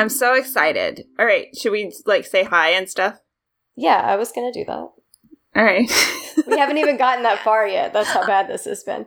I'm 0.00 0.08
so 0.08 0.32
excited. 0.32 1.04
All 1.18 1.26
right, 1.26 1.48
should 1.54 1.72
we 1.72 1.92
like 2.06 2.24
say 2.24 2.42
hi 2.42 2.70
and 2.70 2.88
stuff? 2.88 3.20
Yeah, 3.76 4.00
I 4.00 4.16
was 4.16 4.32
gonna 4.32 4.50
do 4.50 4.64
that. 4.64 4.72
All 4.72 4.94
right. 5.54 5.90
We 6.46 6.56
haven't 6.56 6.78
even 6.78 6.96
gotten 6.96 7.24
that 7.24 7.40
far 7.40 7.66
yet. 7.66 7.92
That's 7.92 8.08
how 8.08 8.24
bad 8.26 8.48
this 8.48 8.64
has 8.64 8.82
been. 8.82 9.04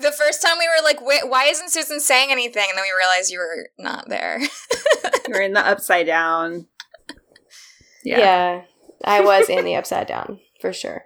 The 0.00 0.12
first 0.16 0.40
time 0.40 0.56
we 0.58 0.66
were 0.66 0.82
like, 0.82 1.04
Wait, 1.04 1.28
why 1.28 1.44
isn't 1.46 1.70
Susan 1.70 2.00
saying 2.00 2.30
anything? 2.30 2.64
And 2.70 2.78
then 2.78 2.84
we 2.84 2.96
realized 2.96 3.30
you 3.30 3.38
were 3.38 3.68
not 3.78 4.08
there. 4.08 4.40
We're 5.28 5.42
in 5.42 5.52
the 5.52 5.66
upside 5.66 6.06
down. 6.06 6.68
Yeah. 8.02 8.18
Yeah. 8.18 8.62
I 9.04 9.20
was 9.20 9.50
in 9.50 9.64
the 9.64 9.74
upside 9.74 10.06
down 10.06 10.40
for 10.60 10.72
sure. 10.72 11.04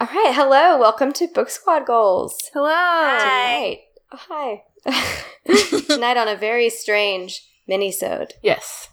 All 0.00 0.08
right, 0.08 0.32
hello, 0.34 0.78
welcome 0.78 1.12
to 1.12 1.28
Book 1.28 1.50
Squad 1.50 1.86
Goals. 1.86 2.36
Hello. 2.52 2.68
Hi. 2.70 3.18
Tonight, 3.18 3.78
oh, 4.12 4.18
hi. 4.28 4.62
Tonight 5.88 6.16
on 6.16 6.28
a 6.28 6.36
very 6.36 6.70
strange 6.70 7.42
mini-sode. 7.66 8.34
Yes. 8.42 8.88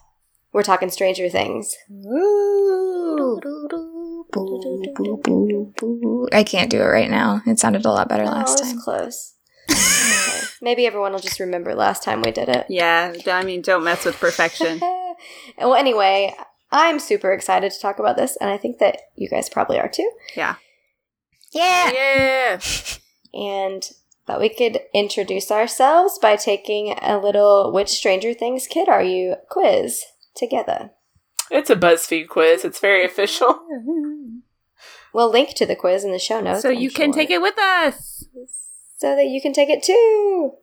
We're 0.52 0.64
talking 0.64 0.90
Stranger 0.90 1.30
Things. 1.30 1.76
I 6.32 6.44
can't 6.46 6.70
do 6.70 6.80
it 6.80 6.86
right 6.86 7.10
now. 7.10 7.42
It 7.46 7.60
sounded 7.60 7.86
a 7.86 7.92
lot 7.92 8.10
better 8.10 8.24
oh, 8.24 8.28
last 8.28 8.60
it 8.60 8.64
was 8.64 8.74
time. 8.74 8.82
close. 8.82 9.34
Okay. 9.70 10.48
Maybe 10.62 10.86
everyone 10.86 11.12
will 11.12 11.20
just 11.20 11.40
remember 11.40 11.74
last 11.76 12.04
time 12.04 12.22
we 12.22 12.32
did 12.32 12.50
it. 12.50 12.68
Yeah, 12.70 13.14
I 13.28 13.44
mean, 13.44 13.62
don't 13.62 13.84
mess 13.84 14.06
with 14.06 14.20
perfection. 14.20 14.80
well, 15.58 15.76
anyway, 15.76 16.36
I'm 16.72 17.00
super 17.00 17.34
excited 17.34 17.72
to 17.72 17.80
talk 17.80 18.00
about 18.00 18.16
this, 18.16 18.38
and 18.40 18.50
I 18.50 18.58
think 18.58 18.80
that 18.80 18.98
you 19.16 19.30
guys 19.30 19.50
probably 19.50 19.80
are 19.80 19.90
too. 19.90 20.10
Yeah. 20.36 20.56
Yeah. 21.52 21.92
Yeah. 21.92 22.60
And 23.34 23.84
thought 24.26 24.40
we 24.40 24.50
could 24.50 24.80
introduce 24.94 25.52
ourselves 25.52 26.18
by 26.20 26.36
taking 26.36 26.96
a 27.02 27.18
little 27.20 27.72
"Which 27.72 27.90
Stranger 27.90 28.34
Things 28.34 28.68
kid 28.68 28.88
are 28.90 29.04
you?" 29.04 29.36
quiz 29.50 30.04
together. 30.36 30.92
It's 31.52 31.70
a 31.70 31.76
BuzzFeed 31.76 32.30
quiz. 32.30 32.64
It's 32.66 32.80
very 32.80 33.06
official. 33.12 33.60
We'll 35.14 35.30
link 35.32 35.54
to 35.56 35.66
the 35.66 35.76
quiz 35.76 36.04
in 36.04 36.12
the 36.12 36.20
show 36.20 36.40
notes, 36.40 36.62
so 36.64 36.70
I'm 36.72 36.78
you 36.80 36.90
can 36.90 37.12
sure, 37.12 37.22
take 37.22 37.30
it 37.30 37.42
with 37.42 37.58
us. 37.60 38.26
so 38.98 39.16
that 39.16 39.28
you 39.28 39.42
can 39.42 39.54
take 39.54 39.70
it 39.70 39.84
too. 39.84 40.54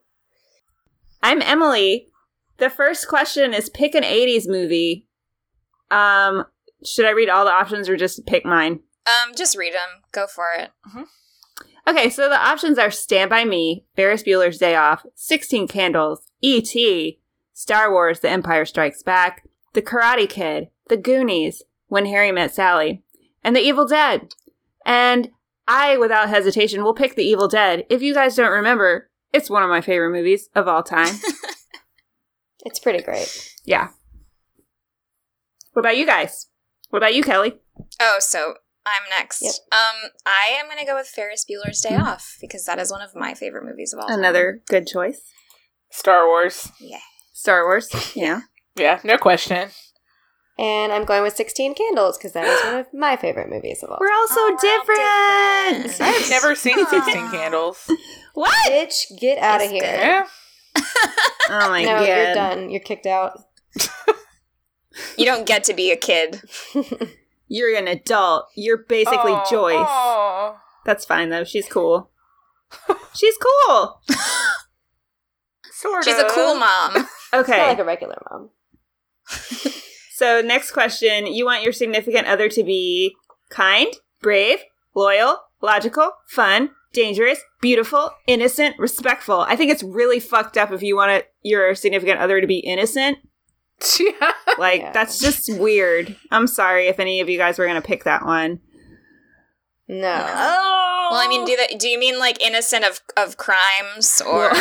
I'm 1.23 1.43
Emily. 1.43 2.09
The 2.57 2.71
first 2.71 3.09
question 3.09 3.55
is 3.55 3.69
pick 3.71 3.95
an 3.95 4.03
80s 4.03 4.49
movie. 4.49 5.07
Um, 5.91 6.45
should 6.85 7.07
I 7.07 7.11
read 7.11 7.29
all 7.29 7.45
the 7.45 7.51
options 7.53 7.89
or 7.89 7.97
just 7.97 8.27
pick 8.27 8.45
mine? 8.45 8.81
Um, 9.07 9.35
just 9.37 9.57
read 9.57 9.73
them. 9.75 10.03
Go 10.13 10.27
for 10.27 10.47
it. 10.59 10.71
Okay, 11.89 12.11
so 12.11 12.29
the 12.29 12.41
options 12.41 12.79
are 12.79 12.91
Stand 12.91 13.31
By 13.31 13.45
Me, 13.45 13.85
Ferris 13.97 14.23
Bueller's 14.23 14.59
Day 14.59 14.75
Off, 14.77 15.05
16 15.15 15.67
Candles, 15.69 16.31
E.T., 16.41 17.19
Star 17.53 17.91
Wars 17.91 18.21
The 18.21 18.31
Empire 18.31 18.65
Strikes 18.65 19.03
Back, 19.03 19.47
The 19.73 19.83
Karate 19.83 20.29
Kid, 20.29 20.69
The 20.89 20.97
Goonies, 20.97 21.63
When 21.89 22.07
Harry 22.07 22.33
Met 22.33 22.55
Sally, 22.55 23.03
and 23.43 23.57
The 23.57 23.61
Evil 23.61 23.87
Dead. 23.87 24.35
And 24.85 25.31
I, 25.67 25.97
without 25.97 26.29
hesitation, 26.29 26.83
will 26.85 26.95
pick 26.95 27.15
The 27.17 27.25
Evil 27.25 27.49
Dead. 27.49 27.87
If 27.91 28.03
you 28.03 28.15
guys 28.15 28.37
don't 28.37 28.51
remember, 28.53 29.09
it's 29.33 29.51
one 29.51 29.63
of 29.63 29.69
my 29.69 29.81
favorite 29.81 30.11
movies 30.13 30.49
of 30.55 30.69
all 30.69 30.83
time. 30.83 31.15
It's 32.65 32.79
pretty 32.79 33.03
great. 33.03 33.55
yeah. 33.65 33.89
What 35.73 35.81
about 35.81 35.97
you 35.97 36.05
guys? 36.05 36.49
What 36.91 36.99
about 36.99 37.15
you, 37.15 37.23
Kelly? 37.23 37.55
Oh, 38.01 38.17
so 38.21 38.55
I'm 38.87 39.03
next. 39.11 39.43
Yep. 39.43 39.53
Um, 39.73 40.11
I 40.27 40.57
am 40.59 40.69
gonna 40.69 40.87
go 40.87 40.95
with 40.97 41.07
Ferris 41.07 41.45
Bueller's 41.49 41.81
Day 41.81 41.97
Off 41.97 42.37
because 42.41 42.65
that 42.67 42.79
is 42.79 42.91
one 42.91 43.03
of 43.03 43.15
my 43.15 43.35
favorite 43.35 43.65
movies 43.65 43.93
of 43.93 44.01
all 44.01 44.09
time. 44.09 44.19
Another 44.19 44.63
good 44.69 44.87
choice. 44.87 45.21
Star 45.91 46.27
Wars. 46.27 46.69
Yeah. 46.81 46.99
Star 47.33 47.65
Wars. 47.65 47.89
Yeah. 48.17 48.41
Yeah, 48.77 49.01
no 49.05 49.19
question. 49.19 49.69
And 50.59 50.93
I'm 50.93 51.05
going 51.05 51.23
with 51.23 51.35
16 51.37 51.75
Candles 51.75 52.17
because 52.19 52.33
that 52.33 52.47
is 52.47 52.65
one 52.65 52.77
of 52.81 52.87
my 52.93 53.17
favorite 53.17 53.49
movies 53.51 53.83
of 53.83 53.91
all. 53.91 53.99
We're 54.01 54.13
all 54.13 54.29
so 54.29 54.35
Oh, 54.37 54.45
we're 54.47 54.53
all 54.53 55.71
different. 55.71 55.89
different. 55.91 56.15
I've 56.23 56.31
never 56.31 56.55
seen 56.55 56.87
16 56.87 57.31
Candles. 57.31 57.91
What? 58.35 58.71
Bitch, 58.71 59.19
get 59.19 59.39
out 59.39 59.63
of 59.63 59.71
here. 59.71 59.83
Yeah. 59.83 60.27
Oh 61.53 61.69
my 61.69 61.83
no, 61.83 61.99
god. 61.99 62.07
you're 62.07 62.35
done. 62.35 62.71
You're 62.71 62.81
kicked 62.81 63.07
out. 63.07 63.41
You 65.19 65.25
don't 65.25 65.45
get 65.47 65.65
to 65.65 65.75
be 65.75 65.91
a 65.91 65.97
kid. 65.97 66.41
You're 67.53 67.77
an 67.77 67.89
adult. 67.89 68.47
You're 68.57 68.79
basically 68.79 69.33
Aw, 69.33 69.51
Joyce. 69.51 69.75
aw. 69.89 70.57
That's 70.87 71.05
fine 71.05 71.29
though. 71.31 71.45
She's 71.45 71.67
cool. 71.71 72.11
She's 73.15 73.37
cool. 73.37 74.01
Sort 75.73 76.05
She's 76.05 76.17
a 76.17 76.29
cool 76.31 76.55
mom. 76.55 76.95
Not 77.33 77.43
Okay. 77.43 77.67
like 77.67 77.79
a 77.79 77.85
regular 77.85 78.17
mom. 78.31 78.51
So 80.13 80.43
next 80.43 80.73
question, 80.73 81.27
you 81.27 81.47
want 81.47 81.63
your 81.63 81.73
significant 81.73 82.27
other 82.27 82.51
to 82.51 82.63
be 82.63 83.15
kind, 83.49 83.89
brave, 84.21 84.59
loyal, 84.95 85.39
logical, 85.63 86.11
fun, 86.29 86.73
dangerous, 86.93 87.41
beautiful, 87.63 88.11
innocent, 88.27 88.79
respectful. 88.79 89.41
I 89.41 89.57
think 89.57 89.71
it's 89.73 89.83
really 89.83 90.21
fucked 90.21 90.59
up 90.59 90.73
if 90.73 90.83
you 90.83 90.95
want 90.95 91.13
it, 91.13 91.33
your 91.41 91.75
significant 91.75 92.21
other 92.21 92.39
to 92.43 92.47
be 92.47 92.59
innocent. 92.59 93.17
Yeah. 94.01 94.33
Like 94.59 94.81
Yeah. 94.81 94.93
that's 94.93 95.19
just 95.19 95.53
weird. 95.59 96.17
I'm 96.31 96.47
sorry 96.47 96.89
if 96.89 96.99
any 97.01 97.21
of 97.21 97.29
you 97.29 97.39
guys 97.39 97.59
were 97.59 97.67
going 97.67 97.81
to 97.81 97.87
pick 97.87 98.05
that 98.05 98.25
one. 98.25 98.61
No. 99.89 100.27
Oh. 100.29 101.09
Well, 101.11 101.21
I 101.21 101.27
mean, 101.29 101.45
do 101.45 101.57
that? 101.57 101.79
Do 101.81 101.89
you 101.89 101.99
mean 101.99 102.19
like 102.19 102.41
innocent 102.43 102.85
of 102.85 103.01
of 103.17 103.37
crimes 103.37 104.21
or? 104.27 104.51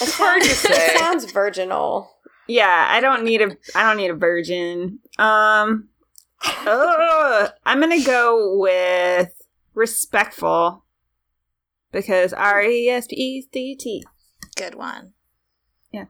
It's 0.00 0.16
hard 0.16 0.42
to 0.42 0.48
say. 0.48 0.70
It 0.72 0.98
sounds 0.98 1.30
virginal. 1.32 2.08
Yeah, 2.46 2.86
I 2.88 3.00
don't 3.00 3.24
need 3.24 3.40
a 3.42 3.56
I 3.74 3.82
don't 3.82 3.96
need 3.96 4.10
a 4.10 4.14
virgin. 4.14 5.00
Um 5.18 5.88
ugh, 6.44 7.52
I'm 7.66 7.80
going 7.80 7.98
to 7.98 8.04
go 8.06 8.56
with 8.58 9.32
respectful 9.74 10.84
because 11.92 12.32
R 12.32 12.62
E 12.62 12.88
S 12.88 13.06
P 13.08 13.16
E 13.16 13.48
C 13.52 13.74
T. 13.76 14.04
Good 14.56 14.74
one. 14.76 15.12
Yeah. 15.92 16.06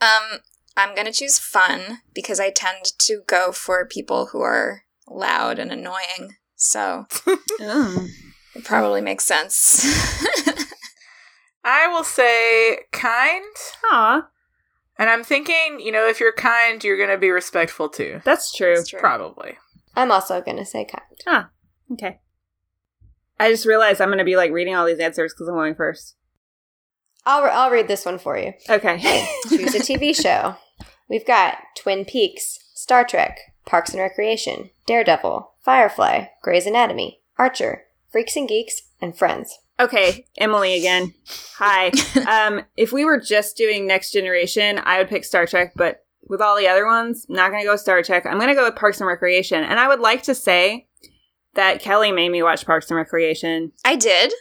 Um, 0.00 0.40
I'm 0.80 0.94
gonna 0.96 1.12
choose 1.12 1.38
fun 1.38 1.98
because 2.14 2.40
I 2.40 2.50
tend 2.50 2.84
to 2.98 3.22
go 3.26 3.52
for 3.52 3.86
people 3.86 4.26
who 4.26 4.40
are 4.40 4.82
loud 5.08 5.58
and 5.58 5.70
annoying. 5.72 6.36
So 6.56 7.06
Oh. 7.60 8.06
it 8.54 8.64
probably 8.64 9.00
makes 9.00 9.24
sense. 9.24 9.84
I 11.64 11.86
will 11.88 12.04
say 12.04 12.78
kind. 12.92 13.44
Aw, 13.92 14.26
And 14.98 15.10
I'm 15.10 15.22
thinking, 15.24 15.78
you 15.80 15.92
know, 15.92 16.06
if 16.08 16.20
you're 16.20 16.32
kind, 16.32 16.82
you're 16.82 16.96
going 16.96 17.10
to 17.10 17.18
be 17.18 17.30
respectful 17.30 17.88
too. 17.88 18.20
that's 18.24 18.52
true. 18.52 18.76
That's 18.76 18.88
true. 18.88 19.00
Probably. 19.00 19.58
I'm 19.94 20.10
also 20.10 20.40
going 20.40 20.56
to 20.56 20.64
say 20.64 20.84
kind. 20.86 21.04
Ah, 21.26 21.50
okay. 21.92 22.20
I 23.38 23.50
just 23.50 23.66
realized 23.66 24.00
I'm 24.00 24.08
going 24.08 24.18
to 24.18 24.24
be 24.24 24.36
like 24.36 24.52
reading 24.52 24.74
all 24.74 24.86
these 24.86 24.98
answers 25.00 25.32
because 25.34 25.48
I'm 25.48 25.54
going 25.54 25.74
first. 25.74 26.14
I'll, 27.26 27.42
re- 27.42 27.50
I'll 27.50 27.70
read 27.70 27.88
this 27.88 28.06
one 28.06 28.18
for 28.18 28.38
you. 28.38 28.52
Okay. 28.68 28.98
Choose 29.48 29.74
a 29.74 29.80
TV 29.80 30.14
show. 30.22 30.56
We've 31.10 31.26
got 31.26 31.58
Twin 31.76 32.04
Peaks, 32.04 32.60
Star 32.72 33.04
Trek, 33.04 33.40
Parks 33.66 33.90
and 33.90 34.00
Recreation, 34.00 34.70
Daredevil, 34.86 35.50
Firefly, 35.60 36.26
Grey's 36.40 36.66
Anatomy, 36.66 37.20
Archer, 37.36 37.82
Freaks 38.08 38.36
and 38.36 38.48
Geeks, 38.48 38.82
and 39.00 39.18
Friends. 39.18 39.58
Okay, 39.80 40.26
Emily 40.38 40.76
again. 40.76 41.14
Hi. 41.56 41.90
um, 42.28 42.62
if 42.76 42.92
we 42.92 43.04
were 43.04 43.18
just 43.18 43.56
doing 43.56 43.86
Next 43.86 44.12
Generation, 44.12 44.80
I 44.84 44.98
would 44.98 45.08
pick 45.08 45.24
Star 45.24 45.46
Trek, 45.46 45.72
but 45.74 46.04
with 46.28 46.40
all 46.40 46.56
the 46.56 46.68
other 46.68 46.86
ones, 46.86 47.26
I'm 47.28 47.34
not 47.34 47.50
going 47.50 47.62
to 47.62 47.68
go 47.68 47.74
Star 47.76 48.02
Trek. 48.02 48.24
I'm 48.24 48.38
going 48.38 48.48
to 48.48 48.54
go 48.54 48.64
with 48.64 48.76
Parks 48.76 49.00
and 49.00 49.08
Recreation. 49.08 49.64
And 49.64 49.80
I 49.80 49.88
would 49.88 50.00
like 50.00 50.22
to 50.24 50.34
say 50.34 50.86
that 51.54 51.80
Kelly 51.80 52.12
made 52.12 52.28
me 52.28 52.42
watch 52.42 52.64
Parks 52.64 52.88
and 52.88 52.96
Recreation 52.96 53.72
I 53.84 53.96
did. 53.96 54.32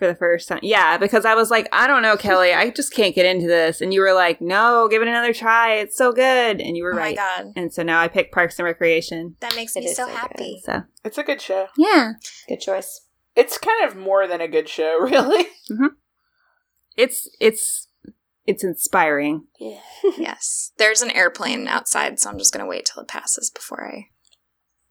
For 0.00 0.08
the 0.08 0.16
first 0.16 0.48
time. 0.48 0.58
Yeah, 0.64 0.98
because 0.98 1.24
I 1.24 1.36
was 1.36 1.48
like, 1.48 1.68
I 1.72 1.86
don't 1.86 2.02
know, 2.02 2.16
Kelly, 2.16 2.52
I 2.52 2.70
just 2.70 2.92
can't 2.92 3.14
get 3.14 3.24
into 3.26 3.46
this. 3.46 3.80
And 3.80 3.94
you 3.94 4.00
were 4.00 4.12
like, 4.12 4.40
no, 4.40 4.88
give 4.90 5.00
it 5.02 5.06
another 5.06 5.32
try. 5.32 5.74
It's 5.74 5.96
so 5.96 6.10
good. 6.10 6.60
And 6.60 6.76
you 6.76 6.82
were 6.82 6.92
oh 6.94 6.96
right. 6.96 7.16
my 7.16 7.22
god, 7.44 7.52
And 7.54 7.72
so 7.72 7.84
now 7.84 8.00
I 8.00 8.08
pick 8.08 8.32
Parks 8.32 8.58
and 8.58 8.66
Recreation. 8.66 9.36
that 9.38 9.54
makes 9.54 9.76
It 9.76 9.80
me 9.84 9.86
is 9.90 9.96
so 9.96 10.02
so 10.06 10.08
good. 10.08 10.16
happy. 10.18 10.60
So, 10.64 10.82
It's 11.04 11.18
a 11.18 11.22
good 11.22 11.40
show. 11.40 11.68
yeah. 11.76 12.14
Good 12.48 12.60
choice. 12.60 13.06
It's 13.36 13.58
kind 13.58 13.84
of 13.88 13.94
more 13.96 14.26
than 14.26 14.40
a 14.40 14.48
good 14.48 14.68
show, 14.68 14.98
really. 15.02 15.44
Mm-hmm. 15.70 15.86
It's, 16.96 17.28
it's, 17.40 17.86
it's 18.46 18.64
inspiring. 18.64 19.44
Yeah. 19.60 19.78
yes, 20.18 20.72
there's 20.78 21.02
an 21.02 21.10
airplane 21.12 21.68
outside, 21.68 22.18
so 22.18 22.28
I'm 22.30 22.38
just 22.38 22.52
gonna 22.52 22.66
wait 22.66 22.86
till 22.86 23.02
it 23.02 23.08
passes 23.08 23.50
before 23.50 23.86
I. 23.86 24.06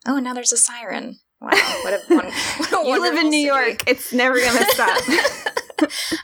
Oh, 0.10 0.20
now 0.20 0.34
there's 0.34 0.54
a 0.54 0.58
siren. 0.58 1.20
Wow, 1.42 1.52
what 1.84 1.94
a, 1.94 2.02
one, 2.16 2.26
what 2.26 2.86
a 2.86 2.88
You 2.88 3.02
live 3.02 3.16
in 3.16 3.30
New 3.30 3.48
city. 3.50 3.66
York. 3.68 3.84
It's 3.88 4.12
never 4.14 4.36
going 4.40 4.58
to 4.58 4.72
stop. 4.72 5.02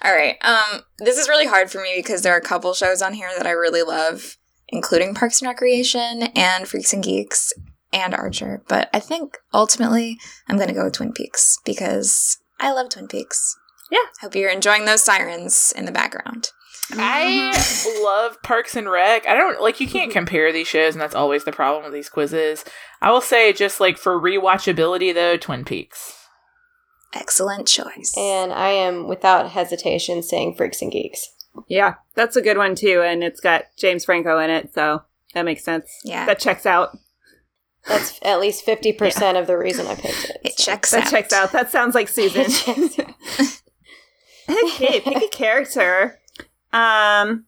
All 0.03 0.13
right. 0.13 0.35
Um, 0.43 0.81
this 0.99 1.17
is 1.17 1.29
really 1.29 1.45
hard 1.47 1.71
for 1.71 1.81
me 1.81 1.93
because 1.95 2.21
there 2.21 2.33
are 2.33 2.37
a 2.37 2.41
couple 2.41 2.73
shows 2.73 3.01
on 3.01 3.13
here 3.13 3.29
that 3.37 3.47
I 3.47 3.51
really 3.51 3.83
love, 3.83 4.37
including 4.67 5.15
Parks 5.15 5.41
and 5.41 5.47
Recreation 5.47 6.23
and 6.35 6.67
Freaks 6.67 6.91
and 6.93 7.03
Geeks 7.03 7.53
and 7.93 8.13
Archer. 8.13 8.63
But 8.67 8.89
I 8.93 8.99
think 8.99 9.37
ultimately 9.53 10.17
I'm 10.49 10.57
going 10.57 10.67
to 10.67 10.73
go 10.75 10.83
with 10.83 10.93
Twin 10.93 11.13
Peaks 11.13 11.59
because 11.63 12.37
I 12.59 12.73
love 12.73 12.89
Twin 12.89 13.07
Peaks. 13.07 13.57
Yeah. 13.89 13.99
Hope 14.19 14.35
you're 14.35 14.49
enjoying 14.49 14.85
those 14.85 15.03
sirens 15.03 15.71
in 15.77 15.85
the 15.85 15.91
background. 15.91 16.49
I 16.93 17.51
mm-hmm. 17.53 18.03
love 18.03 18.41
Parks 18.43 18.75
and 18.75 18.89
Rec. 18.89 19.27
I 19.27 19.33
don't 19.35 19.61
like 19.61 19.79
you 19.79 19.87
can't 19.87 20.09
mm-hmm. 20.09 20.17
compare 20.19 20.51
these 20.51 20.67
shows, 20.67 20.93
and 20.93 21.01
that's 21.01 21.15
always 21.15 21.43
the 21.43 21.51
problem 21.51 21.83
with 21.83 21.93
these 21.93 22.09
quizzes. 22.09 22.63
I 23.01 23.11
will 23.11 23.21
say, 23.21 23.53
just 23.53 23.79
like 23.79 23.97
for 23.97 24.19
rewatchability, 24.19 25.13
though, 25.13 25.37
Twin 25.37 25.65
Peaks. 25.65 26.13
Excellent 27.13 27.67
choice. 27.67 28.13
and 28.17 28.51
I 28.51 28.69
am 28.69 29.07
without 29.07 29.51
hesitation 29.51 30.21
saying 30.21 30.55
Freaks 30.55 30.81
and 30.81 30.91
Geeks. 30.91 31.29
Yeah, 31.67 31.95
that's 32.13 32.35
a 32.35 32.41
good 32.41 32.57
one 32.57 32.75
too, 32.75 33.01
and 33.01 33.23
it's 33.23 33.39
got 33.39 33.65
James 33.77 34.05
Franco 34.05 34.37
in 34.39 34.49
it, 34.49 34.73
so 34.73 35.03
that 35.33 35.45
makes 35.45 35.63
sense. 35.63 35.89
Yeah. 36.03 36.25
that 36.25 36.39
checks 36.39 36.65
out. 36.65 36.97
That's 37.87 38.19
at 38.23 38.39
least 38.39 38.65
50% 38.65 39.39
of 39.39 39.47
the 39.47 39.57
reason 39.57 39.85
I 39.85 39.95
picked 39.95 40.25
it. 40.25 40.41
it 40.43 40.59
so. 40.59 40.71
checks 40.71 40.91
That 40.91 41.05
out. 41.05 41.11
checks 41.11 41.33
out. 41.33 41.51
That 41.51 41.71
sounds 41.71 41.95
like 41.95 42.07
Susan. 42.09 42.45
It 42.47 42.49
checks 42.49 42.99
out. 42.99 43.61
okay, 44.65 44.99
pick 45.01 45.23
a 45.23 45.27
character. 45.27 46.19
Um, 46.75 47.45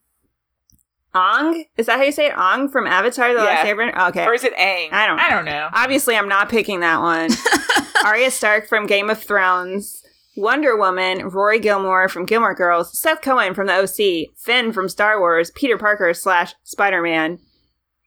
Ong 1.13 1.65
is 1.77 1.87
that 1.87 1.97
how 1.97 2.03
you 2.03 2.11
say 2.11 2.27
it? 2.27 2.37
Ong 2.37 2.69
from 2.69 2.85
Avatar: 2.87 3.33
The 3.33 3.39
Last 3.41 3.65
Airbender. 3.65 4.09
Okay, 4.09 4.25
Or 4.25 4.33
is 4.33 4.43
it 4.43 4.55
Aang? 4.55 4.91
I 4.93 5.07
don't 5.07 5.19
I 5.19 5.29
don't 5.29 5.45
know. 5.45 5.69
obviously 5.73 6.15
I'm 6.15 6.27
not 6.29 6.49
picking 6.49 6.81
that 6.81 6.99
one. 7.01 7.29
Arya 8.05 8.29
Stark 8.31 8.67
from 8.67 8.85
Game 8.85 9.09
of 9.09 9.21
Thrones, 9.21 10.03
Wonder 10.35 10.77
Woman, 10.77 11.27
Rory 11.29 11.59
Gilmore 11.59 12.07
from 12.07 12.25
Gilmore 12.25 12.53
Girls, 12.53 12.97
Seth 12.97 13.21
Cohen 13.21 13.53
from 13.55 13.67
the 13.67 13.73
OC, 13.73 14.35
Finn 14.37 14.71
from 14.71 14.87
Star 14.87 15.19
Wars, 15.19 15.51
Peter 15.55 15.77
Parker 15.77 16.13
slash 16.13 16.53
Spider 16.63 17.01
Man, 17.01 17.39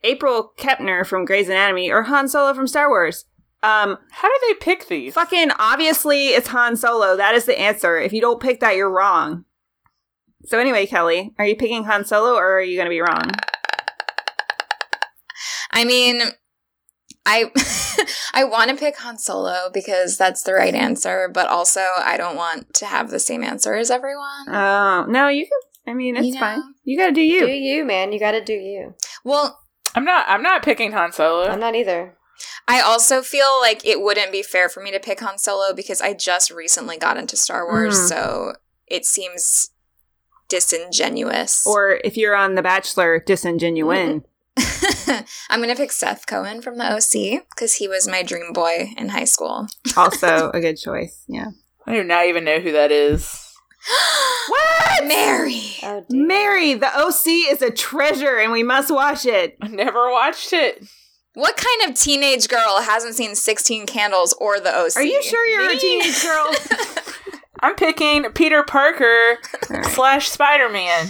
April 0.05 0.53
Kepner 0.57 1.05
from 1.05 1.25
Grey's 1.25 1.49
Anatomy, 1.49 1.91
or 1.91 2.03
Han 2.05 2.29
Solo 2.29 2.55
from 2.55 2.69
Star 2.69 2.89
Wars. 2.89 3.25
Um, 3.63 3.99
How 4.11 4.29
do 4.29 4.35
they 4.49 4.55
pick 4.55 4.87
these? 4.89 5.13
fucking 5.15 5.51
obviously 5.59 6.29
it's 6.29 6.49
Han 6.49 6.77
Solo. 6.77 7.17
That 7.17 7.35
is 7.35 7.45
the 7.47 7.59
answer. 7.61 7.99
If 7.99 8.13
you 8.13 8.21
don't 8.21 8.41
pick 8.41 8.61
that, 8.61 8.77
you're 8.77 8.91
wrong. 8.91 9.45
So 10.47 10.59
anyway, 10.59 10.87
Kelly, 10.87 11.33
are 11.39 11.47
you 11.47 11.55
picking 11.57 11.85
Han 11.85 12.05
Solo 12.05 12.35
or 12.35 12.57
are 12.57 12.63
you 12.63 12.77
going 12.77 12.87
to 12.87 12.91
be 12.91 13.01
wrong? 13.01 13.31
I 15.73 15.85
mean, 15.85 16.23
I 17.27 17.51
I 18.35 18.45
want 18.45 18.71
to 18.71 18.77
pick 18.77 18.97
Han 18.99 19.19
Solo 19.19 19.71
because 19.73 20.17
that's 20.17 20.43
the 20.43 20.55
right 20.55 20.75
answer, 20.75 21.31
but 21.33 21.49
also 21.49 21.83
I 21.99 22.17
don't 22.17 22.37
want 22.37 22.75
to 22.75 22.87
have 22.87 23.11
the 23.11 23.21
same 23.21 23.43
answer 23.45 23.75
as 23.75 23.91
everyone. 23.91 24.49
Oh 24.49 25.07
no, 25.09 25.29
you 25.29 25.45
can. 25.45 25.93
I 25.93 25.95
mean, 25.95 26.17
it's 26.17 26.27
You 26.27 26.35
know. 26.35 26.41
fine. 26.41 26.63
You 26.85 26.99
got 26.99 27.07
to 27.07 27.13
do 27.13 27.21
you. 27.21 27.47
Do 27.47 27.53
you, 27.53 27.85
man. 27.85 28.13
You 28.13 28.19
gotta 28.19 28.45
do 28.45 28.53
you. 28.53 28.95
Well, 29.25 29.59
I'm 29.95 30.05
not. 30.05 30.27
I'm 30.29 30.43
not 30.43 30.63
picking 30.63 30.93
Han 30.93 31.13
Solo. 31.13 31.49
I'm 31.49 31.61
not 31.61 31.75
either. 31.75 32.17
I 32.69 32.81
also 32.81 33.23
feel 33.23 33.59
like 33.61 33.85
it 33.85 34.01
wouldn't 34.01 34.33
be 34.33 34.43
fair 34.43 34.69
for 34.69 34.83
me 34.83 34.91
to 34.93 35.01
pick 35.01 35.21
Han 35.21 35.39
Solo 35.39 35.75
because 35.75 36.01
I 36.01 36.15
just 36.15 36.51
recently 36.51 36.97
got 36.97 37.17
into 37.17 37.37
Star 37.37 37.67
Wars, 37.67 37.97
Mm. 37.99 38.09
so 38.09 38.53
it 38.87 39.05
seems 39.05 39.71
disingenuous. 40.51 41.67
Or 41.67 42.01
if 42.05 42.19
you're 42.19 42.37
on 42.37 42.55
The 42.57 42.63
Bachelor, 42.63 43.23
disingenuine. 43.27 44.25
I'm 45.49 45.61
gonna 45.61 45.77
pick 45.77 45.93
Seth 45.93 46.27
Cohen 46.27 46.61
from 46.61 46.77
the 46.77 46.85
OC 46.93 47.47
because 47.51 47.77
he 47.77 47.89
was 47.89 48.07
my 48.07 48.23
dream 48.23 48.53
boy 48.53 48.91
in 48.99 49.09
high 49.09 49.25
school. 49.25 49.69
also 49.97 50.51
a 50.51 50.61
good 50.61 50.77
choice. 50.77 51.25
Yeah. 51.29 51.47
I 51.87 51.95
do 51.95 52.05
not 52.05 52.27
even 52.27 52.45
know 52.45 52.61
who 52.61 52.73
that 52.73 52.93
is. 52.93 53.47
What? 54.49 55.07
Mary. 55.07 55.63
Oh. 55.83 56.05
Mary, 56.11 56.75
the 56.75 56.91
OC 56.95 57.53
is 57.53 57.63
a 57.63 57.71
treasure 57.71 58.39
and 58.39 58.53
we 58.53 58.63
must 58.63 58.91
watch 58.91 59.25
it. 59.25 59.57
I 59.63 59.69
never 59.69 60.11
watched 60.11 60.53
it. 60.53 60.85
What 61.35 61.57
kind 61.57 61.91
of 61.91 61.99
teenage 61.99 62.49
girl 62.49 62.83
hasn't 62.83 63.15
seen 63.15 63.35
16 63.37 63.87
Candles 63.87 64.35
or 64.41 64.59
the 64.59 64.75
OC? 64.77 64.97
Are 64.97 65.03
you 65.03 65.23
sure 65.23 65.47
you're 65.47 65.69
Me? 65.69 65.77
a 65.77 65.79
teenage 65.79 66.23
girl? 66.23 66.47
I'm 67.61 67.75
picking 67.77 68.25
Peter 68.33 68.63
Parker 68.63 69.39
All 69.71 69.77
right. 69.77 69.87
slash 69.95 70.29
Spider 70.29 70.69
Man 70.69 71.09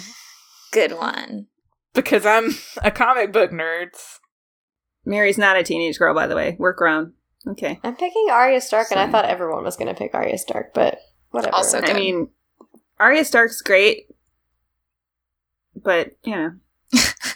Good 0.73 0.93
one. 0.93 1.47
because 1.95 2.27
I'm 2.27 2.51
a 2.83 2.91
comic 2.91 3.33
book 3.33 3.51
nerd. 3.51 3.89
Mary's 5.05 5.39
not 5.39 5.57
a 5.57 5.63
teenage 5.63 5.99
girl, 5.99 6.15
by 6.15 6.27
the 6.27 6.37
way. 6.37 6.57
We're 6.59 6.75
grown. 6.75 7.15
Okay. 7.47 7.81
I'm 7.83 7.97
picking 7.97 8.29
Arya 8.31 8.61
Stark, 8.61 8.91
and 8.91 9.01
I 9.01 9.11
thought 9.11 9.25
everyone 9.25 9.65
was 9.65 9.77
gonna 9.77 9.95
pick 9.95 10.15
Arya 10.15 10.37
Stark, 10.39 10.75
but 10.75 10.99
whatever. 11.31 11.55
Also 11.57 11.81
I 11.81 11.95
mean, 11.95 12.29
Arya 12.99 13.25
Stark's 13.25 13.63
great, 13.63 14.09
but 15.75 16.17
you 16.23 16.37
know. 16.37 16.51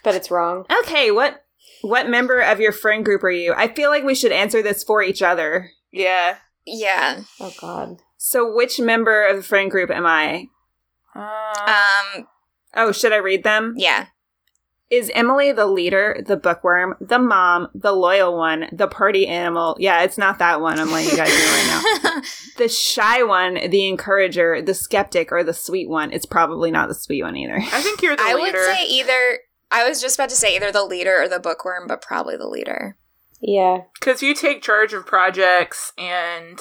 but 0.02 0.14
it's 0.14 0.31
wrong. 0.31 0.67
Okay, 0.82 1.10
what 1.10 1.44
what 1.82 2.08
member 2.08 2.40
of 2.40 2.60
your 2.60 2.72
friend 2.72 3.05
group 3.05 3.25
are 3.25 3.31
you? 3.31 3.55
I 3.56 3.69
feel 3.69 3.90
like 3.90 4.05
we 4.05 4.14
should 4.14 4.32
answer 4.32 4.62
this 4.62 4.84
for 4.84 5.02
each 5.02 5.22
other. 5.22 5.70
Yeah. 5.90 6.37
Yeah. 6.67 7.22
Oh 7.40 7.52
God. 7.60 8.00
So, 8.26 8.50
which 8.50 8.81
member 8.81 9.26
of 9.26 9.37
the 9.37 9.43
friend 9.43 9.71
group 9.71 9.91
am 9.91 10.06
I? 10.06 10.49
Uh, 11.15 11.73
Um. 12.17 12.26
Oh, 12.75 12.91
should 12.91 13.12
I 13.12 13.19
read 13.19 13.44
them? 13.44 13.75
Yeah. 13.76 14.06
Is 14.88 15.11
Emily 15.15 15.53
the 15.53 15.67
leader, 15.67 16.25
the 16.26 16.38
bookworm, 16.38 16.94
the 17.03 17.19
mom, 17.19 17.69
the 17.75 17.93
loyal 17.93 18.35
one, 18.35 18.71
the 18.73 18.88
party 18.88 19.26
animal? 19.26 19.76
Yeah, 19.79 20.05
it's 20.05 20.17
not 20.17 20.38
that 20.38 20.62
one. 20.62 20.81
I'm 20.81 20.91
letting 20.91 21.11
you 21.11 21.17
guys 21.19 21.29
know 21.29 21.35
right 21.35 22.00
now. 22.03 22.23
The 22.56 22.69
shy 22.69 23.23
one, 23.25 23.59
the 23.69 23.88
encourager, 23.88 24.62
the 24.62 24.75
skeptic, 24.75 25.31
or 25.31 25.44
the 25.44 25.53
sweet 25.53 25.91
one. 25.91 26.11
It's 26.11 26.25
probably 26.25 26.70
not 26.70 26.88
the 26.88 26.94
sweet 26.94 27.25
one 27.25 27.37
either. 27.37 27.56
I 27.56 27.82
think 27.82 28.00
you're 28.00 28.17
the 28.17 28.23
I 28.23 28.35
leader. 28.35 28.56
I 28.56 28.69
would 28.69 28.77
say 28.79 28.87
either. 28.87 29.38
I 29.70 29.87
was 29.87 30.00
just 30.00 30.17
about 30.17 30.31
to 30.31 30.37
say 30.37 30.56
either 30.56 30.73
the 30.73 30.85
leader 30.85 31.20
or 31.20 31.29
the 31.29 31.41
bookworm, 31.41 31.88
but 31.88 32.00
probably 32.00 32.38
the 32.38 32.49
leader. 32.49 32.97
Yeah. 33.41 33.81
Because 34.00 34.23
you 34.23 34.35
take 34.35 34.62
charge 34.62 34.94
of 34.94 35.05
projects 35.05 35.93
and 35.99 36.59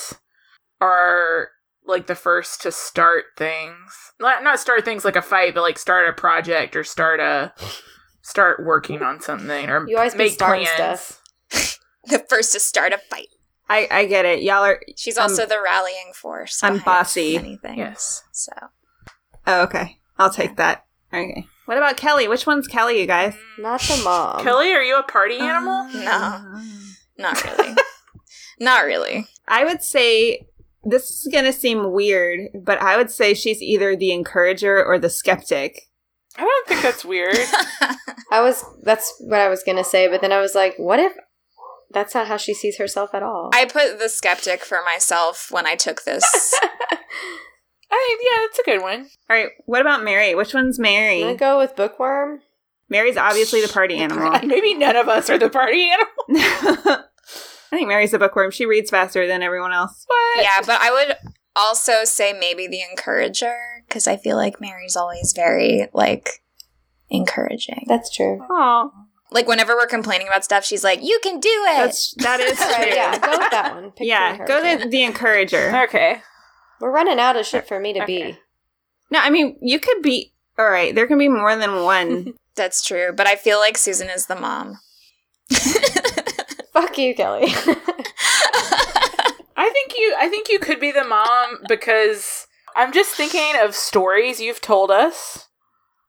are 0.84 1.50
like 1.86 2.08
the 2.08 2.16
first 2.16 2.62
to 2.62 2.72
start 2.72 3.26
things. 3.38 4.14
Not 4.20 4.44
not 4.44 4.60
start 4.60 4.86
things 4.86 5.06
like 5.06 5.16
a 5.16 5.22
fight, 5.22 5.54
but 5.54 5.62
like 5.62 5.78
start 5.80 6.08
a 6.10 6.14
project 6.14 6.76
or 6.76 6.84
start 6.84 7.20
a 7.20 7.54
start 8.22 8.64
working 8.64 9.02
on 9.02 9.22
something 9.22 9.70
or 9.70 9.88
You 9.88 9.98
always 9.98 10.16
make 10.16 10.32
starting 10.34 10.66
plans. 10.66 11.00
stuff. 11.00 11.80
The 12.06 12.20
first 12.20 12.52
to 12.52 12.60
start 12.60 12.92
a 12.92 12.98
fight. 12.98 13.30
I, 13.70 13.88
I 13.90 14.06
get 14.08 14.26
it. 14.26 14.44
Y'all 14.44 14.62
are. 14.66 14.82
She's 14.98 15.18
Um, 15.18 15.24
also 15.24 15.46
the 15.46 15.62
rallying 15.64 16.12
force. 16.14 16.62
I'm 16.62 16.80
bossy. 16.80 17.38
Anything. 17.38 17.78
Yes. 17.78 18.24
So 18.34 18.52
Oh, 19.48 19.62
okay. 19.64 20.00
I'll 20.20 20.30
take 20.30 20.58
that. 20.58 20.86
Okay. 21.14 21.48
What 21.66 21.78
about 21.78 21.96
Kelly? 21.96 22.28
Which 22.28 22.46
one's 22.46 22.68
Kelly, 22.68 23.00
you 23.00 23.08
guys? 23.08 23.36
Not 23.58 23.80
the 23.80 24.02
mom. 24.04 24.44
Kelly, 24.44 24.74
are 24.74 24.82
you 24.84 24.98
a 25.00 25.04
party 25.04 25.38
animal? 25.40 25.86
no, 25.94 26.62
not 27.18 27.42
really. 27.46 27.74
not 28.60 28.84
really. 28.84 29.28
I 29.48 29.64
would 29.64 29.82
say 29.82 30.46
this 30.84 31.10
is 31.10 31.30
going 31.32 31.46
to 31.46 31.54
seem 31.54 31.92
weird, 31.92 32.50
but 32.54 32.82
I 32.82 32.98
would 32.98 33.12
say 33.12 33.34
she's 33.34 33.62
either 33.62 33.96
the 33.96 34.12
encourager 34.12 34.84
or 34.84 35.00
the 35.00 35.10
skeptic. 35.10 35.82
I 36.38 36.42
don't 36.42 36.68
think 36.68 36.82
that's 36.82 37.06
weird. 37.06 37.38
I 38.32 38.42
was. 38.42 38.66
That's 38.82 39.14
what 39.20 39.40
I 39.40 39.50
was 39.50 39.62
gonna 39.64 39.84
say, 39.84 40.08
but 40.08 40.22
then 40.22 40.32
I 40.32 40.40
was 40.42 40.56
like, 40.56 40.74
what 40.78 41.00
if 41.00 41.14
that's 41.92 42.16
not 42.16 42.28
how 42.28 42.38
she 42.38 42.56
sees 42.56 42.78
herself 42.80 43.14
at 43.14 43.22
all? 43.22 43.52
I 43.54 43.66
put 43.66 44.00
the 44.00 44.10
skeptic 44.10 44.66
for 44.66 44.80
myself 44.84 45.50
when 45.52 45.68
I 45.68 45.76
took 45.76 46.06
this. 46.06 46.24
I 47.92 48.18
yeah, 48.24 48.48
that's 48.48 48.58
a 48.58 48.64
good 48.64 48.82
one. 48.82 49.02
All 49.30 49.36
right. 49.38 49.50
What 49.66 49.82
about 49.82 50.04
Mary? 50.04 50.34
Which 50.34 50.56
one's 50.56 50.80
I'm 50.80 50.84
Mary? 50.84 51.22
gonna 51.22 51.36
go 51.36 51.60
with 51.60 51.76
bookworm. 51.76 52.40
Mary's 52.90 53.18
obviously 53.18 53.62
the 53.62 53.72
party 53.72 53.98
animal. 54.00 54.32
Maybe 54.44 54.74
none 54.74 54.96
of 54.96 55.08
us 55.08 55.30
are 55.30 55.38
the 55.38 55.50
party 55.52 55.92
animal. 55.92 57.04
I 57.74 57.78
think 57.78 57.88
Mary's 57.88 58.12
the 58.12 58.20
bookworm. 58.20 58.52
She 58.52 58.66
reads 58.66 58.90
faster 58.92 59.26
than 59.28 59.42
everyone 59.42 59.72
else. 59.74 60.06
What? 60.08 60.44
yeah, 60.44 60.62
but 60.66 60.80
I 60.82 60.92
would 60.92 61.18
also 61.56 62.04
say 62.04 62.34
maybe 62.34 62.68
the 62.68 62.82
encourager 62.90 63.56
because 63.88 64.08
I 64.08 64.18
feel 64.18 64.38
like 64.38 64.62
Mary's 64.62 64.96
always 64.96 65.34
very 65.36 65.88
like 65.94 66.44
encouraging. 67.10 67.86
That's 67.88 68.10
true. 68.14 68.40
Oh, 68.50 68.92
Like 69.32 69.48
whenever 69.48 69.74
we're 69.76 69.88
complaining 69.88 70.28
about 70.28 70.44
stuff, 70.46 70.64
she's 70.66 70.84
like, 70.84 71.04
"You 71.04 71.20
can 71.24 71.40
do 71.40 71.50
it." 71.50 71.76
that's 71.78 72.14
that 72.20 72.40
is 72.40 72.60
All 72.62 72.68
right, 72.72 72.84
true. 72.88 72.96
yeah, 72.96 73.18
go 73.20 73.32
with 73.38 73.52
that 73.52 73.76
one. 73.76 73.92
Pick 73.92 74.08
yeah, 74.08 74.46
go 74.46 74.78
to 74.80 74.88
the 74.88 75.04
encourager. 75.04 75.84
Okay. 75.86 76.22
We're 76.80 76.92
running 76.92 77.20
out 77.20 77.36
of 77.36 77.46
shit 77.46 77.68
for 77.68 77.80
me 77.80 77.94
to 77.94 78.04
Okay. 78.04 78.32
be. 78.32 78.38
No, 79.12 79.20
I 79.20 79.30
mean 79.30 79.58
you 79.62 79.80
could 79.80 80.02
be. 80.02 80.34
All 80.60 80.70
right, 80.70 80.94
there 80.94 81.08
can 81.08 81.18
be 81.18 81.30
more 81.30 81.56
than 81.56 81.84
one. 81.84 82.34
That's 82.56 82.84
true, 82.84 83.12
but 83.16 83.26
I 83.26 83.36
feel 83.36 83.58
like 83.58 83.78
Susan 83.78 84.10
is 84.10 84.28
the 84.28 84.36
mom. 84.36 84.78
Fuck 86.74 86.98
you, 86.98 87.14
Kelly. 87.16 87.46
I 89.56 89.70
think 89.72 89.94
you 89.98 90.16
I 90.18 90.28
think 90.30 90.50
you 90.50 90.60
could 90.60 90.80
be 90.80 90.92
the 90.92 91.04
mom 91.04 91.60
because 91.68 92.48
I'm 92.76 92.92
just 92.92 93.12
thinking 93.16 93.54
of 93.62 93.76
stories 93.76 94.40
you've 94.42 94.62
told 94.62 94.92
us 94.92 95.48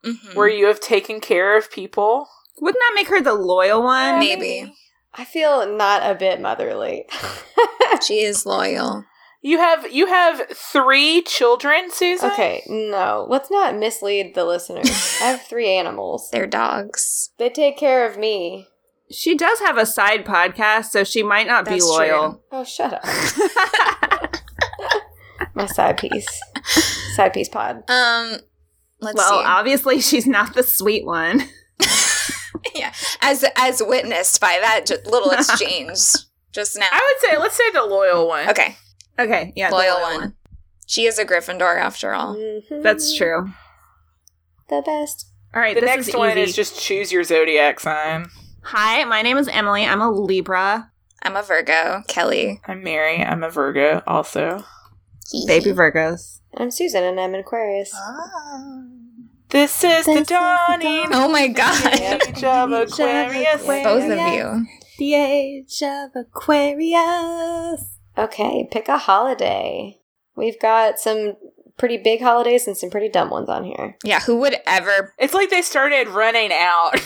Mhm. 0.05 0.35
where 0.35 0.49
you 0.49 0.67
have 0.67 0.81
taken 0.81 1.21
care 1.21 1.57
of 1.57 1.71
people. 1.71 2.29
Wouldn't 2.61 2.81
that 2.81 2.93
make 2.95 3.09
her 3.09 3.21
the 3.21 3.35
loyal 3.35 3.83
one? 3.83 4.19
Maybe 4.19 4.73
I 5.15 5.25
feel 5.25 5.67
not 5.77 6.09
a 6.09 6.15
bit 6.15 6.41
motherly. 6.41 7.07
she 8.07 8.21
is 8.21 8.45
loyal. 8.47 9.05
You 9.43 9.59
have 9.59 9.91
you 9.93 10.07
have 10.07 10.47
three 10.55 11.21
children, 11.23 11.91
Susan. 11.91 12.31
okay, 12.31 12.63
no, 12.67 13.27
let's 13.29 13.51
not 13.51 13.77
mislead 13.77 14.35
the 14.35 14.45
listeners. 14.45 14.89
I 15.23 15.27
have 15.27 15.43
three 15.43 15.69
animals. 15.69 16.29
They're 16.31 16.47
dogs. 16.47 17.31
They 17.39 17.51
take 17.51 17.77
care 17.77 18.07
of 18.09 18.17
me. 18.19 18.69
She 19.15 19.37
does 19.37 19.61
have 19.61 19.79
a 19.79 19.87
side 19.87 20.25
podcast, 20.25 20.87
so 20.87 21.05
she 21.05 21.23
might 21.23 21.47
not 21.47 21.65
be 21.65 21.73
That's 21.73 21.87
loyal. 21.87 22.43
Oh, 22.53 22.65
shut 22.65 22.93
up. 22.93 23.05
My 25.55 25.67
side 25.67 25.99
piece. 25.99 26.29
Side 27.15 27.33
piece 27.33 27.49
pod. 27.49 27.89
Um, 27.89 28.39
Let's 29.01 29.17
well, 29.17 29.41
see. 29.41 29.45
obviously 29.47 30.01
she's 30.01 30.27
not 30.27 30.55
the 30.55 30.63
sweet 30.63 31.05
one. 31.07 31.43
yeah, 32.75 32.93
as 33.23 33.45
as 33.57 33.83
witnessed 33.85 34.41
by 34.41 34.59
that 34.61 34.87
j- 34.87 34.97
little 35.05 35.31
exchange 35.33 35.99
just 36.53 36.77
now. 36.79 36.87
I 36.91 37.01
would 37.23 37.31
say 37.31 37.39
let's 37.39 37.55
say 37.57 37.71
the 37.73 37.85
loyal 37.85 38.27
one. 38.27 38.49
Okay, 38.51 38.77
Okay, 39.19 39.53
yeah, 39.55 39.71
the 39.71 39.77
loyal 39.77 40.01
one. 40.01 40.35
She 40.87 41.05
is 41.07 41.19
a 41.19 41.25
Gryffindor 41.25 41.79
after 41.81 42.13
all. 42.15 42.35
Mhm. 42.37 42.83
That's 42.83 43.15
true. 43.17 43.51
The 44.69 44.83
best. 44.85 45.29
All 45.55 45.61
right, 45.61 45.75
The 45.75 45.83
this 45.83 45.89
next 45.89 46.09
is 46.09 46.17
one 46.17 46.31
easy. 46.33 46.41
is 46.41 46.57
just 46.57 46.81
choose 46.81 47.13
your 47.13 47.23
zodiac 47.23 47.79
sign. 47.81 48.27
Hi, 48.65 49.05
my 49.05 49.23
name 49.23 49.37
is 49.37 49.49
Emily. 49.49 49.85
I'm 49.85 50.01
a 50.01 50.11
Libra, 50.11 50.91
I'm 51.23 51.37
a 51.37 51.43
Virgo. 51.43 52.03
Kelly. 52.09 52.61
I'm 52.67 52.83
Mary. 52.83 53.23
I'm 53.23 53.43
a 53.43 53.51
Virgo 53.51 54.03
also. 54.07 54.65
baby 55.47 55.71
Virgos. 55.73 56.41
I'm 56.57 56.71
Susan, 56.71 57.03
and 57.03 57.19
I'm 57.21 57.35
an 57.35 57.41
Aquarius. 57.41 57.93
Oh. 57.95 58.85
This 59.51 59.85
is 59.85 60.05
This 60.05 60.07
the 60.07 60.13
is 60.13 60.19
the 60.29 60.35
dawning 60.35 61.07
Oh 61.13 61.29
my 61.29 61.49
god. 61.49 61.95
age 62.01 62.43
of 62.45 62.73
Aquarius. 62.73 63.63
Both 63.67 64.11
of 64.11 64.33
you. 64.35 64.67
The 64.99 65.15
age 65.15 65.83
of 65.83 66.11
Aquarius. 66.17 67.99
Okay, 68.17 68.69
pick 68.71 68.89
a 68.89 68.99
holiday. 68.99 70.01
We've 70.37 70.59
got 70.61 70.99
some 70.99 71.35
pretty 71.77 71.99
big 71.99 72.21
holidays 72.21 72.67
and 72.67 72.77
some 72.77 72.91
pretty 72.91 73.09
dumb 73.09 73.31
ones 73.31 73.49
on 73.49 73.65
here. 73.65 73.97
Yeah, 74.05 74.21
who 74.21 74.37
would 74.41 74.57
ever? 74.67 75.13
It's 75.19 75.35
like 75.35 75.51
they 75.51 75.63
started 75.63 76.09
running 76.09 76.51
out 76.53 76.93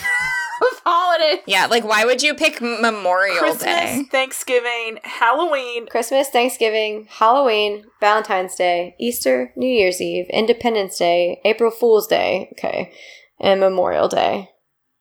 of 0.85 0.91
holidays. 0.91 1.39
Yeah, 1.45 1.65
like 1.67 1.83
why 1.83 2.05
would 2.05 2.21
you 2.21 2.33
pick 2.33 2.61
Memorial 2.61 3.37
Christmas, 3.37 3.63
Day? 3.63 4.03
Thanksgiving, 4.11 4.99
Halloween. 5.03 5.87
Christmas, 5.87 6.29
Thanksgiving, 6.29 7.07
Halloween, 7.09 7.85
Valentine's 7.99 8.55
Day, 8.55 8.95
Easter, 8.99 9.51
New 9.55 9.67
Year's 9.67 10.01
Eve, 10.01 10.25
Independence 10.29 10.97
Day, 10.97 11.41
April 11.45 11.71
Fool's 11.71 12.07
Day, 12.07 12.49
okay, 12.53 12.91
and 13.39 13.59
Memorial 13.59 14.07
Day. 14.07 14.49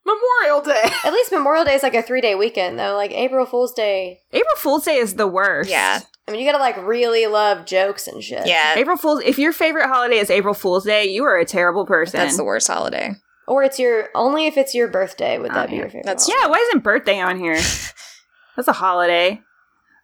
Memorial 0.04 0.62
Day. 0.62 0.90
At 1.04 1.12
least 1.12 1.32
Memorial 1.32 1.64
Day 1.64 1.74
is 1.74 1.82
like 1.82 1.94
a 1.94 2.02
three 2.02 2.20
day 2.20 2.34
weekend, 2.34 2.78
though. 2.78 2.94
Like 2.96 3.12
April 3.12 3.44
Fool's 3.46 3.74
Day, 3.74 4.20
April 4.32 4.56
Fool's 4.56 4.84
Day 4.84 4.96
is 4.96 5.14
the 5.14 5.26
worst. 5.28 5.70
Yeah, 5.70 6.00
I 6.26 6.30
mean, 6.30 6.40
you 6.40 6.50
gotta 6.50 6.62
like 6.62 6.76
really 6.78 7.26
love 7.26 7.66
jokes 7.66 8.06
and 8.06 8.22
shit. 8.22 8.46
yeah. 8.46 8.74
April 8.76 8.96
Fool's. 8.96 9.22
If 9.24 9.38
your 9.38 9.52
favorite 9.52 9.86
holiday 9.86 10.16
is 10.16 10.30
April 10.30 10.54
Fool's 10.54 10.84
Day, 10.84 11.06
you 11.06 11.24
are 11.24 11.38
a 11.38 11.44
terrible 11.44 11.86
person. 11.86 12.18
That's 12.18 12.36
the 12.36 12.44
worst 12.44 12.68
holiday. 12.68 13.14
Or 13.48 13.62
it's 13.62 13.78
your 13.78 14.08
only 14.14 14.46
if 14.46 14.56
it's 14.56 14.74
your 14.74 14.88
birthday 14.88 15.38
would 15.38 15.50
that 15.52 15.66
Oh, 15.66 15.70
be 15.70 15.72
yeah. 15.76 15.78
your 15.80 15.88
favorite? 15.88 16.04
That's- 16.04 16.26
holiday? 16.26 16.40
Yeah, 16.42 16.48
why 16.50 16.58
isn't 16.68 16.84
birthday 16.84 17.18
on 17.20 17.38
here? 17.38 17.54
That's 18.56 18.68
a 18.68 18.72
holiday. 18.72 19.40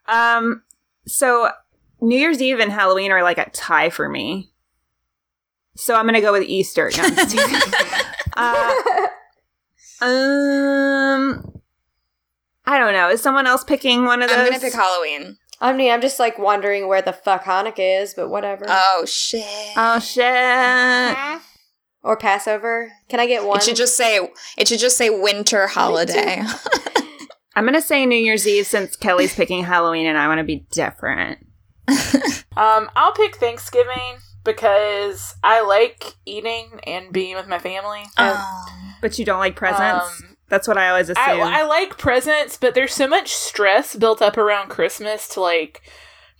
Um, 0.06 0.62
so 1.06 1.50
New 2.00 2.18
Year's 2.18 2.40
Eve 2.42 2.60
and 2.60 2.72
Halloween 2.72 3.10
are 3.12 3.22
like 3.22 3.38
a 3.38 3.50
tie 3.50 3.90
for 3.90 4.08
me. 4.08 4.50
So 5.76 5.94
I'm 5.94 6.06
gonna 6.06 6.20
go 6.20 6.32
with 6.32 6.42
Easter. 6.44 6.90
No, 6.96 7.02
I'm 7.02 7.14
just 7.16 7.36
kidding. 7.36 7.56
uh, 8.36 8.72
um, 10.00 11.60
I 12.66 12.78
don't 12.78 12.92
know. 12.92 13.08
Is 13.10 13.20
someone 13.22 13.46
else 13.46 13.64
picking 13.64 14.04
one 14.04 14.22
of 14.22 14.28
those? 14.30 14.38
I'm 14.38 14.46
gonna 14.46 14.60
pick 14.60 14.72
Halloween. 14.74 15.36
I 15.60 15.72
mean, 15.72 15.90
I'm 15.92 16.00
just 16.00 16.18
like 16.18 16.38
wondering 16.38 16.88
where 16.88 17.02
the 17.02 17.12
fuck 17.12 17.44
Hanukkah 17.44 18.02
is, 18.02 18.14
but 18.14 18.28
whatever. 18.28 18.66
Oh 18.68 19.04
shit. 19.06 19.44
Oh 19.76 19.98
shit! 19.98 21.40
Or 22.04 22.16
Passover. 22.16 22.92
Can 23.08 23.18
I 23.18 23.26
get 23.26 23.44
one? 23.44 23.58
It 23.58 23.64
should 23.64 23.76
just 23.76 23.96
say 23.96 24.28
it 24.56 24.68
should 24.68 24.78
just 24.78 24.96
say 24.96 25.10
winter 25.10 25.66
holiday. 25.66 26.42
I'm 27.56 27.64
gonna 27.64 27.82
say 27.82 28.06
New 28.06 28.16
Year's 28.16 28.46
Eve 28.46 28.66
since 28.66 28.94
Kelly's 28.94 29.34
picking 29.34 29.64
Halloween 29.64 30.06
and 30.06 30.18
I 30.18 30.28
want 30.28 30.38
to 30.38 30.44
be 30.44 30.66
different. 30.70 31.44
Um, 32.56 32.88
I'll 32.94 33.12
pick 33.12 33.36
Thanksgiving 33.36 34.18
because 34.44 35.34
I 35.42 35.60
like 35.62 36.14
eating 36.24 36.80
and 36.86 37.12
being 37.12 37.34
with 37.34 37.48
my 37.48 37.58
family. 37.58 38.02
oh. 38.16 38.64
But 39.00 39.18
you 39.18 39.24
don't 39.24 39.40
like 39.40 39.56
presents. 39.56 40.22
Um, 40.22 40.36
That's 40.48 40.68
what 40.68 40.78
I 40.78 40.88
always 40.88 41.08
assume. 41.08 41.18
I, 41.18 41.60
I 41.60 41.64
like 41.64 41.98
presents, 41.98 42.56
but 42.56 42.74
there's 42.74 42.94
so 42.94 43.08
much 43.08 43.32
stress 43.34 43.96
built 43.96 44.22
up 44.22 44.36
around 44.36 44.68
Christmas 44.68 45.28
to 45.30 45.40
like 45.40 45.82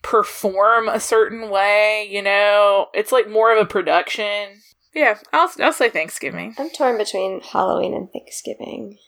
perform 0.03 0.89
a 0.89 1.01
certain 1.01 1.51
way. 1.51 2.09
You 2.09 2.23
know, 2.23 2.89
it's 2.95 3.11
like 3.13 3.29
more 3.29 3.55
of 3.55 3.61
a 3.61 3.69
production. 3.69 4.61
Yeah, 4.95 5.19
I'll 5.33 5.51
I'll 5.61 5.73
say 5.73 5.91
Thanksgiving. 5.91 6.55
I'm 6.59 6.71
torn 6.71 6.97
between 6.99 7.41
Halloween 7.41 7.95
and 7.95 8.09
Thanksgiving, 8.13 8.99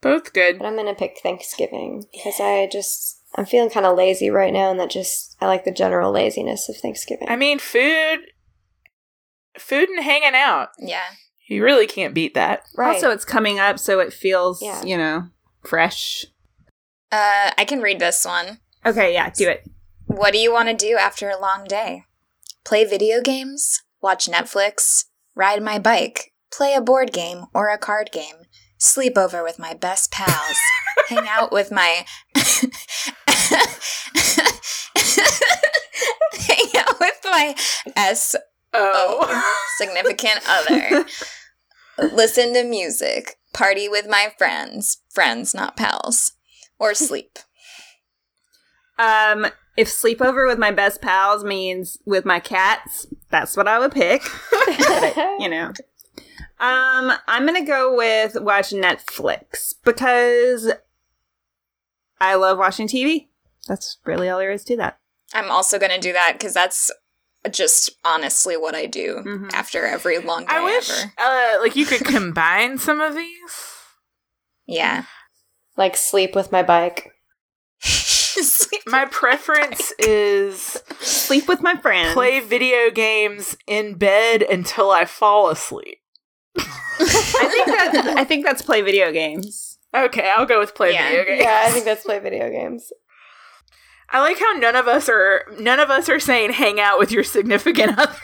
Both 0.00 0.32
good. 0.32 0.58
but 0.58 0.66
I'm 0.66 0.76
gonna 0.76 0.94
pick 0.94 1.18
Thanksgiving 1.22 2.04
because 2.12 2.40
I 2.40 2.68
just 2.70 3.22
I'm 3.36 3.46
feeling 3.46 3.70
kind 3.70 3.86
of 3.86 3.96
lazy 3.96 4.28
right 4.30 4.52
now, 4.52 4.70
and 4.70 4.78
that 4.80 4.90
just 4.90 5.36
I 5.40 5.46
like 5.46 5.64
the 5.64 5.72
general 5.72 6.12
laziness 6.12 6.68
of 6.68 6.76
Thanksgiving. 6.76 7.28
I 7.28 7.36
mean, 7.36 7.58
food, 7.58 8.18
food 9.58 9.88
and 9.88 10.04
hanging 10.04 10.34
out. 10.34 10.70
Yeah. 10.78 11.04
You 11.48 11.64
really 11.64 11.86
can't 11.88 12.14
beat 12.14 12.34
that. 12.34 12.62
right. 12.76 12.94
Also, 12.94 13.10
it's 13.10 13.24
coming 13.24 13.58
up, 13.58 13.78
so 13.80 13.98
it 13.98 14.12
feels, 14.12 14.62
Yeah. 14.62 14.82
you 14.84 14.96
know, 14.96 15.28
fresh. 15.64 16.26
Uh, 17.10 17.50
I 17.58 17.64
can 17.66 17.80
read 17.80 17.98
this 17.98 18.24
one. 18.24 18.60
Okay, 18.86 19.12
yeah, 19.12 19.30
do 19.30 19.48
it. 19.48 19.68
What 20.06 20.32
do 20.32 20.38
you 20.38 20.52
want 20.52 20.68
to 20.68 20.76
do 20.76 20.96
after 20.96 21.28
a 21.28 21.40
long 21.40 21.64
day? 21.64 22.04
Play 22.64 22.84
video 22.84 23.20
games? 23.20 23.82
Watch 24.00 24.28
Netflix? 24.28 25.06
Ride 25.40 25.62
my 25.62 25.78
bike? 25.78 26.34
Play 26.52 26.74
a 26.74 26.82
board 26.82 27.14
game 27.14 27.46
or 27.54 27.70
a 27.70 27.78
card 27.78 28.10
game? 28.12 28.44
Sleep 28.76 29.16
over 29.16 29.42
with 29.42 29.58
my 29.58 29.72
best 29.72 30.12
pals? 30.12 30.58
hang 31.08 31.26
out 31.26 31.50
with 31.50 31.72
my. 31.72 32.04
hang 36.34 36.66
out 36.76 37.00
with 37.00 37.20
my 37.24 37.54
S 37.96 38.36
Oh, 38.74 39.54
significant 39.78 40.40
other. 40.46 41.06
Listen 41.96 42.52
to 42.52 42.62
music. 42.62 43.36
Party 43.54 43.88
with 43.88 44.06
my 44.06 44.34
friends. 44.36 44.98
Friends, 45.10 45.54
not 45.54 45.74
pals. 45.74 46.32
Or 46.78 46.92
sleep. 46.92 47.38
Um, 48.98 49.46
if 49.74 49.88
sleepover 49.88 50.46
with 50.46 50.58
my 50.58 50.70
best 50.70 51.00
pals 51.00 51.44
means 51.44 51.96
with 52.04 52.26
my 52.26 52.40
cats, 52.40 53.06
that's 53.30 53.56
what 53.56 53.68
I 53.68 53.78
would 53.78 53.92
pick. 53.92 54.22
you 55.38 55.48
know. 55.48 55.72
Um, 56.58 57.12
I'm 57.26 57.46
gonna 57.46 57.64
go 57.64 57.96
with 57.96 58.36
watch 58.40 58.70
Netflix 58.70 59.74
because 59.84 60.72
I 62.20 62.34
love 62.34 62.58
watching 62.58 62.86
TV. 62.86 63.28
That's 63.66 63.98
really 64.04 64.28
all 64.28 64.38
there 64.38 64.50
is 64.50 64.64
to 64.64 64.76
that. 64.76 64.98
I'm 65.32 65.50
also 65.50 65.78
going 65.78 65.92
to 65.92 66.00
do 66.00 66.12
that 66.12 66.32
because 66.34 66.52
that's 66.54 66.90
just 67.50 67.90
honestly 68.04 68.56
what 68.56 68.74
I 68.74 68.86
do 68.86 69.22
Mhm. 69.24 69.52
after 69.54 69.86
every 69.86 70.18
long 70.18 70.40
day 70.44 70.56
I 70.56 70.64
wish 70.64 70.90
ever. 70.90 71.12
uh, 71.18 71.58
like 71.62 71.76
you 71.76 71.86
could 71.86 72.04
combine 72.04 72.78
some 72.78 73.00
of 73.00 73.14
these. 73.14 73.56
Yeah. 74.66 75.04
like 75.76 75.96
sleep 75.96 76.34
with 76.34 76.52
my 76.52 76.62
bike. 76.62 77.12
Sleep. 78.42 78.82
My 78.86 79.04
preference 79.06 79.92
is 79.98 80.80
Sleep 81.00 81.46
with 81.48 81.62
my 81.62 81.74
friends. 81.76 82.12
play 82.14 82.40
video 82.40 82.90
games 82.90 83.56
in 83.66 83.94
bed 83.94 84.42
until 84.42 84.90
I 84.90 85.04
fall 85.04 85.50
asleep. 85.50 85.98
I 86.58 87.48
think 87.50 87.66
that's 87.66 88.08
I 88.18 88.24
think 88.24 88.44
that's 88.44 88.62
play 88.62 88.82
video 88.82 89.12
games. 89.12 89.78
Okay, 89.94 90.30
I'll 90.36 90.46
go 90.46 90.58
with 90.60 90.74
play 90.74 90.92
Yeah. 90.92 91.08
video 91.08 91.24
games. 91.24 91.42
Yeah, 91.42 91.62
I 91.66 91.70
think 91.70 91.84
that's 91.84 92.04
play 92.04 92.18
video 92.18 92.50
games. 92.50 92.92
I 94.10 94.20
like 94.20 94.38
how 94.38 94.52
none 94.52 94.76
of 94.76 94.88
us 94.88 95.08
are 95.08 95.44
none 95.58 95.78
of 95.80 95.90
us 95.90 96.08
are 96.08 96.20
saying 96.20 96.52
hang 96.52 96.80
out 96.80 96.98
with 96.98 97.12
your 97.12 97.24
significant 97.24 97.98
other. 97.98 98.16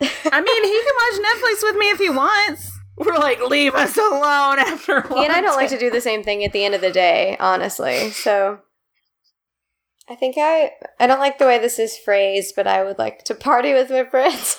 I 0.00 0.40
mean, 0.40 0.64
he 0.64 0.82
can 0.82 0.94
watch 0.96 1.18
Netflix 1.28 1.62
with 1.62 1.76
me 1.76 1.90
if 1.90 1.98
he 1.98 2.10
wants. 2.10 2.70
We're 2.96 3.16
like, 3.18 3.40
leave 3.42 3.74
us 3.74 3.96
alone 3.96 4.58
after 4.60 5.02
He 5.02 5.24
and 5.24 5.32
I 5.32 5.40
don't 5.40 5.56
like 5.56 5.70
to 5.70 5.78
do 5.78 5.90
the 5.90 6.00
same 6.00 6.22
thing 6.22 6.44
at 6.44 6.52
the 6.52 6.64
end 6.64 6.74
of 6.74 6.80
the 6.80 6.92
day, 6.92 7.36
honestly. 7.40 8.10
So 8.10 8.60
I 10.08 10.14
think 10.14 10.36
I 10.38 10.72
I 11.00 11.06
don't 11.06 11.18
like 11.20 11.38
the 11.38 11.46
way 11.46 11.58
this 11.58 11.78
is 11.78 11.96
phrased, 11.96 12.54
but 12.56 12.66
I 12.66 12.84
would 12.84 12.98
like 12.98 13.24
to 13.24 13.34
party 13.34 13.72
with 13.72 13.90
my 13.90 14.04
friends. 14.04 14.58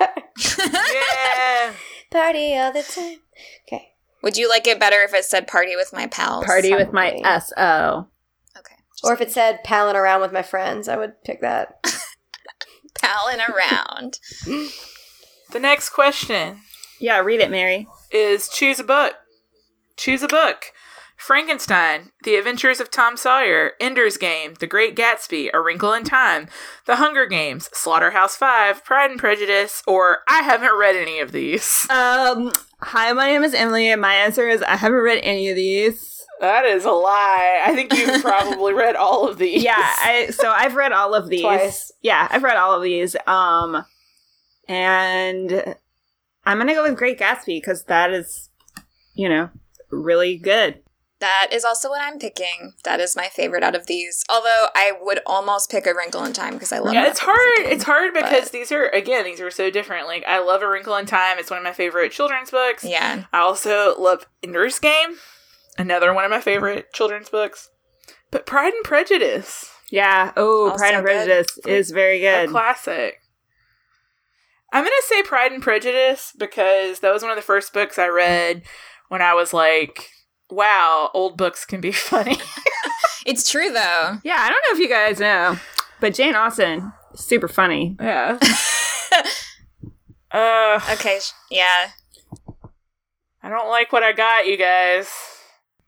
Yeah. 0.00 1.72
party 2.10 2.56
all 2.56 2.72
the 2.72 2.82
time. 2.82 3.18
Okay. 3.66 3.88
Would 4.22 4.36
you 4.36 4.48
like 4.48 4.66
it 4.66 4.80
better 4.80 5.02
if 5.02 5.12
it 5.14 5.24
said 5.24 5.46
party 5.46 5.76
with 5.76 5.92
my 5.92 6.06
pals? 6.06 6.46
Party 6.46 6.72
with 6.74 6.92
my 6.92 7.20
SO. 7.40 8.08
Okay. 8.56 8.74
Or 9.04 9.12
if 9.12 9.20
it 9.20 9.30
said 9.30 9.62
palling 9.64 9.96
around 9.96 10.22
with 10.22 10.32
my 10.32 10.42
friends, 10.42 10.88
I 10.88 10.96
would 10.96 11.22
pick 11.24 11.40
that. 11.42 11.78
palling 12.98 13.40
around. 13.40 14.18
The 15.52 15.60
next 15.60 15.90
question 15.90 16.60
Yeah, 16.98 17.18
read 17.20 17.40
it, 17.40 17.50
Mary. 17.50 17.86
is 18.10 18.48
choose 18.48 18.80
a 18.80 18.84
book. 18.84 19.14
Choose 19.96 20.22
a 20.22 20.28
book. 20.28 20.72
Frankenstein, 21.26 22.12
The 22.22 22.36
Adventures 22.36 22.78
of 22.78 22.88
Tom 22.88 23.16
Sawyer, 23.16 23.72
Ender's 23.80 24.16
Game, 24.16 24.54
The 24.60 24.68
Great 24.68 24.94
Gatsby, 24.94 25.50
A 25.52 25.60
Wrinkle 25.60 25.92
in 25.92 26.04
Time, 26.04 26.46
The 26.84 26.96
Hunger 26.96 27.26
Games, 27.26 27.68
Slaughterhouse 27.72 28.36
Five, 28.36 28.84
Pride 28.84 29.10
and 29.10 29.18
Prejudice, 29.18 29.82
or 29.88 30.18
I 30.28 30.42
haven't 30.42 30.78
read 30.78 30.94
any 30.94 31.18
of 31.18 31.32
these. 31.32 31.84
Um, 31.96 32.52
hi, 32.80 33.12
my 33.12 33.26
name 33.26 33.42
is 33.42 33.54
Emily, 33.54 33.88
and 33.88 34.00
my 34.00 34.14
answer 34.14 34.48
is 34.48 34.62
I 34.62 34.76
haven't 34.76 35.00
read 35.00 35.18
any 35.24 35.48
of 35.48 35.56
these. 35.56 36.24
That 36.40 36.64
is 36.64 36.84
a 36.84 36.92
lie. 36.92 37.60
I 37.64 37.74
think 37.74 37.92
you've 37.96 38.22
probably 38.22 38.74
read 38.74 38.94
all 38.94 39.28
of 39.28 39.38
these. 39.38 39.64
Yeah, 39.64 39.74
I 39.76 40.28
so 40.30 40.52
I've 40.54 40.76
read 40.76 40.92
all 40.92 41.14
of 41.14 41.28
these. 41.28 41.40
Twice. 41.40 41.90
Yeah, 42.02 42.28
I've 42.30 42.42
read 42.44 42.56
all 42.56 42.74
of 42.74 42.82
these. 42.82 43.16
Um, 43.26 43.84
and 44.68 45.74
I'm 46.44 46.58
gonna 46.58 46.74
go 46.74 46.84
with 46.84 46.96
Great 46.96 47.18
Gatsby 47.18 47.60
because 47.60 47.84
that 47.84 48.12
is, 48.12 48.50
you 49.14 49.28
know, 49.28 49.50
really 49.90 50.36
good. 50.36 50.82
That 51.18 51.48
is 51.50 51.64
also 51.64 51.88
what 51.88 52.02
I'm 52.02 52.18
picking. 52.18 52.74
That 52.84 53.00
is 53.00 53.16
my 53.16 53.28
favorite 53.28 53.62
out 53.62 53.74
of 53.74 53.86
these. 53.86 54.22
Although 54.28 54.66
I 54.74 54.92
would 55.00 55.20
almost 55.24 55.70
pick 55.70 55.86
A 55.86 55.94
Wrinkle 55.94 56.22
in 56.24 56.34
Time 56.34 56.52
because 56.54 56.72
I 56.72 56.78
love. 56.78 56.92
It. 56.92 56.96
Yeah, 56.96 57.06
it's 57.08 57.20
book 57.20 57.28
as 57.30 57.34
a 57.34 57.38
hard. 57.38 57.56
kid. 57.56 57.72
It's 57.72 57.84
hard 57.84 58.12
because 58.14 58.42
but- 58.44 58.52
these 58.52 58.70
are 58.70 58.88
again 58.88 59.24
these 59.24 59.40
are 59.40 59.50
so 59.50 59.70
different. 59.70 60.06
Like 60.06 60.24
I 60.28 60.40
love 60.40 60.60
A 60.62 60.68
Wrinkle 60.68 60.94
in 60.96 61.06
Time. 61.06 61.38
It's 61.38 61.50
one 61.50 61.58
of 61.58 61.64
my 61.64 61.72
favorite 61.72 62.12
children's 62.12 62.50
books. 62.50 62.84
Yeah. 62.84 63.24
I 63.32 63.38
also 63.38 63.98
love 63.98 64.26
Ender's 64.42 64.78
Game, 64.78 65.16
another 65.78 66.12
one 66.12 66.24
of 66.26 66.30
my 66.30 66.40
favorite 66.42 66.92
children's 66.92 67.30
books. 67.30 67.70
But 68.30 68.44
Pride 68.44 68.74
and 68.74 68.84
Prejudice, 68.84 69.70
Yeah. 69.90 70.32
Oh, 70.36 70.74
Pride 70.76 70.94
and 70.94 71.06
good. 71.06 71.12
Prejudice 71.26 71.58
is 71.66 71.92
very 71.92 72.22
a 72.26 72.42
good. 72.44 72.50
classic. 72.50 73.20
I'm 74.72 74.84
gonna 74.84 74.94
say 75.06 75.22
Pride 75.22 75.52
and 75.52 75.62
Prejudice 75.62 76.34
because 76.36 77.00
that 77.00 77.12
was 77.12 77.22
one 77.22 77.30
of 77.30 77.36
the 77.36 77.42
first 77.42 77.72
books 77.72 77.98
I 77.98 78.08
read 78.08 78.64
when 79.08 79.22
I 79.22 79.32
was 79.32 79.54
like, 79.54 80.10
"Wow, 80.50 81.10
old 81.14 81.36
books 81.36 81.64
can 81.64 81.80
be 81.80 81.92
funny." 82.10 82.38
It's 83.24 83.50
true 83.50 83.70
though. 83.72 84.18
yeah, 84.24 84.36
I 84.38 84.48
don't 84.50 84.62
know 84.68 84.74
if 84.74 84.78
you 84.78 84.88
guys 84.88 85.18
know, 85.18 85.58
but 86.00 86.14
Jane 86.14 86.34
Austen, 86.36 86.92
super 87.14 87.48
funny. 87.48 87.96
yeah. 88.00 88.38
Uh, 90.32 90.78
okay. 90.92 91.18
Yeah. 91.50 91.88
I 93.42 93.48
don't 93.48 93.68
like 93.68 93.92
what 93.92 94.02
I 94.02 94.12
got, 94.12 94.46
you 94.46 94.56
guys. 94.58 95.08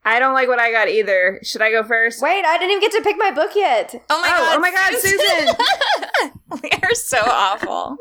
I 0.05 0.19
don't 0.21 0.33
like 0.33 0.49
what 0.49 0.61
I 0.61 0.71
got 0.71 0.89
either. 0.89 1.41
Should 1.43 1.61
I 1.61 1.71
go 1.71 1.83
first? 1.83 2.23
Wait, 2.23 2.45
I 2.47 2.57
didn't 2.57 2.71
even 2.71 2.81
get 2.81 2.93
to 2.93 3.03
pick 3.03 3.17
my 3.19 3.31
book 3.31 3.51
yet. 3.55 3.95
Oh 4.09 4.21
my 4.23 4.29
Oh, 4.29 4.39
god. 4.39 4.57
oh 4.57 4.61
my 4.61 4.71
God, 4.71 4.95
Susan. 4.95 6.63
we 6.63 6.71
are 6.83 6.95
so 6.95 7.19
awful. 7.27 7.99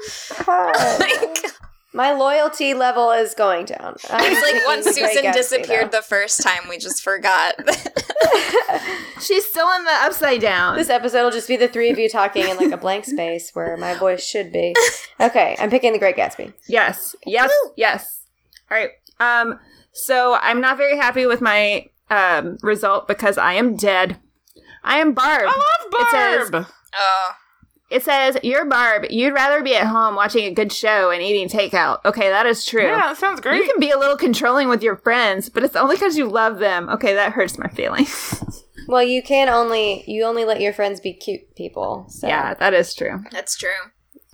oh 0.47 0.97
my 0.99 1.31
God. 1.43 1.51
Like, 1.97 2.13
my 2.13 2.17
loyalty 2.17 2.73
level 2.73 3.11
is 3.11 3.33
going 3.33 3.65
down. 3.65 3.95
I'm 4.09 4.31
it's 4.31 4.41
like 4.41 4.65
once 4.67 4.85
Susan 4.85 5.31
disappeared 5.33 5.91
though. 5.91 5.97
the 5.97 6.03
first 6.03 6.41
time, 6.41 6.69
we 6.69 6.77
just 6.77 7.03
forgot. 7.03 7.55
She's 9.21 9.45
still 9.45 9.67
in 9.73 9.83
the 9.83 9.91
upside 10.03 10.41
down. 10.41 10.77
This 10.77 10.89
episode 10.89 11.23
will 11.23 11.31
just 11.31 11.47
be 11.47 11.57
the 11.57 11.67
three 11.67 11.89
of 11.89 11.97
you 11.97 12.09
talking 12.09 12.47
in 12.47 12.57
like 12.57 12.71
a 12.71 12.77
blank 12.77 13.05
space 13.05 13.51
where 13.53 13.75
my 13.77 13.93
voice 13.95 14.23
should 14.23 14.51
be. 14.51 14.75
Okay, 15.19 15.55
I'm 15.59 15.69
picking 15.69 15.93
The 15.93 15.99
Great 15.99 16.15
Gatsby. 16.15 16.53
Yes. 16.67 17.15
Yes. 17.25 17.51
Yes. 17.75 18.21
All 18.69 18.77
right. 18.77 18.91
Um. 19.19 19.59
So 19.91 20.37
I'm 20.41 20.61
not 20.61 20.77
very 20.77 20.97
happy 20.97 21.25
with 21.25 21.41
my 21.41 21.87
um 22.11 22.57
result 22.61 23.07
because 23.07 23.37
I 23.37 23.53
am 23.53 23.75
dead. 23.75 24.19
I 24.83 24.99
am 24.99 25.13
Barb. 25.13 25.43
I 25.43 25.45
love 25.47 25.93
It 26.01 26.07
says- 26.11 26.51
Barb. 26.51 26.65
oh. 26.95 27.31
It 27.89 28.03
says, 28.03 28.37
"You're 28.43 28.65
Barb. 28.65 29.05
You'd 29.09 29.33
rather 29.33 29.63
be 29.63 29.75
at 29.75 29.87
home 29.87 30.15
watching 30.15 30.45
a 30.45 30.51
good 30.51 30.71
show 30.73 31.09
and 31.09 31.21
eating 31.21 31.47
takeout." 31.47 31.99
Okay, 32.05 32.29
that 32.29 32.45
is 32.45 32.65
true. 32.65 32.83
yeah, 32.83 33.07
that 33.07 33.17
sounds 33.17 33.39
great. 33.39 33.57
You 33.63 33.65
can 33.71 33.79
be 33.79 33.91
a 33.91 33.97
little 33.97 34.17
controlling 34.17 34.67
with 34.67 34.83
your 34.83 34.97
friends, 34.97 35.47
but 35.49 35.63
it's 35.63 35.75
only 35.75 35.95
because 35.95 36.17
you 36.17 36.27
love 36.27 36.59
them. 36.59 36.89
Okay, 36.89 37.13
that 37.13 37.33
hurts 37.33 37.57
my 37.57 37.69
feelings. 37.69 38.43
Well, 38.89 39.03
you 39.03 39.21
can 39.21 39.49
only 39.49 40.05
you 40.07 40.23
only 40.23 40.45
let 40.45 40.61
your 40.61 40.71
friends 40.71 41.01
be 41.01 41.11
cute 41.11 41.41
people. 41.57 42.05
So. 42.07 42.25
yeah, 42.25 42.53
that 42.53 42.73
is 42.73 42.93
true. 42.93 43.21
That's 43.31 43.57
true. 43.57 43.69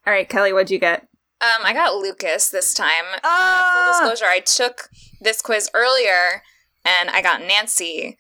All 0.06 0.14
right, 0.14 0.30
Kelly, 0.30 0.54
what'd 0.54 0.70
you 0.70 0.78
get? 0.78 1.08
Um, 1.42 1.64
I 1.66 1.74
got 1.74 1.96
Lucas 1.96 2.50
this 2.52 2.72
time. 2.72 3.04
Full 3.14 3.20
Oh, 3.24 3.90
disclosure, 4.00 4.32
I 4.32 4.42
took 4.42 4.90
this 5.22 5.42
quiz 5.42 5.72
earlier 5.74 6.44
and 6.86 7.10
I 7.10 7.24
got 7.24 7.42
Nancy. 7.42 8.16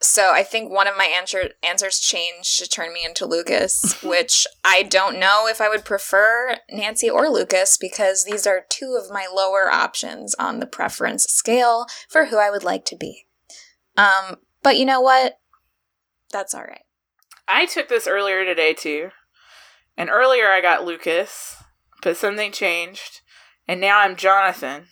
So 0.00 0.32
I 0.32 0.44
think 0.44 0.70
one 0.70 0.86
of 0.86 0.96
my 0.96 1.06
answer- 1.06 1.50
answers 1.62 1.98
changed 1.98 2.58
to 2.58 2.68
turn 2.68 2.92
me 2.92 3.04
into 3.04 3.26
Lucas, 3.26 3.96
which 4.02 4.46
I 4.64 4.84
don't 4.84 5.18
know 5.18 5.48
if 5.48 5.60
I 5.60 5.68
would 5.68 5.84
prefer 5.84 6.56
Nancy 6.70 7.10
or 7.10 7.28
Lucas 7.28 7.76
because 7.76 8.24
these 8.24 8.46
are 8.46 8.66
two 8.68 8.98
of 9.00 9.12
my 9.12 9.26
lower 9.32 9.70
options 9.70 10.34
on 10.36 10.60
the 10.60 10.66
preference 10.66 11.24
scale 11.24 11.86
for 12.08 12.26
who 12.26 12.38
I 12.38 12.50
would 12.50 12.64
like 12.64 12.84
to 12.86 12.96
be. 12.96 13.26
Um, 13.96 14.36
but 14.62 14.76
you 14.76 14.86
know 14.86 15.00
what? 15.00 15.38
That's 16.32 16.54
all 16.54 16.62
right. 16.62 16.82
I 17.48 17.66
took 17.66 17.88
this 17.88 18.06
earlier 18.06 18.44
today 18.44 18.74
too. 18.74 19.10
And 19.96 20.10
earlier 20.10 20.48
I 20.48 20.60
got 20.60 20.84
Lucas, 20.84 21.56
but 22.02 22.16
something 22.16 22.52
changed. 22.52 23.22
And 23.66 23.80
now 23.80 23.98
I'm 23.98 24.14
Jonathan, 24.14 24.86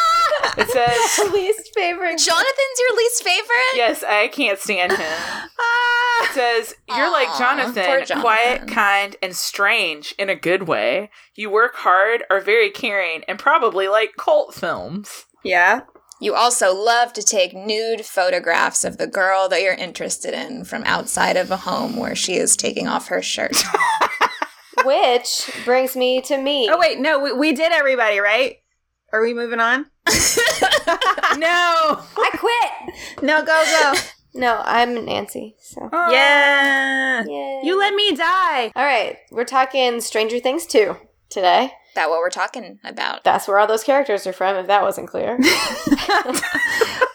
it 0.57 0.69
says, 0.69 1.31
least 1.33 1.71
favorite. 1.75 2.17
Jonathan's 2.17 2.79
your 2.79 2.97
least 2.97 3.23
favorite? 3.23 3.75
yes, 3.75 4.03
I 4.07 4.27
can't 4.27 4.59
stand 4.59 4.91
him. 4.93 4.99
Ah. 5.59 6.25
It 6.25 6.33
says, 6.33 6.75
You're 6.89 7.11
like 7.11 7.27
Jonathan, 7.37 7.73
Jonathan. 7.83 8.21
quiet, 8.21 8.67
kind, 8.67 9.15
and 9.21 9.35
strange 9.35 10.13
in 10.19 10.29
a 10.29 10.35
good 10.35 10.67
way. 10.67 11.09
You 11.35 11.49
work 11.49 11.75
hard, 11.75 12.23
are 12.29 12.39
very 12.41 12.69
caring, 12.69 13.23
and 13.27 13.39
probably 13.39 13.87
like 13.87 14.11
cult 14.17 14.53
films. 14.53 15.25
yeah. 15.43 15.81
You 16.21 16.35
also 16.35 16.73
love 16.73 17.11
to 17.13 17.21
take 17.23 17.53
nude 17.53 18.05
photographs 18.05 18.85
of 18.85 18.97
the 18.97 19.07
girl 19.07 19.49
that 19.49 19.61
you're 19.61 19.73
interested 19.73 20.33
in 20.33 20.63
from 20.63 20.83
outside 20.85 21.35
of 21.35 21.51
a 21.51 21.57
home 21.57 21.97
where 21.97 22.15
she 22.15 22.35
is 22.35 22.55
taking 22.55 22.87
off 22.87 23.07
her 23.07 23.21
shirt. 23.21 23.57
Which 24.85 25.49
brings 25.65 25.95
me 25.95 26.21
to 26.21 26.37
me. 26.37 26.69
Oh 26.71 26.79
wait, 26.79 26.99
no, 26.99 27.19
we, 27.19 27.33
we 27.33 27.51
did 27.53 27.71
everybody, 27.73 28.19
right? 28.19 28.57
Are 29.11 29.21
we 29.21 29.33
moving 29.33 29.59
on? 29.59 29.87
No! 31.37 31.99
I 32.17 32.29
quit. 32.37 33.23
No, 33.23 33.43
go 33.43 33.63
go. 33.65 33.93
No, 34.35 34.61
I'm 34.65 35.05
Nancy. 35.05 35.55
So. 35.59 35.89
yeah. 35.91 37.23
Yay. 37.25 37.61
You 37.63 37.77
let 37.77 37.93
me 37.93 38.15
die. 38.15 38.71
All 38.75 38.83
right, 38.85 39.17
we're 39.31 39.43
talking 39.45 39.99
Stranger 40.01 40.39
Things 40.39 40.65
2 40.67 40.95
today. 41.29 41.71
that 41.95 42.09
what 42.09 42.19
we're 42.19 42.29
talking 42.29 42.79
about. 42.83 43.23
That's 43.23 43.47
where 43.47 43.57
all 43.59 43.67
those 43.67 43.83
characters 43.83 44.25
are 44.27 44.33
from, 44.33 44.55
if 44.57 44.67
that 44.67 44.81
wasn't 44.83 45.07
clear. 45.09 45.37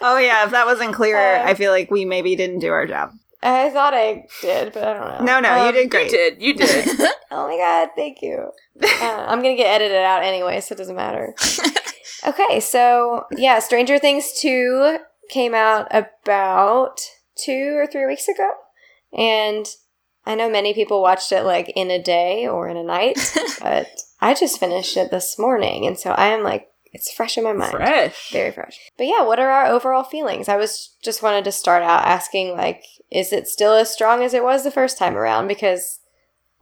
Oh 0.01 0.17
yeah, 0.17 0.45
if 0.45 0.53
that 0.53 0.65
wasn't 0.65 0.95
clear, 0.95 1.19
Uh, 1.19 1.43
I 1.45 1.55
feel 1.55 1.73
like 1.73 1.91
we 1.91 2.05
maybe 2.05 2.37
didn't 2.37 2.61
do 2.61 2.71
our 2.71 2.87
job. 2.87 3.11
I 3.43 3.69
thought 3.71 3.95
I 3.95 4.27
did, 4.41 4.73
but 4.73 4.85
I 4.85 4.95
don't 4.95 5.25
know. 5.25 5.25
No, 5.25 5.41
no, 5.41 5.57
you 5.65 5.69
Um, 5.69 5.75
did 5.75 5.93
You 5.93 6.09
did. 6.09 6.41
You 6.41 6.55
did. 6.55 7.11
Oh 7.33 7.49
my 7.49 7.57
god, 7.57 7.91
thank 7.97 8.19
you. 8.23 8.51
Uh, 8.81 9.25
I'm 9.29 9.43
gonna 9.43 9.57
get 9.57 9.67
edited 9.67 9.97
out 10.05 10.23
anyway, 10.23 10.61
so 10.61 10.75
it 10.75 10.79
doesn't 10.79 10.95
matter. 10.95 11.35
Okay, 12.27 12.61
so 12.61 13.27
yeah, 13.31 13.59
Stranger 13.59 13.99
Things 13.99 14.33
2 14.41 14.99
came 15.31 15.55
out 15.55 15.87
about 15.91 17.01
two 17.37 17.77
or 17.77 17.87
three 17.87 18.07
weeks 18.07 18.29
ago. 18.29 18.51
And 19.17 19.67
I 20.27 20.35
know 20.35 20.51
many 20.51 20.75
people 20.75 21.01
watched 21.01 21.33
it 21.33 21.45
like 21.45 21.73
in 21.75 21.91
a 21.91 22.03
day 22.03 22.47
or 22.47 22.69
in 22.69 22.77
a 22.77 22.83
night, 22.83 23.19
but 23.63 23.89
I 24.21 24.35
just 24.35 24.61
finished 24.61 24.97
it 24.97 25.11
this 25.11 25.39
morning. 25.39 25.87
And 25.87 25.99
so 25.99 26.11
I 26.11 26.29
am 26.29 26.43
like, 26.43 26.69
it's 26.93 27.13
fresh 27.13 27.37
in 27.39 27.45
my 27.45 27.53
mind. 27.53 27.73
Fresh. 27.73 28.33
Very 28.33 28.51
fresh. 28.51 28.79
But 28.97 29.07
yeah, 29.07 29.23
what 29.23 29.39
are 29.39 29.51
our 29.51 29.67
overall 29.67 30.05
feelings? 30.05 30.49
I 30.49 30.57
was 30.57 30.97
just 31.03 31.23
wanted 31.23 31.45
to 31.45 31.53
start 31.53 31.83
out 31.83 32.05
asking 32.05 32.57
like, 32.57 32.83
is 33.11 33.33
it 33.33 33.47
still 33.47 33.75
as 33.75 33.91
strong 33.91 34.23
as 34.23 34.35
it 34.35 34.43
was 34.43 34.65
the 34.65 34.71
first 34.71 34.99
time 34.99 35.17
around? 35.17 35.49
Because 35.49 36.01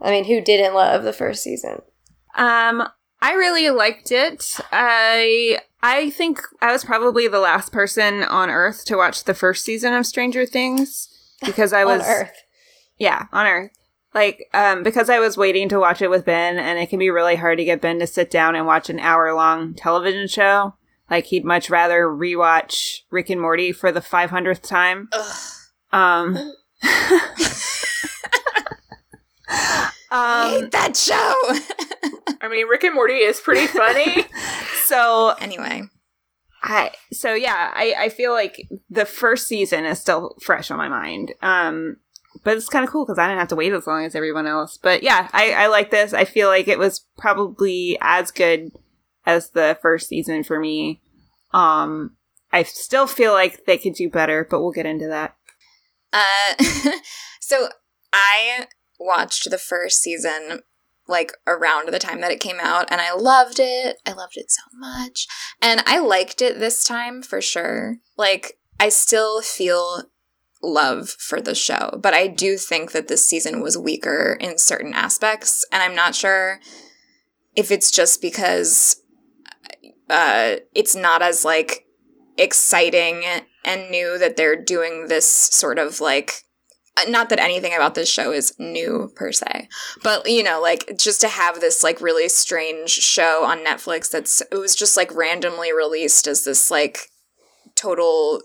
I 0.01 0.11
mean, 0.11 0.25
who 0.25 0.41
didn't 0.41 0.75
love 0.75 1.05
the 1.05 1.13
first 1.13 1.43
season? 1.43 1.83
Um, 2.37 2.89
I 3.27 3.33
really 3.33 3.69
liked 3.71 4.13
it. 4.13 4.61
I 4.71 5.59
I 5.83 6.11
think 6.11 6.41
I 6.63 6.71
was 6.71 6.85
probably 6.85 7.27
the 7.27 7.41
last 7.41 7.73
person 7.73 8.23
on 8.23 8.51
Earth 8.51 8.85
to 8.85 8.97
watch 8.97 9.25
the 9.25 9.35
first 9.35 9.65
season 9.65 9.93
of 9.95 10.07
Stranger 10.07 10.47
Things 10.47 11.09
because 11.45 11.73
I 11.73 11.85
was 11.85 12.03
on 12.03 12.07
Earth. 12.07 12.45
yeah 12.99 13.27
on 13.33 13.47
Earth. 13.47 13.73
Like, 14.15 14.49
um, 14.55 14.85
because 14.85 15.11
I 15.11 15.19
was 15.19 15.37
waiting 15.37 15.69
to 15.71 15.81
watch 15.81 16.01
it 16.01 16.09
with 16.09 16.25
Ben, 16.25 16.57
and 16.57 16.79
it 16.79 16.89
can 16.89 17.01
be 17.01 17.11
really 17.11 17.35
hard 17.35 17.59
to 17.59 17.65
get 17.65 17.81
Ben 17.81 17.99
to 17.99 18.07
sit 18.07 18.31
down 18.31 18.55
and 18.55 18.65
watch 18.65 18.89
an 18.89 19.01
hour 19.01 19.35
long 19.35 19.75
television 19.75 20.29
show. 20.29 20.77
Like, 21.11 21.27
he'd 21.27 21.45
much 21.45 21.69
rather 21.69 22.05
rewatch 22.05 23.01
Rick 23.11 23.29
and 23.29 23.41
Morty 23.41 23.73
for 23.73 23.91
the 23.91 24.01
500th 24.01 24.63
time. 24.63 25.09
Ugh. 25.13 25.37
Um, 25.93 26.53
um, 30.11 30.51
hate 30.51 30.71
that 30.73 30.97
show. 30.97 31.15
I 32.41 32.49
mean, 32.49 32.67
Rick 32.67 32.85
and 32.85 32.95
Morty 32.95 33.15
is 33.15 33.41
pretty 33.41 33.67
funny. 33.67 34.27
so 34.85 35.35
anyway, 35.41 35.83
I 36.63 36.93
so 37.13 37.35
yeah, 37.35 37.73
I 37.75 37.95
I 37.99 38.09
feel 38.09 38.33
like 38.33 38.69
the 38.91 39.05
first 39.05 39.47
season 39.49 39.85
is 39.85 40.01
still 40.01 40.37
fresh 40.43 40.71
on 40.71 40.79
my 40.79 40.89
mind. 40.89 41.33
Um 41.43 41.97
but 42.45 42.57
it's 42.57 42.69
kind 42.69 42.85
of 42.85 42.91
cool 42.91 43.05
because 43.05 43.19
I 43.19 43.27
didn't 43.27 43.39
have 43.39 43.49
to 43.49 43.57
wait 43.57 43.73
as 43.73 43.87
long 43.87 44.05
as 44.05 44.15
everyone 44.15 44.47
else. 44.47 44.77
But 44.77 45.03
yeah, 45.03 45.29
I 45.33 45.53
I 45.53 45.67
like 45.69 45.91
this. 45.91 46.13
I 46.13 46.25
feel 46.25 46.49
like 46.49 46.69
it 46.69 46.79
was 46.79 47.05
probably 47.19 47.97
as 48.01 48.31
good 48.31 48.71
as 49.25 49.51
the 49.51 49.79
first 49.81 50.09
season 50.09 50.45
for 50.45 50.61
me. 50.61 51.01
Um 51.53 52.17
I 52.53 52.63
still 52.63 53.07
feel 53.07 53.33
like 53.33 53.65
they 53.67 53.79
could 53.79 53.95
do 53.95 54.09
better, 54.09 54.47
but 54.49 54.61
we'll 54.61 54.73
get 54.73 54.87
into 54.87 55.09
that. 55.09 55.37
uh, 56.13 56.55
so 57.41 57.69
I 58.13 58.67
watched 58.99 59.51
the 59.51 59.59
first 59.59 60.03
season 60.03 60.61
like 61.09 61.33
around 61.47 61.89
the 61.89 61.99
time 61.99 62.21
that 62.21 62.33
it 62.33 62.41
came 62.41 62.59
out, 62.61 62.89
and 62.91 63.01
I 63.01 63.13
loved 63.15 63.59
it. 63.61 63.99
I 64.05 64.13
loved 64.13 64.37
it 64.37 64.51
so 64.51 64.63
much, 64.75 65.27
and 65.63 65.83
I 65.87 65.99
liked 65.99 66.43
it 66.43 66.59
this 66.59 66.85
time 66.85 67.23
for 67.23 67.41
sure. 67.41 67.99
Like 68.17 68.59
I 68.81 68.89
still 68.89 69.41
feel 69.41 70.05
love 70.63 71.11
for 71.11 71.41
the 71.41 71.55
show, 71.55 71.99
but 72.03 72.15
I 72.15 72.27
do 72.27 72.57
think 72.57 72.93
that 72.93 73.09
this 73.09 73.27
season 73.27 73.61
was 73.61 73.79
weaker 73.79 74.37
in 74.41 74.59
certain 74.59 74.95
aspects, 74.95 75.65
and 75.71 75.83
I'm 75.83 75.95
not 75.95 76.15
sure 76.15 76.61
if 77.55 77.71
it's 77.71 77.91
just 77.91 78.21
because 78.21 79.01
uh, 80.11 80.57
it's 80.75 80.95
not 80.95 81.23
as 81.23 81.45
like 81.45 81.87
exciting 82.37 83.25
and 83.65 83.91
new 83.91 84.19
that 84.19 84.37
they're 84.37 84.61
doing 84.61 85.07
this 85.07 85.27
sort 85.27 85.79
of 85.79 86.01
like 86.01 86.43
not 87.09 87.29
that 87.29 87.39
anything 87.39 87.75
about 87.75 87.95
this 87.95 88.09
show 88.09 88.33
is 88.33 88.55
new 88.59 89.11
per 89.15 89.31
se 89.33 89.69
but 90.03 90.29
you 90.29 90.43
know 90.43 90.61
like 90.61 90.91
just 90.99 91.21
to 91.21 91.29
have 91.29 91.61
this 91.61 91.83
like 91.83 92.01
really 92.01 92.29
strange 92.29 92.91
show 92.91 93.45
on 93.45 93.59
netflix 93.59 94.11
that's 94.11 94.41
it 94.41 94.57
was 94.57 94.75
just 94.75 94.97
like 94.97 95.15
randomly 95.15 95.73
released 95.73 96.27
as 96.27 96.45
this 96.45 96.71
like 96.71 97.11
total 97.75 98.41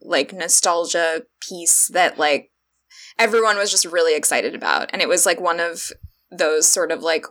like 0.00 0.32
nostalgia 0.32 1.22
piece 1.40 1.88
that 1.88 2.18
like 2.18 2.50
everyone 3.18 3.56
was 3.56 3.70
just 3.70 3.84
really 3.84 4.16
excited 4.16 4.54
about. 4.54 4.90
And 4.92 5.02
it 5.02 5.08
was 5.08 5.26
like 5.26 5.40
one 5.40 5.60
of 5.60 5.90
those 6.30 6.68
sort 6.68 6.92
of 6.92 7.02
like 7.02 7.26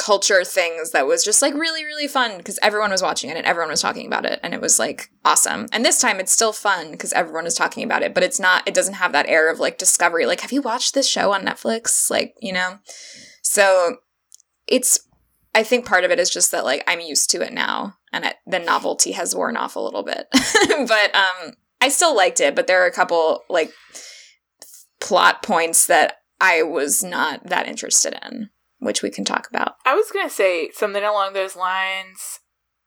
culture 0.00 0.44
things 0.44 0.92
that 0.92 1.06
was 1.06 1.22
just 1.22 1.42
like 1.42 1.52
really 1.52 1.84
really 1.84 2.08
fun 2.08 2.38
because 2.38 2.58
everyone 2.62 2.90
was 2.90 3.02
watching 3.02 3.28
it 3.28 3.36
and 3.36 3.44
everyone 3.44 3.70
was 3.70 3.82
talking 3.82 4.06
about 4.06 4.24
it 4.24 4.40
and 4.42 4.54
it 4.54 4.60
was 4.60 4.78
like 4.78 5.10
awesome. 5.26 5.66
And 5.72 5.84
this 5.84 6.00
time 6.00 6.18
it's 6.18 6.32
still 6.32 6.54
fun 6.54 6.90
because 6.90 7.12
everyone 7.12 7.46
is 7.46 7.54
talking 7.54 7.84
about 7.84 8.02
it 8.02 8.14
but 8.14 8.22
it's 8.22 8.40
not 8.40 8.66
it 8.66 8.72
doesn't 8.72 8.94
have 8.94 9.12
that 9.12 9.28
air 9.28 9.52
of 9.52 9.60
like 9.60 9.76
discovery. 9.76 10.24
Like 10.24 10.40
have 10.40 10.52
you 10.52 10.62
watched 10.62 10.94
this 10.94 11.06
show 11.06 11.32
on 11.32 11.44
netflix? 11.44 12.10
Like 12.10 12.34
you 12.40 12.52
know? 12.52 12.78
So 13.42 13.96
it's 14.66 15.00
i 15.54 15.62
think 15.62 15.84
part 15.84 16.04
of 16.04 16.10
it 16.10 16.18
is 16.18 16.30
just 16.30 16.50
that 16.50 16.64
like 16.64 16.82
i'm 16.86 17.00
used 17.00 17.28
to 17.30 17.42
it 17.42 17.52
now 17.52 17.96
and 18.10 18.24
it, 18.24 18.36
the 18.46 18.58
novelty 18.58 19.12
has 19.12 19.36
worn 19.36 19.56
off 19.56 19.76
a 19.76 19.80
little 19.80 20.02
bit. 20.02 20.28
But 20.88 21.14
um 21.14 21.52
i 21.82 21.90
still 21.90 22.16
liked 22.16 22.40
it 22.40 22.54
but 22.54 22.66
there 22.66 22.82
are 22.82 22.86
a 22.86 22.92
couple 22.92 23.42
like 23.50 23.70
plot 24.98 25.42
points 25.42 25.86
that 25.86 26.22
i 26.40 26.62
was 26.62 27.04
not 27.04 27.44
that 27.44 27.68
interested 27.68 28.18
in 28.24 28.48
which 28.80 29.02
we 29.02 29.10
can 29.10 29.24
talk 29.24 29.48
about. 29.48 29.76
I 29.86 29.94
was 29.94 30.10
going 30.10 30.28
to 30.28 30.34
say 30.34 30.70
something 30.72 31.02
along 31.02 31.32
those 31.32 31.54
lines. 31.54 32.40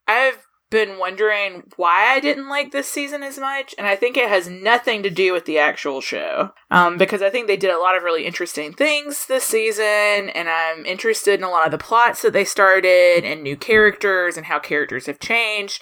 I've 0.07 0.39
been 0.73 0.97
wondering 0.97 1.61
why 1.75 2.07
I 2.15 2.19
didn't 2.19 2.49
like 2.49 2.71
this 2.71 2.87
season 2.87 3.21
as 3.21 3.37
much, 3.37 3.75
and 3.77 3.85
I 3.85 3.95
think 3.95 4.17
it 4.17 4.27
has 4.27 4.49
nothing 4.49 5.03
to 5.03 5.09
do 5.11 5.31
with 5.31 5.45
the 5.45 5.59
actual 5.59 6.01
show. 6.01 6.49
Um, 6.71 6.97
because 6.97 7.21
I 7.21 7.29
think 7.29 7.45
they 7.45 7.55
did 7.55 7.69
a 7.69 7.79
lot 7.79 7.95
of 7.95 8.01
really 8.01 8.25
interesting 8.25 8.73
things 8.73 9.27
this 9.27 9.43
season, 9.43 9.83
and 9.83 10.49
I'm 10.49 10.83
interested 10.85 11.39
in 11.39 11.43
a 11.43 11.49
lot 11.49 11.67
of 11.67 11.71
the 11.71 11.77
plots 11.77 12.23
that 12.23 12.33
they 12.33 12.43
started, 12.43 13.23
and 13.23 13.43
new 13.43 13.55
characters, 13.55 14.35
and 14.35 14.47
how 14.47 14.57
characters 14.57 15.05
have 15.05 15.19
changed. 15.19 15.79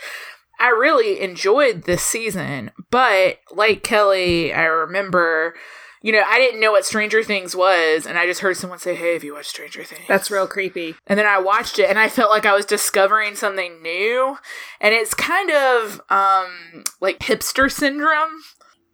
I 0.60 0.67
really 0.67 1.21
enjoyed 1.21 1.84
this 1.84 2.04
season, 2.04 2.71
but 2.91 3.38
like 3.50 3.84
Kelly, 3.84 4.54
I 4.54 4.65
remember 4.65 5.56
you 6.02 6.12
know, 6.12 6.24
I 6.28 6.40
didn't 6.40 6.60
know 6.60 6.72
what 6.72 6.86
Stranger 6.86 7.24
Things 7.24 7.56
was, 7.56 8.08
and 8.08 8.18
I 8.18 8.26
just 8.26 8.42
heard 8.42 8.58
someone 8.58 8.80
say, 8.80 8.96
"Hey, 8.96 9.14
have 9.14 9.24
you 9.24 9.36
watched 9.36 9.52
Stranger 9.52 9.84
Things?" 9.84 10.08
That's 10.08 10.32
real 10.32 10.48
creepy. 10.48 10.96
And 11.06 11.18
then 11.20 11.28
I 11.28 11.40
watched 11.40 11.78
it, 11.78 11.90
and 11.90 12.00
I 12.00 12.10
felt 12.10 12.32
like 12.32 12.46
I 12.46 12.56
was 12.56 12.66
discovering 12.66 13.36
something 13.36 13.82
new, 13.82 14.38
and 14.80 14.94
it's 14.96 15.14
kind 15.14 15.52
of 15.52 16.02
um 16.10 16.84
like 17.00 17.20
hipster 17.20 17.72
syndrome. 17.72 18.32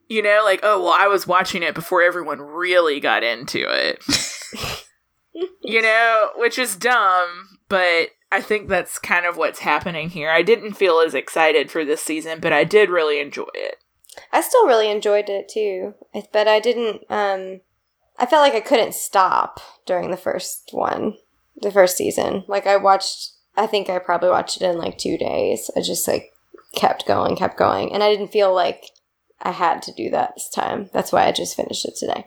You 0.10 0.22
know, 0.22 0.42
like 0.44 0.60
oh 0.64 0.82
well, 0.84 0.96
I 0.98 1.08
was 1.08 1.26
watching 1.26 1.64
it 1.64 1.76
before 1.76 2.02
everyone 2.02 2.42
really 2.42 3.00
got 3.00 3.24
into 3.24 3.66
it. 3.70 4.04
you 5.64 5.82
know, 5.82 6.30
which 6.36 6.60
is 6.60 6.76
dumb, 6.76 7.60
but 7.70 8.10
I 8.32 8.42
think 8.42 8.68
that's 8.68 9.00
kind 9.00 9.26
of 9.26 9.38
what's 9.38 9.60
happening 9.60 10.10
here. 10.10 10.30
I 10.30 10.42
didn't 10.42 10.74
feel 10.74 11.00
as 11.00 11.14
excited 11.14 11.72
for 11.72 11.86
this 11.86 12.02
season, 12.02 12.40
but 12.42 12.52
I 12.52 12.66
did 12.66 12.90
really 12.90 13.22
enjoy 13.22 13.48
it. 13.54 13.78
I 14.32 14.42
still 14.42 14.68
really 14.68 14.90
enjoyed 14.90 15.30
it 15.30 15.50
too, 15.50 15.96
but 16.32 16.48
I 16.48 16.60
didn't. 16.60 17.04
Um, 17.10 17.62
I 18.18 18.26
felt 18.26 18.42
like 18.42 18.56
I 18.56 18.68
couldn't 18.68 18.96
stop 18.96 19.60
during 19.86 20.12
the 20.12 20.18
first 20.18 20.70
one, 20.72 21.16
the 21.62 21.72
first 21.72 21.98
season. 21.98 22.44
Like 22.48 22.66
I 22.66 22.78
watched, 22.78 23.32
I 23.56 23.68
think 23.68 23.90
I 23.90 24.00
probably 24.00 24.30
watched 24.30 24.62
it 24.62 24.66
in 24.66 24.78
like 24.78 24.98
two 24.98 25.18
days. 25.18 25.70
I 25.76 25.82
just 25.82 26.08
like 26.08 26.34
kept 26.76 27.06
going, 27.06 27.36
kept 27.36 27.58
going, 27.58 27.94
and 27.94 28.04
I 28.04 28.10
didn't 28.10 28.32
feel 28.32 28.54
like 28.54 28.86
I 29.42 29.52
had 29.52 29.82
to 29.84 29.94
do 29.94 30.10
that 30.12 30.34
this 30.36 30.50
time. 30.50 30.90
That's 30.94 31.12
why 31.12 31.26
I 31.26 31.32
just 31.32 31.56
finished 31.56 31.86
it 31.86 31.96
today. 31.96 32.26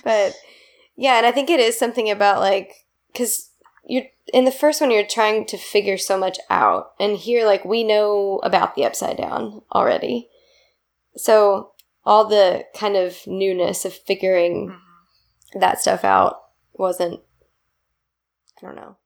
but 0.04 0.34
yeah, 0.96 1.18
and 1.18 1.26
I 1.26 1.32
think 1.32 1.50
it 1.50 1.60
is 1.60 1.78
something 1.78 2.10
about 2.10 2.40
like 2.40 2.86
because 3.12 3.50
you're 3.84 4.04
in 4.32 4.44
the 4.44 4.50
first 4.50 4.80
one 4.80 4.90
you're 4.90 5.06
trying 5.06 5.46
to 5.46 5.56
figure 5.56 5.96
so 5.96 6.18
much 6.18 6.38
out 6.50 6.92
and 6.98 7.16
here 7.16 7.46
like 7.46 7.64
we 7.64 7.84
know 7.84 8.40
about 8.42 8.74
the 8.74 8.84
upside 8.84 9.16
down 9.16 9.62
already 9.72 10.28
so 11.16 11.72
all 12.04 12.26
the 12.26 12.64
kind 12.74 12.96
of 12.96 13.16
newness 13.26 13.84
of 13.84 13.92
figuring 13.92 14.68
mm-hmm. 14.68 15.60
that 15.60 15.80
stuff 15.80 16.04
out 16.04 16.36
wasn't 16.74 17.20
I 18.58 18.66
don't 18.66 18.76
know. 18.76 18.96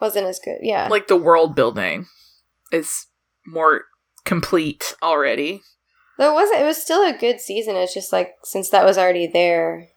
Wasn't 0.00 0.26
as 0.26 0.38
good. 0.38 0.58
Yeah. 0.60 0.88
Like 0.88 1.08
the 1.08 1.16
world 1.16 1.54
building 1.54 2.06
is 2.70 3.06
more 3.46 3.84
complete 4.24 4.94
already. 5.02 5.62
Though 6.18 6.32
it 6.32 6.34
wasn't 6.34 6.60
it 6.60 6.66
was 6.66 6.82
still 6.82 7.02
a 7.02 7.16
good 7.16 7.40
season. 7.40 7.76
It's 7.76 7.94
just 7.94 8.12
like 8.12 8.34
since 8.42 8.68
that 8.70 8.84
was 8.84 8.98
already 8.98 9.26
there, 9.26 9.88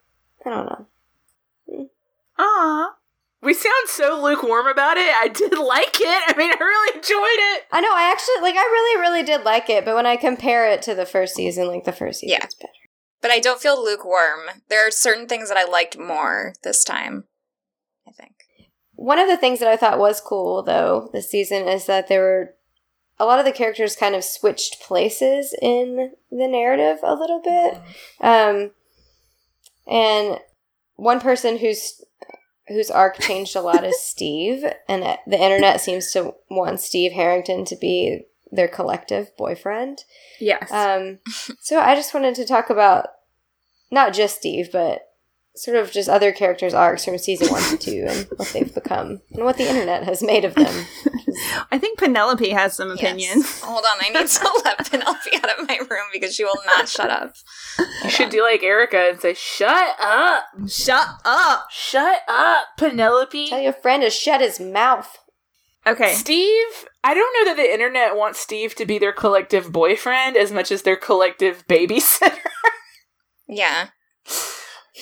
I 0.46 0.50
don't 0.50 0.66
know. 0.66 1.90
Ah. 2.38 2.96
We 3.42 3.54
sound 3.54 3.88
so 3.88 4.22
lukewarm 4.22 4.68
about 4.68 4.98
it. 4.98 5.14
I 5.16 5.30
did 5.30 5.58
like 5.58 6.00
it. 6.02 6.24
I 6.28 6.34
mean, 6.38 6.52
I 6.52 6.58
really 6.60 6.98
enjoyed 6.98 7.56
it. 7.56 7.64
I 7.72 7.80
know. 7.80 7.94
I 7.94 8.12
actually 8.12 8.42
like. 8.42 8.56
I 8.56 8.60
really, 8.60 9.02
really 9.02 9.24
did 9.24 9.46
like 9.46 9.70
it. 9.70 9.86
But 9.86 9.96
when 9.96 10.06
I 10.06 10.18
compare 10.18 10.70
it 10.70 10.82
to 10.84 10.96
the 10.96 11.06
first 11.06 11.36
season, 11.36 11.68
like 11.68 11.86
the 11.86 11.94
first 11.94 12.20
season, 12.20 12.38
yeah. 12.38 12.44
it's 12.44 12.56
better. 12.56 12.74
But 13.22 13.32
I 13.32 13.40
don't 13.40 13.62
feel 13.62 13.82
lukewarm. 13.82 14.42
There 14.70 14.86
are 14.86 14.92
certain 14.92 15.28
things 15.28 15.50
that 15.50 15.58
I 15.58 15.70
liked 15.70 15.98
more 15.98 16.54
this 16.64 16.84
time. 16.84 17.26
I 18.08 18.12
think 18.12 18.34
one 18.96 19.20
of 19.20 19.30
the 19.30 19.38
things 19.38 19.60
that 19.60 19.70
I 19.70 19.78
thought 19.78 20.00
was 20.00 20.20
cool 20.20 20.62
though 20.62 21.10
this 21.14 21.30
season 21.30 21.70
is 21.70 21.86
that 21.86 22.10
there 22.10 22.22
were 22.22 22.56
a 23.18 23.26
lot 23.26 23.40
of 23.40 23.46
the 23.46 23.52
characters 23.52 23.96
kind 23.96 24.16
of 24.16 24.24
switched 24.24 24.82
places 24.82 25.56
in 25.62 26.12
the 26.32 26.48
narrative 26.48 27.00
a 27.04 27.16
little 27.16 27.42
bit. 27.42 27.82
Mm-hmm. 28.22 28.26
Um, 28.26 28.72
and 29.88 30.40
one 30.96 31.20
person 31.20 31.58
who's 31.58 32.02
whose 32.70 32.90
arc 32.90 33.20
changed 33.20 33.56
a 33.56 33.62
lot 33.62 33.84
is 33.84 34.00
Steve, 34.04 34.64
and 34.88 35.04
the 35.28 35.42
internet 35.42 35.82
seems 35.82 36.12
to 36.14 36.36
want 36.50 36.80
Steve 36.80 37.12
Harrington 37.12 37.66
to 37.66 37.76
be 37.76 38.26
their 38.52 38.68
collective 38.68 39.36
boyfriend. 39.38 40.04
Yes. 40.40 40.72
Um, 40.72 41.20
so 41.60 41.80
I 41.80 41.96
just 41.96 42.14
wanted 42.14 42.36
to 42.36 42.46
talk 42.46 42.70
about 42.70 43.10
not 43.92 44.14
just 44.14 44.38
Steve, 44.38 44.70
but 44.72 45.09
sort 45.60 45.78
of 45.78 45.92
just 45.92 46.08
other 46.08 46.32
characters' 46.32 46.74
arcs 46.74 47.04
from 47.06 47.18
season 47.18 47.50
one 47.50 47.62
to 47.64 47.78
two 47.78 48.06
and 48.08 48.28
what 48.38 48.48
they've 48.50 48.74
become 48.74 49.22
and 49.34 49.44
what 49.44 49.58
the 49.58 49.68
internet 49.68 50.04
has 50.04 50.24
made 50.24 50.46
of 50.46 50.56
them. 50.56 50.86
I 51.72 51.78
think 51.78 52.00
Penelope 52.00 52.50
has 52.50 52.76
some 52.76 52.92
opinions. 52.92 53.44
Yes. 53.44 53.62
Hold 53.64 53.84
on, 53.86 53.98
I 54.02 54.10
need 54.10 54.28
to 54.28 54.52
let 54.66 54.90
Penelope 54.90 55.36
out 55.36 55.60
of 55.60 55.68
my 55.68 55.78
room 55.90 56.08
because 56.14 56.34
she 56.34 56.44
will 56.44 56.58
not 56.66 56.88
shut 56.88 57.10
up. 57.10 57.34
Hold 57.78 57.90
you 58.04 58.10
should 58.10 58.26
on. 58.26 58.32
do 58.32 58.44
like 58.44 58.64
Erica 58.64 59.10
and 59.10 59.20
say, 59.20 59.34
"Shut 59.34 59.96
up, 60.00 60.46
shut 60.68 61.08
up, 61.26 61.68
shut 61.72 62.22
up, 62.28 62.66
Penelope." 62.78 63.50
Tell 63.50 63.60
your 63.60 63.74
friend 63.74 64.04
to 64.04 64.10
shut 64.10 64.42
his 64.42 64.60
mouth. 64.60 65.18
Okay, 65.86 66.14
Steve. 66.14 66.86
I 67.04 67.14
don't 67.14 67.34
know 67.38 67.52
that 67.52 67.62
the 67.62 67.74
internet 67.74 68.16
wants 68.16 68.40
Steve 68.40 68.76
to 68.76 68.86
be 68.86 69.00
their 69.00 69.14
collective 69.14 69.72
boyfriend 69.72 70.36
as 70.36 70.52
much 70.52 70.72
as 70.72 70.82
their 70.82 70.98
collective 70.98 71.66
babysitter. 71.68 72.38
yeah. 73.48 73.90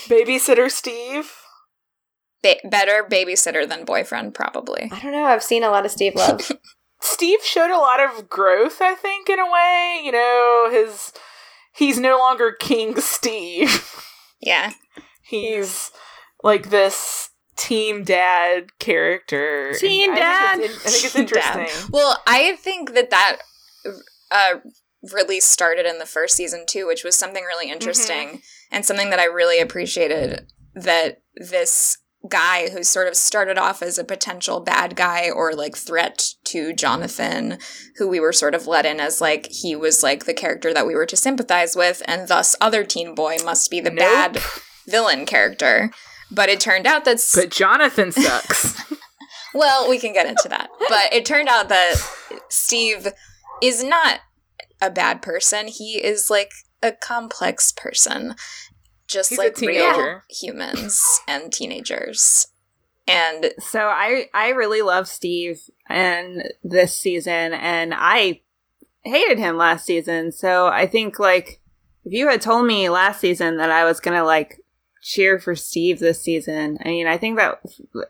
Babysitter 0.08 0.70
Steve? 0.70 1.32
Ba- 2.44 2.60
better 2.70 3.06
babysitter 3.10 3.68
than 3.68 3.84
boyfriend, 3.86 4.34
probably. 4.36 4.90
I 4.92 5.00
don't 5.00 5.12
know. 5.12 5.26
I've 5.26 5.44
seen 5.44 5.64
a 5.64 5.70
lot 5.70 5.86
of 5.86 5.92
Steve 5.92 6.16
Love. 6.16 6.52
Steve 7.02 7.44
showed 7.44 7.72
a 7.72 7.78
lot 7.80 8.00
of 8.00 8.30
growth, 8.30 8.78
I 8.82 8.94
think, 8.96 9.30
in 9.30 9.40
a 9.40 9.52
way. 9.52 10.02
You 10.04 10.12
know, 10.12 10.70
his 10.72 11.14
he's 11.74 12.00
no 12.00 12.18
longer 12.18 12.52
King 12.52 13.00
Steve. 13.00 13.84
Yeah. 14.40 14.74
he's 15.24 15.92
like 16.44 16.70
this 16.70 17.30
team 17.56 18.04
dad 18.04 18.78
character. 18.80 19.74
Team 19.74 20.14
dad. 20.14 20.60
I 20.60 20.68
think, 20.68 20.72
I 20.72 20.90
think 20.90 21.06
it's 21.06 21.16
interesting. 21.16 21.66
Dad. 21.66 21.90
Well, 21.92 22.22
I 22.28 22.56
think 22.58 22.94
that 22.94 23.10
that 23.10 23.38
uh, 24.32 24.56
really 25.12 25.40
started 25.40 25.86
in 25.86 26.00
the 26.00 26.06
first 26.06 26.36
season 26.36 26.66
too, 26.68 26.88
which 26.88 27.04
was 27.04 27.16
something 27.16 27.44
really 27.44 27.66
mm-hmm. 27.66 27.74
interesting 27.74 28.28
mm-hmm. 28.28 28.38
and 28.72 28.86
something 28.86 29.10
that 29.10 29.20
I 29.20 29.26
really 29.26 29.60
appreciated 29.60 30.52
that 30.76 31.22
this 31.36 31.98
guy 32.28 32.70
who 32.70 32.84
sort 32.84 33.08
of 33.08 33.16
started 33.16 33.58
off 33.58 33.82
as 33.82 33.98
a 33.98 34.04
potential 34.04 34.60
bad 34.60 34.96
guy 34.96 35.30
or 35.30 35.54
like 35.54 35.78
threat 35.78 36.30
to 36.46 36.74
Jonathan, 36.74 37.58
who 37.98 38.08
we 38.08 38.20
were 38.20 38.34
sort 38.34 38.56
of 38.56 38.68
let 38.68 38.86
in 38.86 39.00
as 39.00 39.22
like 39.22 39.48
he 39.48 39.76
was 39.76 40.04
like 40.04 40.26
the 40.26 40.34
character 40.34 40.74
that 40.74 40.88
we 40.88 40.96
were 40.96 41.06
to 41.06 41.16
sympathize 41.16 41.76
with, 41.76 42.02
and 42.06 42.28
thus 42.28 42.56
other 42.60 42.84
teen 42.84 43.16
boy 43.16 43.38
must 43.44 43.72
be 43.72 43.80
the 43.80 43.90
nope. 43.90 44.00
bad 44.00 44.40
villain 44.88 45.26
character. 45.26 45.92
But 46.30 46.50
it 46.50 46.60
turned 46.60 46.86
out 46.86 47.06
that 47.06 47.24
but 47.36 47.52
Jonathan 47.52 48.12
sucks. 48.12 48.84
well, 49.54 49.90
we 49.90 50.00
can 50.00 50.14
get 50.14 50.28
into 50.28 50.50
that. 50.50 50.70
But 50.90 51.14
it 51.14 51.26
turned 51.26 51.48
out 51.48 51.70
that 51.70 51.96
Steve 52.50 53.08
is 53.62 53.84
not 53.84 54.20
a 54.82 54.90
bad 54.90 55.22
person. 55.22 55.68
He 55.68 56.04
is 56.04 56.30
like 56.30 56.52
a 56.82 56.92
complex 56.92 57.72
person, 57.72 58.36
just 59.08 59.30
He's 59.30 59.40
like 59.40 59.58
real 59.60 60.22
humans 60.30 61.22
and 61.28 61.52
teenagers. 61.52 62.48
And 63.08 63.54
So 63.60 63.88
I 63.88 64.28
I 64.34 64.50
really 64.50 64.82
love 64.82 65.08
Steve 65.08 65.62
in 65.90 66.44
this 66.64 66.96
season 66.96 67.54
and 67.54 67.94
I 67.96 68.42
hated 69.04 69.40
him 69.40 69.58
last 69.58 69.86
season. 69.86 70.32
So 70.32 70.68
I 70.68 70.88
think 70.88 71.18
like 71.18 71.62
if 72.04 72.14
you 72.14 72.28
had 72.28 72.42
told 72.42 72.66
me 72.66 72.90
last 72.90 73.22
season 73.22 73.58
that 73.58 73.72
I 73.72 73.86
was 73.86 74.00
going 74.00 74.18
to 74.18 74.26
like 74.26 74.62
cheer 75.02 75.40
for 75.40 75.56
Steve 75.56 76.00
this 76.00 76.22
season. 76.22 76.78
I 76.84 76.90
mean, 76.90 77.08
I 77.08 77.18
think 77.18 77.38
that 77.38 77.62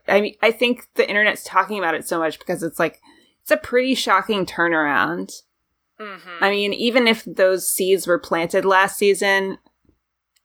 I 0.07 0.21
mean 0.21 0.35
I 0.41 0.51
think 0.51 0.87
the 0.95 1.07
internet's 1.07 1.43
talking 1.43 1.77
about 1.77 1.95
it 1.95 2.07
so 2.07 2.17
much 2.19 2.39
because 2.39 2.63
it's 2.63 2.79
like 2.79 3.01
it's 3.43 3.51
a 3.51 3.57
pretty 3.57 3.93
shocking 3.93 4.45
turnaround. 4.45 5.31
Mm-hmm. 5.99 6.43
I 6.43 6.49
mean, 6.49 6.73
even 6.73 7.07
if 7.07 7.23
those 7.25 7.69
seeds 7.69 8.07
were 8.07 8.19
planted 8.19 8.65
last 8.65 8.97
season, 8.97 9.57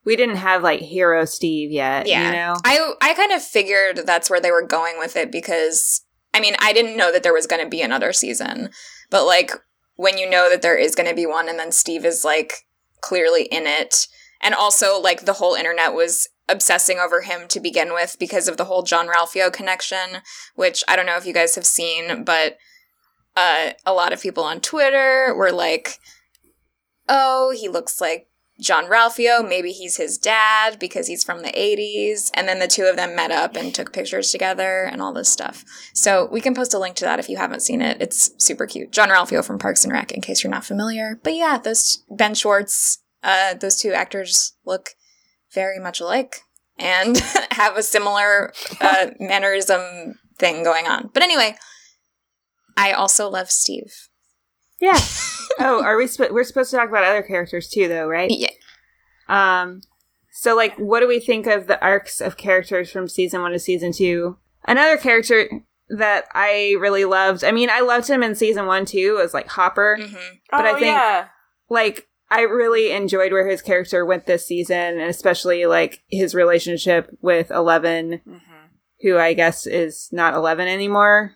we 0.05 0.17
didn't 0.17 0.37
have 0.37 0.63
like 0.63 0.81
hero 0.81 1.25
Steve 1.25 1.71
yet. 1.71 2.07
Yeah. 2.07 2.27
You 2.27 2.33
know? 2.33 2.57
I 2.65 2.95
I 3.01 3.15
kind 3.15 3.33
of 3.33 3.43
figured 3.43 4.01
that's 4.07 4.31
where 4.31 4.41
they 4.41 4.51
were 4.51 4.67
going 4.67 4.99
with 4.99 5.17
it 5.17 5.31
because 5.31 6.03
I 6.35 6.41
mean, 6.41 6.55
I 6.61 6.73
didn't 6.73 6.97
know 6.97 7.13
that 7.13 7.23
there 7.23 7.35
was 7.35 7.47
going 7.47 7.63
to 7.63 7.69
be 7.69 7.83
another 7.83 8.13
season. 8.13 8.71
But 9.11 9.27
like 9.27 9.53
when 9.97 10.19
you 10.19 10.29
know 10.29 10.49
that 10.51 10.63
there 10.63 10.77
is 10.77 10.95
going 10.95 11.09
to 11.09 11.15
be 11.15 11.27
one 11.27 11.49
and 11.49 11.59
then 11.59 11.73
Steve 11.73 12.05
is 12.05 12.25
like 12.25 12.67
clearly 13.01 13.45
in 13.45 13.67
it 13.67 14.07
and 14.41 14.55
also 14.55 14.99
like 14.99 15.25
the 15.25 15.35
whole 15.35 15.55
internet 15.55 15.93
was 15.93 16.29
obsessing 16.49 16.99
over 16.99 17.23
him 17.23 17.47
to 17.49 17.61
begin 17.61 17.93
with 17.93 18.17
because 18.19 18.49
of 18.49 18.57
the 18.57 18.65
whole 18.65 18.83
Jean-Ralphio 18.83 19.53
connection, 19.53 20.23
which 20.55 20.83
I 20.89 20.97
don't 20.97 21.07
know 21.07 21.17
if 21.17 21.27
you 21.27 21.33
guys 21.33 21.55
have 21.55 21.67
seen, 21.67 22.25
but 22.25 22.57
uh, 23.37 23.71
a 23.85 23.93
lot 23.93 24.13
of 24.13 24.21
people 24.21 24.45
on 24.45 24.61
Twitter 24.61 25.35
were 25.37 25.53
like, 25.53 25.99
"Oh, 27.09 27.55
he 27.57 27.69
looks 27.69 28.01
like 28.01 28.29
Jean-Ralphio. 28.63 29.47
Maybe 29.47 29.73
he's 29.73 29.97
his 29.97 30.17
dad 30.17 30.79
because 30.79 31.07
he's 31.07 31.25
from 31.25 31.43
the 31.43 31.51
80s. 31.51 32.31
And 32.35 32.49
then 32.49 32.59
the 32.59 32.67
two 32.67 32.85
of 32.85 32.97
them 32.97 33.17
met 33.17 33.31
up 33.31 33.57
and 33.57 33.75
took 33.75 33.93
pictures 33.93 34.31
together 34.31 34.85
and 34.85 35.03
all 35.03 35.13
this 35.13 35.29
stuff. 35.29 35.65
So 35.93 36.29
we 36.31 36.41
can 36.41 36.55
post 36.55 36.75
a 36.75 36.79
link 36.79 36.97
to 36.97 37.05
that 37.05 37.19
if 37.19 37.29
you 37.29 37.37
haven't 37.37 37.61
seen 37.61 37.83
it. 37.83 38.01
It's 38.01 38.31
super 38.39 38.67
cute. 38.67 38.93
Jean-Ralphio 38.93 39.45
from 39.45 39.59
Parks 39.59 39.85
and 39.85 39.93
Rec, 39.93 40.13
in 40.13 40.21
case 40.21 40.43
you're 40.43 40.51
not 40.51 40.65
familiar. 40.65 41.19
But 41.23 41.35
yeah, 41.35 41.59
those 41.59 42.05
Ben 42.11 42.35
Schwartz, 42.35 42.99
uh, 43.23 43.55
those 43.55 43.77
two 43.77 43.93
actors 43.93 44.55
look 44.65 44.91
very 45.53 45.79
much 45.79 46.01
alike 46.01 46.37
and 46.79 47.19
have 47.51 47.77
a 47.77 47.83
similar 47.83 48.53
uh, 48.81 49.09
mannerism 49.21 50.19
thing 50.39 50.63
going 50.63 50.87
on. 50.87 51.11
But 51.13 51.23
anyway, 51.23 51.57
I 52.77 52.93
also 52.93 53.29
love 53.29 53.51
Steve. 53.51 54.09
Yeah. 54.81 54.99
oh, 55.61 55.83
are 55.83 55.97
we? 55.97 56.07
Sp- 56.09 56.33
we're 56.33 56.45
supposed 56.45 56.71
to 56.71 56.77
talk 56.77 56.89
about 56.89 57.05
other 57.05 57.23
characters 57.23 57.69
too, 57.69 57.89
though, 57.89 58.07
right? 58.09 58.31
Yeah. 58.31 58.51
Um. 59.29 59.83
So, 60.33 60.57
like, 60.57 60.77
what 60.77 61.01
do 61.01 61.09
we 61.09 61.21
think 61.21 61.47
of 61.47 61.67
the 61.67 61.81
arcs 61.85 62.21
of 62.21 62.37
characters 62.37 62.91
from 62.91 63.07
season 63.09 63.43
one 63.43 63.53
to 63.53 63.59
season 63.59 63.93
two? 63.93 64.39
Another 64.67 64.97
character 64.97 65.49
that 65.91 66.25
I 66.35 66.77
really 66.81 67.05
loved. 67.05 67.45
I 67.45 67.53
mean, 67.53 67.69
I 67.71 67.81
loved 67.81 68.09
him 68.09 68.23
in 68.23 68.35
season 68.35 68.67
one 68.67 68.85
too. 68.87 69.17
Was 69.17 69.35
like 69.35 69.49
Hopper. 69.49 69.99
hmm 70.01 70.15
but 70.51 70.65
oh, 70.65 70.71
I 70.71 70.73
think- 70.75 70.87
yeah. 70.87 71.27
Like, 71.71 72.07
I 72.31 72.43
really 72.43 72.93
enjoyed 72.93 73.33
where 73.33 73.47
his 73.49 73.63
character 73.63 74.05
went 74.05 74.27
this 74.27 74.47
season, 74.47 74.77
and 75.01 75.03
especially 75.11 75.67
like 75.67 76.03
his 76.11 76.35
relationship 76.35 77.09
with 77.21 77.51
Eleven, 77.51 78.21
hmm 78.27 78.37
who 79.03 79.19
I 79.19 79.35
guess 79.35 79.67
is 79.67 80.09
not 80.13 80.35
Eleven 80.35 80.69
anymore. 80.69 81.35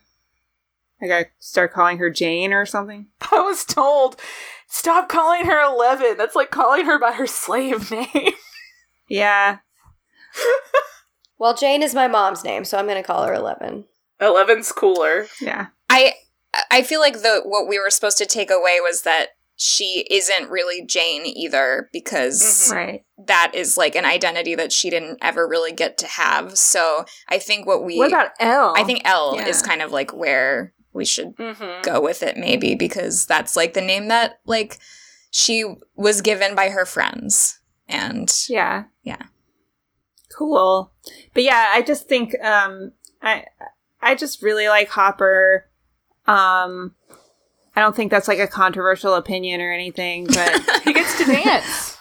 I 1.02 1.06
gotta 1.06 1.26
start 1.38 1.72
calling 1.72 1.98
her 1.98 2.10
Jane 2.10 2.52
or 2.52 2.64
something. 2.66 3.08
I 3.32 3.40
was 3.40 3.64
told, 3.64 4.20
stop 4.68 5.08
calling 5.08 5.44
her 5.46 5.60
Eleven. 5.62 6.16
That's 6.16 6.34
like 6.36 6.50
calling 6.50 6.86
her 6.86 6.98
by 6.98 7.12
her 7.12 7.26
slave 7.26 7.90
name. 7.90 8.32
Yeah. 9.08 9.58
Well, 11.38 11.54
Jane 11.54 11.82
is 11.82 11.94
my 11.94 12.08
mom's 12.08 12.44
name, 12.44 12.64
so 12.64 12.78
I'm 12.78 12.86
going 12.86 12.96
to 13.00 13.06
call 13.06 13.24
her 13.26 13.34
Eleven. 13.34 13.84
Eleven's 14.20 14.72
cooler. 14.72 15.26
Yeah. 15.40 15.66
I 15.90 16.14
I 16.70 16.82
feel 16.82 17.00
like 17.00 17.20
the 17.20 17.42
what 17.44 17.68
we 17.68 17.78
were 17.78 17.90
supposed 17.90 18.16
to 18.18 18.26
take 18.26 18.50
away 18.50 18.78
was 18.82 19.02
that 19.02 19.26
she 19.58 20.06
isn't 20.10 20.50
really 20.50 20.84
Jane 20.86 21.24
either 21.26 21.88
because 21.92 22.42
Mhm. 22.42 22.74
Right. 22.74 23.04
that 23.26 23.52
is 23.54 23.76
like 23.76 23.94
an 23.94 24.04
identity 24.06 24.54
that 24.54 24.72
she 24.72 24.88
didn't 24.90 25.18
ever 25.22 25.46
really 25.46 25.72
get 25.72 25.98
to 25.98 26.06
have. 26.06 26.56
So 26.58 27.04
I 27.28 27.38
think 27.38 27.66
what 27.66 27.84
we 27.84 27.98
What 27.98 28.08
about 28.08 28.30
El? 28.40 28.74
I 28.76 28.84
think 28.84 29.02
El 29.04 29.36
Yeah. 29.36 29.46
is 29.46 29.60
kind 29.62 29.82
of 29.82 29.92
like 29.92 30.12
where 30.14 30.72
we 30.96 31.04
should 31.04 31.36
Mm-hmm. 31.36 31.82
go 31.82 32.00
with 32.00 32.22
it 32.22 32.36
maybe 32.36 32.74
because 32.74 33.26
that's 33.26 33.54
like 33.56 33.74
the 33.74 33.80
name 33.80 34.08
that 34.08 34.40
like 34.46 34.78
she 35.30 35.64
was 35.94 36.20
given 36.22 36.54
by 36.54 36.70
her 36.70 36.84
friends 36.86 37.60
and 37.88 38.32
Yeah. 38.48 38.84
Yeah. 39.02 39.22
Cool. 40.36 40.92
But 41.34 41.44
yeah, 41.44 41.68
I 41.70 41.82
just 41.82 42.08
think 42.08 42.34
um 42.42 42.92
I 43.22 43.44
I 44.02 44.14
just 44.14 44.42
really 44.42 44.68
like 44.68 44.88
Hopper. 44.88 45.66
Um 46.26 46.94
I 47.74 47.80
don't 47.80 47.94
think 47.94 48.10
that's 48.10 48.28
like 48.28 48.38
a 48.38 48.46
controversial 48.48 49.14
opinion 49.14 49.60
or 49.60 49.70
anything, 49.70 50.26
but 50.26 50.62
He 50.84 50.92
gets 50.92 51.18
to 51.18 51.24
dance. 51.24 51.95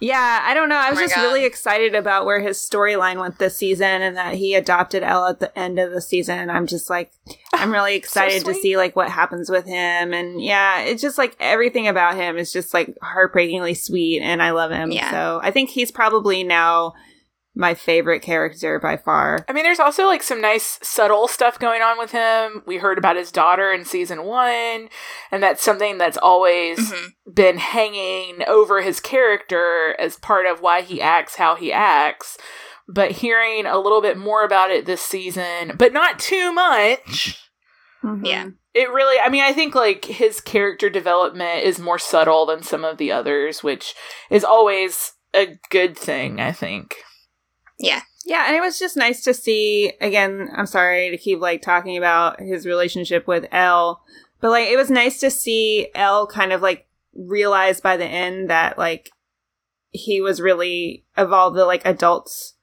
Yeah, 0.00 0.40
I 0.44 0.54
don't 0.54 0.68
know. 0.68 0.76
I 0.76 0.86
Oh 0.86 0.90
was 0.90 0.96
my 0.98 1.02
just 1.04 1.16
God. 1.16 1.22
really 1.22 1.44
excited 1.44 1.94
about 1.94 2.24
where 2.24 2.40
his 2.40 2.56
storyline 2.58 3.18
went 3.18 3.38
this 3.38 3.56
season 3.56 4.00
and 4.02 4.16
that 4.16 4.34
he 4.34 4.54
adopted 4.54 5.02
El 5.02 5.26
at 5.26 5.40
the 5.40 5.58
end 5.58 5.78
of 5.78 5.90
the 5.90 6.00
season 6.00 6.38
and 6.38 6.52
I'm 6.52 6.66
just 6.66 6.88
like 6.88 7.10
I'm 7.52 7.72
really 7.72 7.94
excited 7.96 8.44
to 8.44 8.54
see 8.54 8.76
like 8.76 8.94
what 8.94 9.08
happens 9.10 9.50
with 9.50 9.66
him 9.66 10.12
and 10.14 10.40
yeah, 10.42 10.80
it's 10.82 11.02
just 11.02 11.18
like 11.18 11.36
everything 11.40 11.88
about 11.88 12.14
him 12.16 12.36
is 12.36 12.52
just 12.52 12.72
like 12.72 12.96
heartbreakingly 13.02 13.74
sweet 13.74 14.20
and 14.22 14.40
I 14.42 14.50
love 14.52 14.70
him. 14.70 14.92
Yeah. 14.92 15.10
So 15.10 15.40
I 15.42 15.50
think 15.50 15.70
he's 15.70 15.90
probably 15.90 16.44
now 16.44 16.94
my 17.58 17.74
favorite 17.74 18.22
character 18.22 18.78
by 18.78 18.96
far. 18.96 19.44
I 19.48 19.52
mean, 19.52 19.64
there's 19.64 19.80
also 19.80 20.06
like 20.06 20.22
some 20.22 20.40
nice 20.40 20.78
subtle 20.80 21.26
stuff 21.26 21.58
going 21.58 21.82
on 21.82 21.98
with 21.98 22.12
him. 22.12 22.62
We 22.66 22.76
heard 22.76 22.98
about 22.98 23.16
his 23.16 23.32
daughter 23.32 23.72
in 23.72 23.84
season 23.84 24.22
one, 24.22 24.88
and 25.32 25.42
that's 25.42 25.60
something 25.62 25.98
that's 25.98 26.16
always 26.16 26.78
Mhm. 26.78 27.12
been 27.34 27.58
hanging 27.58 28.44
over 28.46 28.80
his 28.80 29.00
character 29.00 29.96
as 29.98 30.16
part 30.16 30.46
of 30.46 30.60
why 30.60 30.82
he 30.82 31.02
acts 31.02 31.34
how 31.34 31.56
he 31.56 31.72
acts. 31.72 32.38
But 32.86 33.10
hearing 33.10 33.66
a 33.66 33.78
little 33.80 34.00
bit 34.00 34.16
more 34.16 34.44
about 34.44 34.70
it 34.70 34.86
this 34.86 35.02
season, 35.02 35.74
but 35.76 35.92
not 35.92 36.20
too 36.20 36.52
much. 36.52 37.42
Mhm. 38.04 38.24
Yeah. 38.24 38.46
It 38.72 38.88
really, 38.92 39.18
I 39.18 39.28
mean, 39.28 39.42
I 39.42 39.52
think 39.52 39.74
like 39.74 40.04
his 40.04 40.40
character 40.40 40.88
development 40.88 41.64
is 41.64 41.80
more 41.80 41.98
subtle 41.98 42.46
than 42.46 42.62
some 42.62 42.84
of 42.84 42.98
the 42.98 43.10
others, 43.10 43.64
which 43.64 43.96
is 44.30 44.44
always 44.44 45.14
a 45.34 45.58
good 45.70 45.98
thing, 45.98 46.40
I 46.40 46.52
think. 46.52 47.02
Yeah. 47.78 48.02
Yeah, 48.24 48.44
and 48.46 48.56
it 48.56 48.60
was 48.60 48.78
just 48.78 48.96
nice 48.96 49.22
to 49.24 49.32
see 49.32 49.92
again, 50.00 50.50
I'm 50.54 50.66
sorry 50.66 51.10
to 51.10 51.16
keep 51.16 51.40
like 51.40 51.62
talking 51.62 51.96
about 51.96 52.40
his 52.40 52.66
relationship 52.66 53.26
with 53.26 53.46
El, 53.52 54.02
but 54.40 54.50
like 54.50 54.68
it 54.68 54.76
was 54.76 54.90
nice 54.90 55.20
to 55.20 55.30
see 55.30 55.88
El 55.94 56.26
kind 56.26 56.52
of 56.52 56.60
like 56.60 56.86
realize 57.14 57.80
by 57.80 57.96
the 57.96 58.04
end 58.04 58.50
that 58.50 58.76
like 58.76 59.10
he 59.90 60.20
was 60.20 60.40
really 60.40 61.04
of 61.16 61.32
all 61.32 61.50
the 61.50 61.64
like 61.64 61.82
adults 61.86 62.54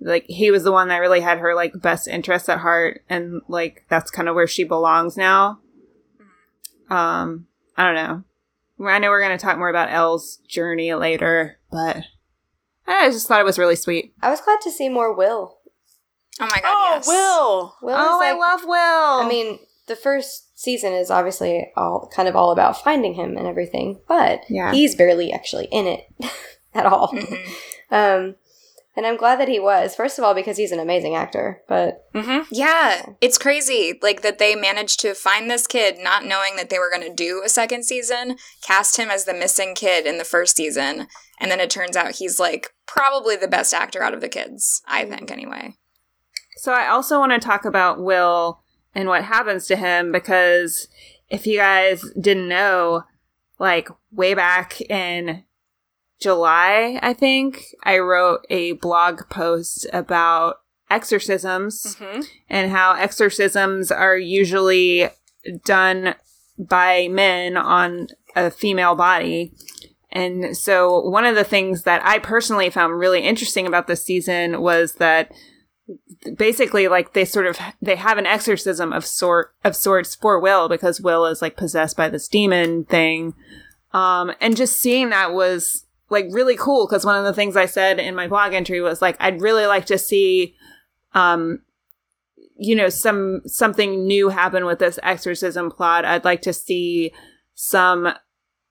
like 0.00 0.24
he 0.26 0.50
was 0.50 0.64
the 0.64 0.72
one 0.72 0.88
that 0.88 0.98
really 0.98 1.20
had 1.20 1.38
her 1.38 1.54
like 1.54 1.80
best 1.80 2.08
interests 2.08 2.48
at 2.48 2.58
heart 2.58 3.04
and 3.08 3.40
like 3.48 3.84
that's 3.88 4.10
kind 4.10 4.28
of 4.28 4.34
where 4.34 4.46
she 4.46 4.64
belongs 4.64 5.16
now. 5.16 5.60
Um 6.90 7.46
I 7.76 7.84
don't 7.84 7.94
know. 7.94 8.24
I 8.88 8.98
know 8.98 9.08
we're 9.08 9.22
going 9.22 9.36
to 9.36 9.44
talk 9.44 9.58
more 9.58 9.68
about 9.68 9.90
El's 9.90 10.36
journey 10.48 10.94
later, 10.94 11.58
but 11.70 12.04
I 12.88 13.10
just 13.10 13.28
thought 13.28 13.40
it 13.40 13.44
was 13.44 13.58
really 13.58 13.76
sweet. 13.76 14.12
I 14.22 14.30
was 14.30 14.40
glad 14.40 14.60
to 14.62 14.70
see 14.70 14.88
more 14.88 15.14
Will. 15.14 15.58
Oh 16.40 16.46
my 16.46 16.60
god, 16.60 16.64
Oh, 16.64 16.90
yes. 16.94 17.06
Will! 17.08 17.74
Will 17.82 17.96
oh, 17.98 18.20
is 18.20 18.26
I 18.26 18.32
love 18.32 18.60
Will. 18.64 19.24
I 19.24 19.26
mean, 19.28 19.58
the 19.88 19.96
first 19.96 20.58
season 20.58 20.92
is 20.92 21.10
obviously 21.10 21.70
all 21.76 22.10
kind 22.14 22.28
of 22.28 22.36
all 22.36 22.52
about 22.52 22.82
finding 22.82 23.14
him 23.14 23.36
and 23.36 23.46
everything, 23.46 24.00
but 24.08 24.42
Yeah. 24.48 24.72
he's 24.72 24.94
barely 24.94 25.32
actually 25.32 25.66
in 25.72 25.86
it 25.86 26.04
at 26.74 26.86
all. 26.86 27.08
Mhm. 27.08 27.38
Um, 27.90 28.36
and 28.98 29.06
I'm 29.06 29.16
glad 29.16 29.38
that 29.38 29.46
he 29.46 29.60
was. 29.60 29.94
First 29.94 30.18
of 30.18 30.24
all, 30.24 30.34
because 30.34 30.56
he's 30.56 30.72
an 30.72 30.80
amazing 30.80 31.14
actor, 31.14 31.62
but 31.68 32.04
Mm-hmm. 32.14 32.48
Yeah, 32.50 33.06
it's 33.20 33.38
crazy 33.38 33.96
like 34.02 34.22
that 34.22 34.40
they 34.40 34.56
managed 34.56 34.98
to 35.00 35.14
find 35.14 35.48
this 35.48 35.68
kid 35.68 35.98
not 36.00 36.24
knowing 36.24 36.56
that 36.56 36.68
they 36.68 36.80
were 36.80 36.90
going 36.90 37.08
to 37.08 37.14
do 37.14 37.42
a 37.44 37.48
second 37.48 37.84
season, 37.84 38.36
cast 38.60 38.96
him 38.96 39.08
as 39.08 39.24
the 39.24 39.32
missing 39.32 39.76
kid 39.76 40.04
in 40.04 40.18
the 40.18 40.24
first 40.24 40.56
season, 40.56 41.06
and 41.38 41.48
then 41.48 41.60
it 41.60 41.70
turns 41.70 41.96
out 41.96 42.16
he's 42.16 42.40
like 42.40 42.74
probably 42.86 43.36
the 43.36 43.46
best 43.46 43.72
actor 43.72 44.02
out 44.02 44.14
of 44.14 44.20
the 44.20 44.28
kids, 44.28 44.82
I 44.88 45.04
think 45.04 45.30
anyway. 45.30 45.76
so 46.56 46.72
I 46.72 46.88
also 46.88 47.20
want 47.20 47.30
to 47.30 47.38
talk 47.38 47.64
about 47.64 48.02
Will 48.02 48.60
and 48.96 49.08
what 49.08 49.22
happens 49.22 49.68
to 49.68 49.76
him 49.76 50.10
because 50.10 50.88
if 51.30 51.46
you 51.46 51.58
guys 51.58 52.04
didn't 52.20 52.48
know, 52.48 53.04
like 53.60 53.88
way 54.10 54.34
back 54.34 54.80
in 54.80 55.44
July, 56.20 56.98
I 57.02 57.12
think, 57.12 57.64
I 57.84 57.98
wrote 57.98 58.40
a 58.50 58.72
blog 58.72 59.28
post 59.28 59.86
about 59.92 60.56
exorcisms 60.90 61.96
Mm-hmm. 61.98 62.20
and 62.48 62.70
how 62.70 62.94
exorcisms 62.94 63.90
are 63.92 64.16
usually 64.16 65.08
done 65.64 66.14
by 66.58 67.08
men 67.08 67.56
on 67.56 68.08
a 68.34 68.50
female 68.50 68.94
body. 68.94 69.52
And 70.10 70.56
so, 70.56 71.00
one 71.00 71.26
of 71.26 71.34
the 71.36 71.44
things 71.44 71.82
that 71.82 72.04
I 72.04 72.18
personally 72.18 72.70
found 72.70 72.98
really 72.98 73.20
interesting 73.20 73.66
about 73.66 73.86
this 73.86 74.02
season 74.04 74.60
was 74.62 74.94
that 74.94 75.30
basically 76.36 76.88
like 76.88 77.12
they 77.12 77.24
sort 77.24 77.46
of 77.46 77.58
they 77.80 77.96
have 77.96 78.18
an 78.18 78.26
exorcism 78.26 78.92
of 78.92 79.06
sort 79.06 79.52
of 79.64 79.76
sorts 79.76 80.14
for 80.14 80.40
Will 80.40 80.68
because 80.68 81.00
Will 81.00 81.26
is 81.26 81.40
like 81.42 81.56
possessed 81.56 81.96
by 81.96 82.08
this 82.08 82.28
demon 82.28 82.84
thing. 82.84 83.34
Um, 83.92 84.32
and 84.40 84.56
just 84.56 84.78
seeing 84.78 85.10
that 85.10 85.32
was 85.32 85.84
like 86.10 86.26
really 86.30 86.56
cool 86.56 86.86
because 86.86 87.04
one 87.04 87.16
of 87.16 87.24
the 87.24 87.32
things 87.32 87.56
I 87.56 87.66
said 87.66 87.98
in 87.98 88.14
my 88.14 88.28
blog 88.28 88.54
entry 88.54 88.80
was 88.80 89.02
like 89.02 89.16
I'd 89.20 89.42
really 89.42 89.66
like 89.66 89.86
to 89.86 89.98
see 89.98 90.54
um 91.14 91.60
you 92.58 92.74
know 92.74 92.88
some 92.88 93.42
something 93.46 94.06
new 94.06 94.28
happen 94.28 94.64
with 94.64 94.78
this 94.78 94.98
exorcism 95.02 95.70
plot. 95.70 96.04
I'd 96.04 96.24
like 96.24 96.42
to 96.42 96.52
see 96.52 97.12
some 97.54 98.08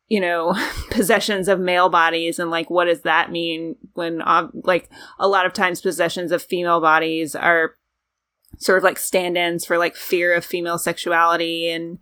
you 0.07 0.19
know 0.19 0.55
possessions 0.89 1.47
of 1.47 1.59
male 1.59 1.89
bodies 1.89 2.39
and 2.39 2.49
like 2.49 2.69
what 2.69 2.85
does 2.85 3.01
that 3.01 3.31
mean 3.31 3.75
when 3.93 4.21
like 4.63 4.89
a 5.19 5.27
lot 5.27 5.45
of 5.45 5.53
times 5.53 5.81
possessions 5.81 6.31
of 6.31 6.41
female 6.41 6.81
bodies 6.81 7.35
are 7.35 7.75
sort 8.57 8.77
of 8.77 8.83
like 8.83 8.97
stand-ins 8.97 9.65
for 9.65 9.77
like 9.77 9.95
fear 9.95 10.33
of 10.33 10.43
female 10.45 10.77
sexuality 10.77 11.69
and 11.69 11.99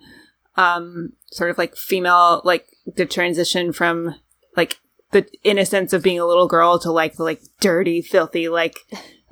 um 0.56 1.12
sort 1.32 1.50
of 1.50 1.58
like 1.58 1.76
female 1.76 2.42
like 2.46 2.68
the 2.96 3.06
transition 3.06 3.74
from 3.74 4.16
like 4.56 4.80
the 5.16 5.26
innocence 5.44 5.94
of 5.94 6.04
being 6.04 6.20
a 6.20 6.26
little 6.26 6.48
girl 6.48 6.78
to 6.80 6.92
like 6.92 7.16
the 7.16 7.24
like 7.24 7.42
dirty 7.62 8.02
filthy 8.02 8.50
like 8.50 8.76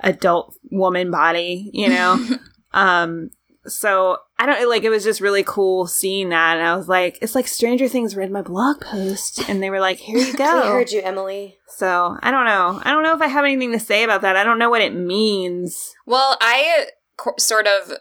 adult 0.00 0.56
woman 0.70 1.10
body 1.10 1.70
you 1.72 1.88
know? 1.88 2.18
Um 2.72 3.30
so 3.66 4.18
I 4.38 4.46
don't 4.46 4.68
like 4.68 4.82
it 4.82 4.90
was 4.90 5.04
just 5.04 5.20
really 5.20 5.44
cool 5.46 5.86
seeing 5.86 6.30
that 6.30 6.56
and 6.58 6.66
I 6.66 6.74
was 6.76 6.88
like 6.88 7.18
it's 7.22 7.34
like 7.36 7.46
Stranger 7.46 7.86
Things 7.88 8.16
read 8.16 8.30
my 8.32 8.42
blog 8.42 8.80
post 8.80 9.48
and 9.48 9.62
they 9.62 9.70
were 9.70 9.78
like 9.80 9.98
here 9.98 10.18
you 10.18 10.26
We 10.32 10.38
go. 10.38 10.62
heard 10.62 10.90
you, 10.90 11.00
Emily. 11.00 11.56
so 11.68 12.16
I 12.20 12.30
don't 12.32 12.44
know. 12.46 12.80
I 12.82 12.90
don't 12.90 13.04
know 13.04 13.14
if 13.14 13.22
I 13.22 13.28
have 13.28 13.44
anything 13.44 13.70
to 13.72 13.78
say 13.78 14.02
about 14.02 14.22
that. 14.22 14.34
I 14.36 14.42
don't 14.44 14.58
know 14.58 14.68
what 14.70 14.82
it 14.82 14.92
means. 14.94 15.94
Well, 16.04 16.36
I 16.40 16.86
co- 17.16 17.34
sort 17.38 17.66
of 17.68 17.92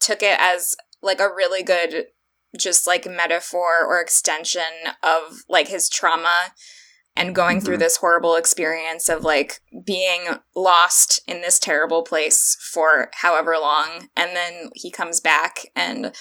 took 0.00 0.22
it 0.22 0.38
as 0.40 0.76
like 1.02 1.20
a 1.20 1.28
really 1.28 1.62
good 1.62 2.06
just 2.58 2.86
like 2.86 3.06
metaphor 3.06 3.84
or 3.86 4.00
extension 4.00 4.62
of 5.02 5.44
like 5.48 5.68
his 5.68 5.88
trauma 5.88 6.52
and 7.16 7.34
going 7.34 7.60
through 7.60 7.76
Mhm. 7.76 7.80
this 7.80 7.96
horrible 7.96 8.36
experience 8.36 9.08
of 9.08 9.24
like 9.24 9.60
being 9.84 10.22
lost 10.54 11.20
in 11.26 11.40
this 11.40 11.58
terrible 11.58 12.02
place 12.02 12.56
for 12.72 13.10
however 13.14 13.56
long 13.58 14.08
and 14.16 14.34
then 14.36 14.70
he 14.74 14.90
comes 14.90 15.20
back 15.20 15.66
and 15.74 16.14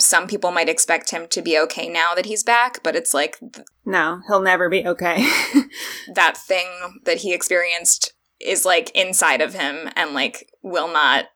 some 0.00 0.26
people 0.26 0.50
might 0.50 0.70
expect 0.70 1.10
him 1.10 1.28
to 1.28 1.42
be 1.42 1.58
okay 1.58 1.86
now 1.88 2.14
that 2.14 2.24
he's 2.26 2.42
back 2.42 2.82
but 2.82 2.96
it's 2.96 3.12
like 3.12 3.38
th- 3.40 3.66
no 3.84 4.20
he'll 4.26 4.40
never 4.40 4.70
be 4.70 4.86
okay 4.86 5.22
that 6.14 6.36
thing 6.36 6.66
that 7.04 7.18
he 7.18 7.34
experienced 7.34 8.12
is 8.40 8.64
like 8.64 8.90
inside 8.94 9.40
of 9.42 9.52
him 9.54 9.90
and 9.94 10.14
like 10.14 10.48
will 10.62 10.88
not 10.88 11.26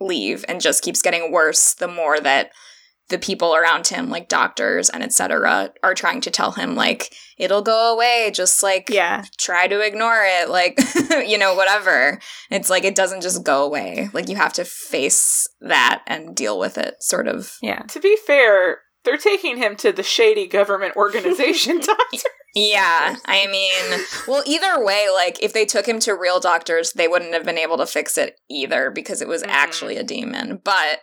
leave 0.00 0.44
and 0.48 0.60
just 0.60 0.82
keeps 0.82 1.02
getting 1.02 1.32
worse 1.32 1.74
the 1.74 1.88
more 1.88 2.20
that 2.20 2.50
the 3.10 3.18
people 3.18 3.54
around 3.54 3.86
him 3.88 4.08
like 4.08 4.28
doctors 4.28 4.88
and 4.88 5.02
etc 5.02 5.70
are 5.82 5.94
trying 5.94 6.20
to 6.22 6.30
tell 6.30 6.52
him 6.52 6.74
like 6.74 7.14
it'll 7.38 7.62
go 7.62 7.92
away 7.94 8.30
just 8.32 8.62
like 8.62 8.88
yeah 8.88 9.24
try 9.38 9.66
to 9.66 9.80
ignore 9.80 10.22
it 10.24 10.48
like 10.48 10.78
you 11.28 11.36
know 11.36 11.54
whatever 11.54 12.18
it's 12.50 12.70
like 12.70 12.84
it 12.84 12.94
doesn't 12.94 13.20
just 13.22 13.44
go 13.44 13.62
away 13.64 14.08
like 14.14 14.28
you 14.28 14.36
have 14.36 14.52
to 14.54 14.64
face 14.64 15.46
that 15.60 16.02
and 16.06 16.34
deal 16.34 16.58
with 16.58 16.78
it 16.78 16.94
sort 17.02 17.28
of 17.28 17.56
yeah 17.60 17.82
To 17.82 18.00
be 18.00 18.16
fair, 18.26 18.78
they're 19.04 19.18
taking 19.18 19.58
him 19.58 19.76
to 19.76 19.92
the 19.92 20.02
shady 20.02 20.46
government 20.46 20.96
organization 20.96 21.80
doctor. 21.80 22.28
Yeah, 22.56 23.16
I 23.26 23.48
mean, 23.48 24.00
well, 24.28 24.44
either 24.46 24.82
way, 24.84 25.08
like 25.12 25.42
if 25.42 25.52
they 25.52 25.64
took 25.64 25.86
him 25.88 25.98
to 25.98 26.12
real 26.14 26.38
doctors, 26.38 26.92
they 26.92 27.08
wouldn't 27.08 27.34
have 27.34 27.44
been 27.44 27.58
able 27.58 27.76
to 27.78 27.84
fix 27.86 28.16
it 28.16 28.38
either 28.48 28.92
because 28.92 29.20
it 29.20 29.26
was 29.26 29.42
Mhm. 29.42 29.48
actually 29.48 29.96
a 29.96 30.04
demon. 30.04 30.60
But 30.62 31.00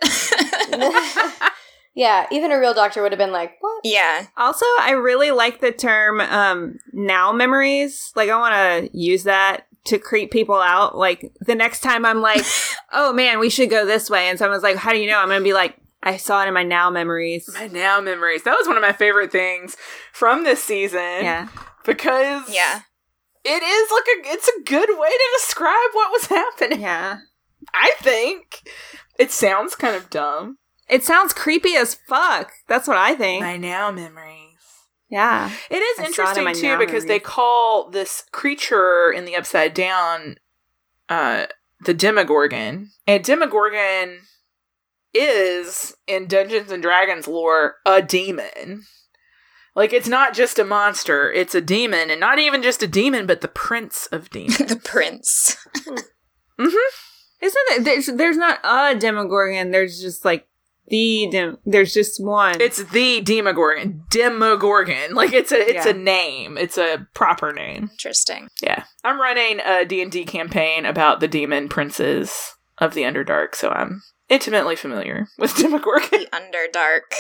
yeah, 1.93 2.27
even 2.31 2.51
a 2.51 2.59
real 2.59 2.73
doctor 2.73 3.01
would 3.01 3.11
have 3.11 3.19
been 3.19 3.31
like, 3.31 3.57
"What?" 3.59 3.81
yeah, 3.83 4.27
Also, 4.37 4.65
I 4.79 4.91
really 4.91 5.31
like 5.31 5.59
the 5.59 5.71
term 5.71 6.21
um, 6.21 6.79
now 6.93 7.31
memories. 7.31 8.11
Like, 8.15 8.29
I 8.29 8.37
want 8.39 8.53
to 8.53 8.97
use 8.97 9.23
that 9.23 9.65
to 9.85 9.97
creep 9.97 10.31
people 10.31 10.61
out. 10.61 10.97
Like, 10.97 11.33
the 11.41 11.55
next 11.55 11.81
time 11.81 12.05
I'm 12.05 12.21
like, 12.21 12.45
oh 12.93 13.11
man, 13.13 13.39
we 13.39 13.49
should 13.49 13.69
go 13.69 13.85
this 13.85 14.09
way. 14.09 14.29
And 14.29 14.39
someone's 14.39 14.63
like, 14.63 14.77
how 14.77 14.91
do 14.91 14.99
you 14.99 15.07
know? 15.07 15.19
I'm 15.19 15.27
going 15.27 15.39
to 15.39 15.43
be 15.43 15.53
like, 15.53 15.77
I 16.03 16.17
saw 16.17 16.43
it 16.43 16.47
in 16.47 16.53
my 16.53 16.63
now 16.63 16.89
memories. 16.89 17.49
My 17.53 17.67
now 17.67 17.99
memories. 18.01 18.43
That 18.43 18.55
was 18.57 18.67
one 18.67 18.77
of 18.77 18.81
my 18.81 18.93
favorite 18.93 19.31
things 19.31 19.77
from 20.13 20.43
this 20.43 20.63
season. 20.63 20.99
Yeah. 20.99 21.49
Because 21.85 22.53
yeah, 22.53 22.81
it 23.43 23.63
is 23.63 23.91
like 23.91 24.03
a 24.05 24.33
it's 24.33 24.47
a 24.47 24.63
good 24.63 24.89
way 24.99 25.09
to 25.09 25.29
describe 25.39 25.89
what 25.93 26.11
was 26.11 26.25
happening. 26.27 26.81
Yeah. 26.81 27.19
I 27.73 27.93
think. 27.99 28.61
It 29.19 29.31
sounds 29.31 29.75
kind 29.75 29.95
of 29.95 30.09
dumb. 30.09 30.57
It 30.91 31.03
sounds 31.03 31.33
creepy 31.33 31.75
as 31.75 31.95
fuck. 32.07 32.51
That's 32.67 32.87
what 32.87 32.97
I 32.97 33.15
think. 33.15 33.41
My 33.41 33.57
now 33.57 33.89
memories. 33.91 34.57
yeah. 35.09 35.49
It 35.69 35.77
is 35.77 35.99
I 35.99 36.11
saw 36.11 36.31
it 36.31 36.37
in 36.37 36.47
interesting 36.47 36.69
too 36.71 36.77
because 36.77 37.05
they 37.05 37.19
call 37.19 37.89
this 37.89 38.23
creature 38.31 39.11
in 39.11 39.25
the 39.25 39.35
upside 39.35 39.73
down 39.73 40.35
uh 41.09 41.45
the 41.85 41.93
Demogorgon. 41.93 42.89
And 43.07 43.23
Demogorgon 43.23 44.19
is 45.13 45.95
in 46.07 46.27
Dungeons 46.27 46.71
and 46.71 46.81
Dragons 46.83 47.27
lore 47.27 47.75
a 47.85 48.01
demon. 48.01 48.83
Like 49.75 49.93
it's 49.93 50.07
not 50.09 50.33
just 50.33 50.59
a 50.59 50.65
monster, 50.65 51.31
it's 51.31 51.55
a 51.55 51.61
demon, 51.61 52.09
and 52.09 52.19
not 52.19 52.39
even 52.39 52.61
just 52.61 52.83
a 52.83 52.87
demon, 52.87 53.25
but 53.25 53.39
the 53.41 53.47
prince 53.47 54.05
of 54.07 54.29
demons. 54.31 54.57
the 54.57 54.75
prince. 54.75 55.55
mhm. 56.59 56.75
Isn't 57.41 57.61
it? 57.71 57.83
There's, 57.85 58.05
there's 58.05 58.37
not 58.37 58.59
a 58.63 58.93
Demogorgon. 58.99 59.71
There's 59.71 59.99
just 59.99 60.23
like 60.23 60.47
the 60.87 61.29
Dem- 61.31 61.57
There's 61.65 61.93
just 61.93 62.23
one. 62.23 62.59
it's 62.59 62.83
the 62.91 63.21
Demogorgon. 63.21 64.03
Demogorgon. 64.09 65.13
Like 65.13 65.33
it's 65.33 65.51
a 65.51 65.59
it's 65.59 65.85
Yeah. 65.85 65.91
a 65.91 65.93
name. 65.97 66.57
It's 66.57 66.77
a 66.77 67.07
proper 67.13 67.53
name. 67.53 67.89
Interesting. 67.91 68.49
Yeah. 68.61 68.83
I'm 69.03 69.19
running 69.21 69.59
a 69.65 69.85
D&D 69.85 70.25
campaign 70.25 70.85
about 70.85 71.19
the 71.21 71.27
demon 71.27 71.69
princes 71.69 72.55
of 72.77 72.93
the 72.93 73.03
Underdark, 73.03 73.55
so 73.55 73.69
I'm 73.69 74.01
intimately 74.29 74.75
familiar 74.75 75.27
with 75.37 75.55
Demogorgon. 75.57 76.09
The 76.11 76.27
Underdark. 76.33 77.13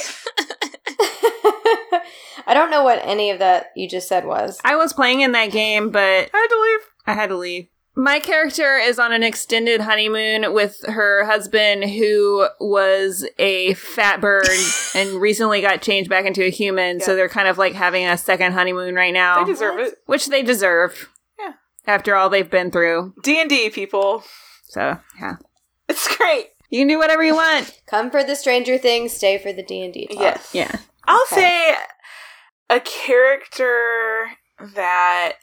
I 2.47 2.53
don't 2.53 2.71
know 2.71 2.83
what 2.83 2.99
any 3.03 3.29
of 3.29 3.39
that 3.39 3.67
you 3.75 3.87
just 3.87 4.07
said 4.07 4.25
was. 4.25 4.59
I 4.63 4.75
was 4.75 4.93
playing 4.93 5.21
in 5.21 5.31
that 5.33 5.51
game, 5.51 5.91
but 5.91 5.99
I 6.01 6.37
had 6.37 6.47
to 6.47 6.61
leave. 6.61 6.79
I 7.07 7.13
had 7.13 7.29
to 7.29 7.37
leave. 7.37 7.67
My 7.93 8.19
character 8.19 8.77
is 8.77 8.99
on 8.99 9.11
an 9.11 9.21
extended 9.21 9.81
honeymoon 9.81 10.53
with 10.53 10.79
her 10.87 11.25
husband, 11.25 11.83
who 11.83 12.47
was 12.59 13.27
a 13.37 13.73
fat 13.73 14.21
bird 14.21 14.47
and 14.95 15.19
recently 15.21 15.61
got 15.61 15.81
changed 15.81 16.09
back 16.09 16.25
into 16.25 16.43
a 16.45 16.49
human. 16.49 17.01
So 17.01 17.15
they're 17.15 17.27
kind 17.27 17.49
of 17.49 17.57
like 17.57 17.73
having 17.73 18.05
a 18.07 18.17
second 18.17 18.53
honeymoon 18.53 18.95
right 18.95 19.13
now, 19.13 19.43
They 19.43 19.51
deserve 19.51 19.79
it. 19.79 19.95
which 20.05 20.27
they 20.27 20.41
deserve. 20.41 21.09
Yeah. 21.37 21.53
After 21.85 22.15
all 22.15 22.29
they've 22.29 22.49
been 22.49 22.71
through. 22.71 23.13
D&D 23.23 23.71
people. 23.71 24.23
So, 24.69 24.97
yeah. 25.19 25.35
It's 25.89 26.15
great. 26.15 26.47
You 26.69 26.79
can 26.79 26.87
do 26.87 26.97
whatever 26.97 27.23
you 27.23 27.35
want. 27.35 27.77
Come 27.87 28.09
for 28.09 28.23
the 28.23 28.37
Stranger 28.37 28.77
Things, 28.77 29.11
stay 29.11 29.37
for 29.37 29.51
the 29.51 29.63
D 29.63 29.81
and 29.83 29.93
D. 29.93 30.07
Yes. 30.11 30.51
Yeah. 30.53 30.73
I'll 31.05 31.21
Okay. 31.23 31.35
say 31.35 31.75
a 32.69 32.79
character 32.79 34.27
that 34.75 35.33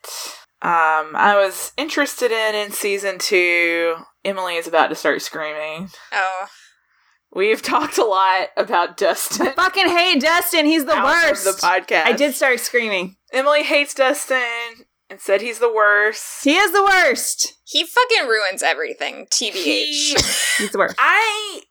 um 0.62 1.14
I 1.14 1.34
was 1.36 1.72
interested 1.76 2.30
in 2.32 2.54
in 2.54 2.72
season 2.72 3.18
2. 3.18 3.94
Emily 4.24 4.56
is 4.56 4.66
about 4.66 4.88
to 4.88 4.94
start 4.94 5.22
screaming. 5.22 5.88
Oh, 6.12 6.46
We've 7.32 7.62
talked 7.74 7.98
a 7.98 8.04
lot 8.04 8.48
about 8.56 8.96
Dustin. 8.96 9.52
Fucking 9.54 9.88
hate 9.88 10.20
Dustin. 10.20 10.64
He's 10.66 10.84
the 10.86 10.92
out 10.94 11.04
of 11.24 11.30
worst. 11.30 11.44
The 11.44 11.66
podcast. 11.66 12.04
I 12.04 12.12
did 12.12 12.34
start 12.34 12.59
screaming. 12.61 13.16
Emily 13.32 13.62
hates 13.62 13.92
Dustin 13.94 14.86
and 15.11 15.20
said 15.20 15.40
he's 15.42 15.59
the 15.59 15.72
worst. 15.72 16.42
He 16.44 16.56
is 16.56 16.72
the 16.72 16.82
worst. 16.82 17.54
he 17.64 17.84
fucking 17.84 18.26
ruins 18.28 18.62
everything. 18.62 19.26
TBH. 19.30 19.52
He- 19.52 20.16
He's 20.59 20.72
the 20.72 20.78
worst. 20.78 20.96
I 20.98 21.62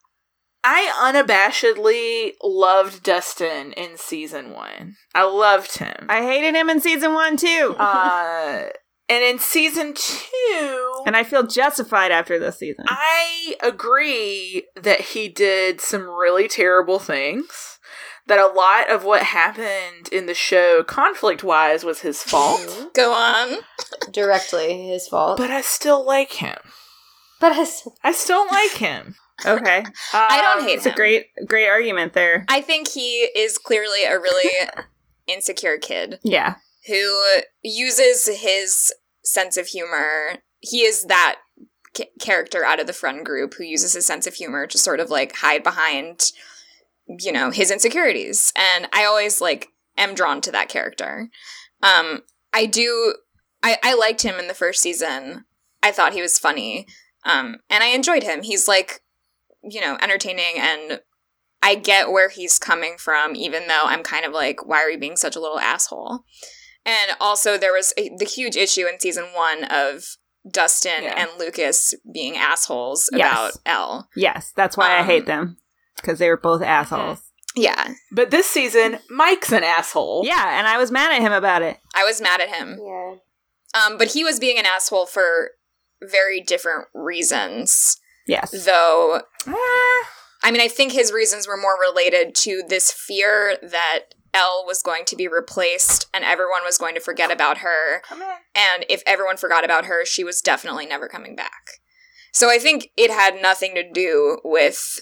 I 0.69 0.91
unabashedly 1.13 2.33
loved 2.43 3.01
Dustin 3.01 3.71
in 3.71 3.95
season 3.97 4.51
one. 4.51 4.97
I 5.15 5.23
loved 5.23 5.77
him. 5.77 6.07
I 6.09 6.23
hated 6.23 6.55
him 6.55 6.69
in 6.69 6.81
season 6.81 7.13
one 7.13 7.37
too. 7.37 7.73
uh, 7.79 8.63
and 9.09 9.23
in 9.23 9.39
season 9.39 9.93
two, 9.95 11.03
and 11.05 11.15
I 11.15 11.23
feel 11.23 11.47
justified 11.47 12.11
after 12.11 12.37
this 12.37 12.59
season. 12.59 12.83
I 12.89 13.55
agree 13.63 14.67
that 14.75 14.99
he 14.99 15.29
did 15.29 15.79
some 15.79 16.01
really 16.01 16.49
terrible 16.49 16.99
things. 16.99 17.79
That 18.25 18.39
a 18.39 18.47
lot 18.47 18.89
of 18.91 19.05
what 19.05 19.23
happened 19.23 20.09
in 20.11 20.25
the 20.25 20.33
show, 20.33 20.83
conflict 20.83 21.45
wise, 21.45 21.85
was 21.85 22.01
his 22.01 22.21
fault. 22.21 22.89
Go 22.93 23.13
on. 23.13 23.59
Directly 24.11 24.85
his 24.85 25.07
fault. 25.07 25.37
but 25.37 25.49
I 25.49 25.61
still 25.61 26.05
like 26.05 26.33
him. 26.33 26.57
But 27.39 27.55
his, 27.55 27.87
I 28.03 28.11
still 28.11 28.45
like 28.47 28.71
him. 28.71 29.15
Okay. 29.45 29.83
I 30.13 30.41
don't 30.41 30.59
Um, 30.59 30.65
hate 30.67 30.77
It's 30.77 30.85
a 30.85 30.91
great 30.91 31.27
great 31.45 31.67
argument 31.67 32.13
there. 32.13 32.45
I 32.47 32.61
think 32.61 32.87
he 32.89 33.29
is 33.35 33.57
clearly 33.57 34.03
a 34.05 34.17
really 34.19 34.49
insecure 35.27 35.77
kid 35.77 36.19
Yeah. 36.23 36.55
who 36.87 37.21
uses 37.63 38.27
his 38.41 38.93
sense 39.23 39.57
of 39.57 39.67
humor. 39.67 40.37
He 40.59 40.81
is 40.83 41.05
that 41.05 41.37
ca- 41.95 42.09
character 42.19 42.63
out 42.63 42.79
of 42.79 42.87
the 42.87 42.93
friend 42.93 43.25
group 43.25 43.53
who 43.55 43.63
uses 43.63 43.93
his 43.93 44.05
sense 44.05 44.25
of 44.27 44.35
humor 44.35 44.65
to 44.67 44.77
sort 44.77 44.99
of 44.99 45.09
like 45.09 45.35
hide 45.37 45.63
behind, 45.63 46.31
you 47.07 47.31
know, 47.31 47.51
his 47.51 47.71
insecurities. 47.71 48.53
And 48.57 48.87
I 48.93 49.05
always 49.05 49.41
like 49.41 49.67
am 49.97 50.15
drawn 50.15 50.41
to 50.41 50.51
that 50.51 50.69
character. 50.69 51.29
Um, 51.83 52.21
I 52.53 52.65
do. 52.65 53.15
I, 53.63 53.77
I 53.83 53.93
liked 53.95 54.21
him 54.23 54.39
in 54.39 54.47
the 54.47 54.53
first 54.53 54.81
season. 54.81 55.45
I 55.83 55.91
thought 55.91 56.13
he 56.13 56.21
was 56.21 56.39
funny. 56.39 56.87
Um, 57.25 57.57
and 57.69 57.83
I 57.83 57.87
enjoyed 57.87 58.23
him. 58.23 58.43
He's 58.43 58.67
like, 58.67 59.01
you 59.63 59.81
know, 59.81 59.97
entertaining 60.01 60.55
and 60.57 61.01
I 61.61 61.75
get 61.75 62.11
where 62.11 62.29
he's 62.29 62.59
coming 62.59 62.95
from, 62.97 63.35
even 63.35 63.67
though 63.67 63.81
I'm 63.83 64.03
kind 64.03 64.25
of 64.25 64.31
like, 64.31 64.65
why 64.65 64.77
are 64.77 64.89
you 64.89 64.99
being 64.99 65.17
such 65.17 65.35
a 65.35 65.39
little 65.39 65.59
asshole? 65.59 66.19
And 66.85 67.11
also, 67.19 67.57
there 67.57 67.73
was 67.73 67.93
a, 67.97 68.09
the 68.17 68.25
huge 68.25 68.55
issue 68.55 68.85
in 68.85 68.99
season 68.99 69.25
one 69.33 69.65
of 69.65 70.03
Dustin 70.49 71.03
Yeah. 71.03 71.15
and 71.17 71.29
Lucas 71.37 71.93
being 72.13 72.37
assholes 72.37 73.09
Yes. 73.11 73.27
about 73.33 73.51
El. 73.65 74.09
Yes, 74.15 74.53
that's 74.55 74.77
why 74.77 74.95
I 74.95 74.99
Um, 74.99 75.05
hate 75.07 75.25
them 75.25 75.57
because 75.97 76.19
they 76.19 76.29
were 76.29 76.37
both 76.37 76.61
assholes. 76.61 77.19
Yeah, 77.55 77.95
But 78.11 78.29
this 78.29 78.45
season, 78.47 78.99
Mike's 79.09 79.51
an 79.51 79.63
asshole. 79.63 80.21
Yeah, 80.25 80.59
and 80.59 80.67
I 80.67 80.77
was 80.77 80.91
mad 80.91 81.11
at 81.11 81.21
him 81.21 81.33
about 81.33 81.63
it. 81.63 81.79
I 81.95 82.03
was 82.05 82.21
mad 82.21 82.39
at 82.39 82.49
him. 82.49 82.79
Yeah. 82.79 83.15
Um, 83.73 83.97
but 83.97 84.09
he 84.11 84.23
was 84.23 84.39
being 84.39 84.59
an 84.59 84.65
asshole 84.67 85.07
for 85.07 85.51
very 86.01 86.39
different 86.39 86.87
reasons, 86.93 87.97
Yes. 88.27 88.65
though 88.65 89.21
Ah, 89.47 90.09
I 90.43 90.51
mean, 90.51 90.61
I 90.61 90.67
think 90.67 90.91
his 90.91 91.11
reasons 91.11 91.47
were 91.47 91.57
more 91.57 91.77
related 91.79 92.35
to 92.35 92.63
this 92.67 92.91
fear 92.91 93.57
that 93.61 94.13
El 94.33 94.65
was 94.65 94.83
going 94.83 95.05
to 95.05 95.15
be 95.15 95.27
replaced 95.27 96.07
and 96.13 96.23
everyone 96.23 96.63
was 96.63 96.77
going 96.77 96.93
to 96.95 97.01
forget 97.01 97.31
about 97.31 97.59
her. 97.59 98.01
And 98.55 98.85
if 98.89 99.01
everyone 99.05 99.37
forgot 99.37 99.65
about 99.65 99.85
her, 99.85 100.05
she 100.05 100.23
was 100.23 100.41
definitely 100.41 100.85
never 100.85 101.07
coming 101.07 101.35
back. 101.35 101.79
So 102.31 102.51
I 102.51 102.59
think 102.59 102.91
it 102.95 103.09
had 103.09 103.41
nothing 103.41 103.73
to 103.75 103.91
do 103.91 104.39
with 104.43 104.99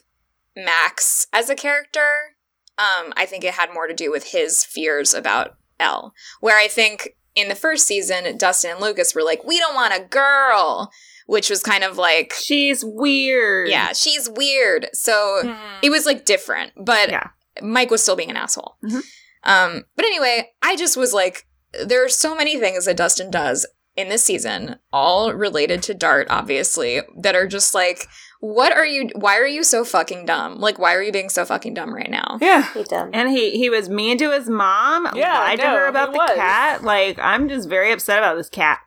Max 0.56 1.28
as 1.34 1.50
a 1.50 1.56
character. 1.56 2.36
Um, 2.78 3.14
I 3.18 3.26
think 3.26 3.44
it 3.44 3.56
had 3.56 3.74
more 3.74 3.88
to 3.88 3.94
do 3.94 4.12
with 4.12 4.32
his 4.32 4.64
fears 4.64 5.14
about 5.14 5.58
El. 5.80 6.14
Where 6.40 6.58
I 6.58 6.68
think 6.68 7.18
in 7.36 7.50
the 7.50 7.56
first 7.56 7.86
season, 7.86 8.38
Dustin 8.38 8.72
and 8.72 8.80
Lucas 8.80 9.14
were 9.14 9.24
like, 9.24 9.44
we 9.44 9.60
don't 9.60 9.76
want 9.76 9.94
a 9.94 10.08
girl, 10.08 10.92
which 11.26 11.50
was 11.50 11.62
kind 11.64 11.84
of 11.84 11.98
like, 11.98 12.34
She's 12.34 12.84
weird. 12.86 13.70
yeah, 13.70 13.94
she's 13.94 14.30
weird. 14.30 14.88
So 14.94 15.42
Hmm. 15.44 15.54
it 15.82 15.90
was 15.90 16.06
like 16.06 16.26
different, 16.26 16.72
but 16.78 17.10
Yeah. 17.10 17.28
Mike 17.62 17.92
was 17.92 18.02
still 18.04 18.16
being 18.16 18.30
an 18.30 18.38
asshole. 18.38 18.78
Mhm. 18.84 19.02
Um, 19.44 19.86
but 19.96 20.06
anyway, 20.06 20.52
I 20.62 20.76
just 20.76 20.98
was 20.98 21.14
like, 21.14 21.46
there 21.84 22.04
are 22.04 22.10
so 22.10 22.36
many 22.36 22.58
things 22.60 22.86
that 22.86 22.98
Dustin 22.98 23.30
does 23.32 23.66
in 23.96 24.10
this 24.10 24.24
season, 24.24 24.78
all 24.92 25.32
related 25.34 25.82
to 25.84 25.94
Dart, 25.94 26.28
obviously, 26.30 27.02
that 27.18 27.36
are 27.36 27.48
just 27.48 27.74
like, 27.74 28.08
what 28.42 28.74
are 28.74 28.86
you? 28.86 29.10
Why 29.16 29.38
are 29.38 29.48
you 29.48 29.64
so 29.64 29.86
fucking 29.86 30.26
dumb? 30.26 30.60
Like, 30.60 30.78
why 30.78 30.94
are 30.94 31.02
you 31.02 31.12
being 31.12 31.30
so 31.30 31.46
fucking 31.46 31.74
dumb 31.76 31.94
right 31.94 32.10
now? 32.12 32.38
Yeah. 32.42 32.72
He 32.74 32.84
done. 32.84 33.12
And 33.14 33.30
he 33.30 33.52
he 33.52 33.70
was 33.70 33.88
mean 33.90 34.18
to 34.18 34.32
his 34.32 34.50
mom. 34.50 35.08
Yeah, 35.16 35.40
lied 35.40 35.60
to 35.60 35.66
her 35.68 35.88
about 35.88 36.10
he 36.10 36.14
the 36.14 36.18
was. 36.20 36.32
cat. 36.36 36.84
Like 36.84 37.18
I'm 37.20 37.48
just 37.48 37.70
very 37.70 37.92
upset 37.94 38.18
about 38.20 38.36
this 38.36 38.50
cat. 38.50 38.80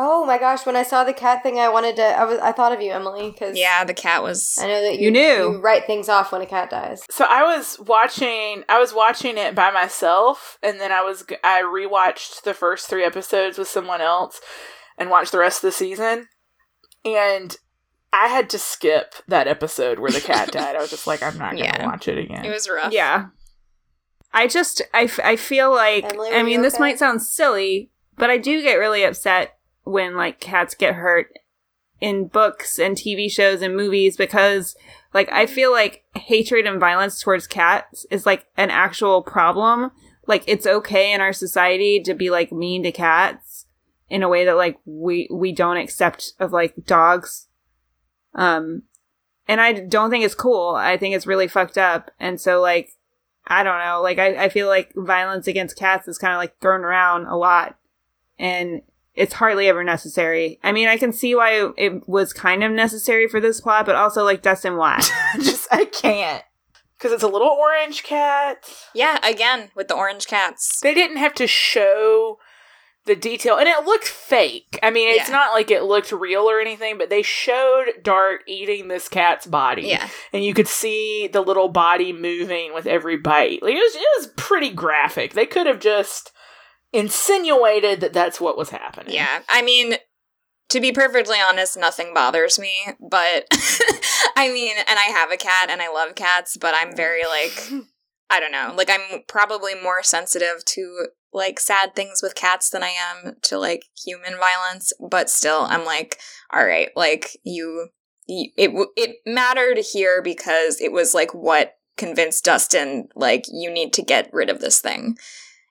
Oh 0.00 0.24
my 0.24 0.38
gosh! 0.38 0.64
When 0.64 0.76
I 0.76 0.84
saw 0.84 1.02
the 1.02 1.12
cat 1.12 1.42
thing, 1.42 1.58
I 1.58 1.68
wanted 1.68 1.96
to. 1.96 2.02
I 2.04 2.24
was. 2.24 2.38
I 2.38 2.52
thought 2.52 2.72
of 2.72 2.80
you, 2.80 2.92
Emily, 2.92 3.30
because 3.32 3.58
Yeah, 3.58 3.82
the 3.84 3.94
cat 3.94 4.22
was. 4.22 4.56
I 4.60 4.66
know 4.68 4.80
that 4.82 4.94
you, 4.98 5.06
You 5.06 5.10
knew. 5.10 5.52
you 5.54 5.60
write 5.60 5.86
things 5.86 6.08
off 6.08 6.30
when 6.30 6.40
a 6.40 6.46
cat 6.46 6.70
dies. 6.70 7.02
So 7.10 7.26
I 7.28 7.42
was 7.42 7.78
watching 7.80 8.62
I 8.68 8.78
was 8.78 8.94
watching 8.94 9.36
it 9.36 9.54
by 9.56 9.70
myself 9.72 10.56
and 10.62 10.78
then 10.80 10.92
I 10.92 11.02
was 11.02 11.24
I 11.42 11.62
rewatched 11.62 12.42
the 12.44 12.54
first 12.54 12.88
3 12.88 13.02
episodes 13.04 13.58
with 13.58 13.66
someone 13.68 14.00
else 14.00 14.40
and 14.96 15.10
watched 15.10 15.32
the 15.32 15.38
rest 15.38 15.64
of 15.64 15.68
the 15.68 15.72
season 15.72 16.28
and 17.04 17.56
I 18.12 18.28
had 18.28 18.48
to 18.50 18.58
skip 18.58 19.14
that 19.26 19.48
episode 19.48 19.98
where 19.98 20.10
the 20.12 20.20
cat 20.20 20.52
died. 20.52 20.76
I 20.76 20.80
was 20.80 20.90
just 20.90 21.06
like 21.08 21.22
I'm 21.24 21.36
not 21.38 21.52
going 21.56 21.64
to 21.72 21.78
Yeah. 21.80 21.86
watch 21.86 22.06
it 22.08 22.18
again. 22.18 22.44
It 22.44 22.50
was 22.50 22.68
rough. 22.70 22.92
Yeah. 22.92 23.26
I 24.32 24.46
just 24.46 24.80
I, 24.94 25.02
f- 25.04 25.20
I 25.24 25.34
feel 25.36 25.72
like 25.74 26.04
Emily, 26.04 26.30
I 26.30 26.42
mean 26.44 26.58
you 26.58 26.62
this 26.62 26.78
might 26.78 26.98
sound 27.00 27.20
silly, 27.22 27.90
but 28.16 28.30
I 28.30 28.38
do 28.38 28.62
get 28.62 28.74
really 28.76 29.02
upset 29.02 29.57
when 29.88 30.14
like 30.16 30.38
cats 30.38 30.74
get 30.74 30.94
hurt 30.94 31.32
in 32.00 32.28
books 32.28 32.78
and 32.78 32.96
TV 32.96 33.30
shows 33.30 33.62
and 33.62 33.74
movies 33.74 34.16
because 34.16 34.76
like 35.14 35.30
I 35.32 35.46
feel 35.46 35.72
like 35.72 36.04
hatred 36.14 36.66
and 36.66 36.78
violence 36.78 37.20
towards 37.20 37.46
cats 37.46 38.06
is 38.10 38.26
like 38.26 38.46
an 38.56 38.70
actual 38.70 39.22
problem. 39.22 39.90
Like 40.26 40.44
it's 40.46 40.66
okay 40.66 41.12
in 41.12 41.20
our 41.20 41.32
society 41.32 42.00
to 42.02 42.14
be 42.14 42.30
like 42.30 42.52
mean 42.52 42.82
to 42.82 42.92
cats 42.92 43.66
in 44.10 44.22
a 44.22 44.28
way 44.28 44.44
that 44.44 44.56
like 44.56 44.78
we 44.84 45.28
we 45.32 45.52
don't 45.52 45.78
accept 45.78 46.34
of 46.38 46.52
like 46.52 46.74
dogs. 46.84 47.48
Um 48.34 48.82
and 49.48 49.60
I 49.60 49.72
don't 49.72 50.10
think 50.10 50.24
it's 50.24 50.34
cool. 50.34 50.74
I 50.74 50.98
think 50.98 51.16
it's 51.16 51.26
really 51.26 51.48
fucked 51.48 51.78
up. 51.78 52.10
And 52.20 52.38
so 52.38 52.60
like 52.60 52.90
I 53.46 53.62
don't 53.62 53.78
know, 53.78 54.02
like 54.02 54.18
I, 54.18 54.44
I 54.44 54.48
feel 54.50 54.68
like 54.68 54.92
violence 54.94 55.46
against 55.46 55.78
cats 55.78 56.06
is 56.06 56.18
kind 56.18 56.34
of 56.34 56.38
like 56.38 56.60
thrown 56.60 56.82
around 56.82 57.26
a 57.26 57.36
lot. 57.36 57.76
And 58.38 58.82
it's 59.18 59.34
hardly 59.34 59.68
ever 59.68 59.82
necessary. 59.84 60.58
I 60.62 60.72
mean, 60.72 60.88
I 60.88 60.96
can 60.96 61.12
see 61.12 61.34
why 61.34 61.70
it 61.76 62.08
was 62.08 62.32
kind 62.32 62.62
of 62.64 62.72
necessary 62.72 63.28
for 63.28 63.40
this 63.40 63.60
plot, 63.60 63.84
but 63.86 63.96
also 63.96 64.24
like 64.24 64.42
Dustin 64.42 64.76
why? 64.76 65.00
just 65.36 65.66
I 65.72 65.84
can't 65.84 66.42
cuz 66.98 67.12
it's 67.12 67.22
a 67.22 67.28
little 67.28 67.48
orange 67.48 68.02
cat. 68.02 68.64
Yeah, 68.94 69.18
again, 69.22 69.70
with 69.74 69.88
the 69.88 69.94
orange 69.96 70.26
cats. 70.26 70.80
They 70.80 70.94
didn't 70.94 71.18
have 71.18 71.34
to 71.34 71.46
show 71.46 72.38
the 73.04 73.16
detail 73.16 73.56
and 73.56 73.66
it 73.68 73.84
looked 73.84 74.06
fake. 74.06 74.78
I 74.82 74.90
mean, 74.90 75.08
it's 75.08 75.28
Yeah. 75.30 75.34
not 75.36 75.52
like 75.54 75.70
it 75.70 75.82
looked 75.84 76.12
real 76.12 76.42
or 76.42 76.60
anything, 76.60 76.98
but 76.98 77.08
they 77.08 77.22
showed 77.22 77.86
Dart 78.02 78.42
eating 78.46 78.88
this 78.88 79.08
cat's 79.08 79.46
body. 79.46 79.82
Yeah. 79.88 80.08
and 80.32 80.44
you 80.44 80.52
could 80.54 80.68
see 80.68 81.26
the 81.26 81.40
little 81.40 81.68
body 81.70 82.12
moving 82.12 82.74
with 82.74 82.86
every 82.86 83.16
bite. 83.16 83.62
Like 83.62 83.74
it 83.74 83.78
was, 83.78 83.94
it 83.96 84.08
was 84.18 84.26
pretty 84.36 84.70
graphic. 84.70 85.32
They 85.32 85.46
could 85.46 85.66
have 85.66 85.80
just 85.80 86.32
insinuated 86.92 88.00
that 88.00 88.12
that's 88.12 88.40
what 88.40 88.56
was 88.56 88.70
happening. 88.70 89.14
Yeah. 89.14 89.40
I 89.48 89.62
mean, 89.62 89.96
to 90.70 90.80
be 90.80 90.92
perfectly 90.92 91.38
honest, 91.40 91.78
nothing 91.78 92.12
bothers 92.14 92.58
me, 92.58 92.72
but 93.00 93.46
I 94.36 94.50
mean, 94.52 94.76
and 94.76 94.98
I 94.98 95.10
have 95.12 95.30
a 95.30 95.36
cat 95.36 95.70
and 95.70 95.80
I 95.80 95.92
love 95.92 96.14
cats, 96.14 96.56
but 96.56 96.74
I'm 96.76 96.94
very 96.94 97.22
like 97.24 97.70
I 98.30 98.40
don't 98.40 98.52
know. 98.52 98.74
Like 98.76 98.90
I'm 98.90 99.22
probably 99.26 99.74
more 99.74 100.02
sensitive 100.02 100.64
to 100.66 101.06
like 101.32 101.60
sad 101.60 101.94
things 101.94 102.20
with 102.22 102.34
cats 102.34 102.70
than 102.70 102.82
I 102.82 102.90
am 102.90 103.36
to 103.42 103.58
like 103.58 103.84
human 104.04 104.34
violence, 104.38 104.92
but 105.10 105.30
still 105.30 105.66
I'm 105.68 105.84
like 105.84 106.18
all 106.52 106.64
right, 106.64 106.90
like 106.96 107.36
you, 107.44 107.88
you 108.26 108.50
it 108.56 108.70
it 108.96 109.16
mattered 109.26 109.78
here 109.92 110.22
because 110.22 110.80
it 110.80 110.92
was 110.92 111.14
like 111.14 111.34
what 111.34 111.74
convinced 111.96 112.44
Dustin 112.44 113.08
like 113.16 113.46
you 113.50 113.70
need 113.70 113.92
to 113.94 114.02
get 114.02 114.30
rid 114.32 114.50
of 114.50 114.60
this 114.60 114.80
thing. 114.80 115.16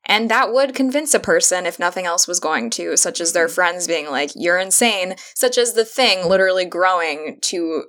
And 0.08 0.32
that 0.32 0.54
would 0.54 0.74
convince 0.74 1.14
a 1.14 1.20
person 1.20 1.66
if 1.66 1.78
nothing 1.78 2.06
else 2.06 2.28
was 2.28 2.40
going 2.40 2.70
to, 2.72 2.96
such 2.96 3.20
as 3.20 3.34
their 3.34 3.50
friends 3.50 3.88
being 3.88 4.10
like, 4.10 4.32
you're 4.36 4.58
insane, 4.58 5.16
such 5.36 5.58
as 5.58 5.74
the 5.74 5.84
thing 5.84 6.28
literally 6.28 6.64
growing 6.64 7.40
to 7.42 7.84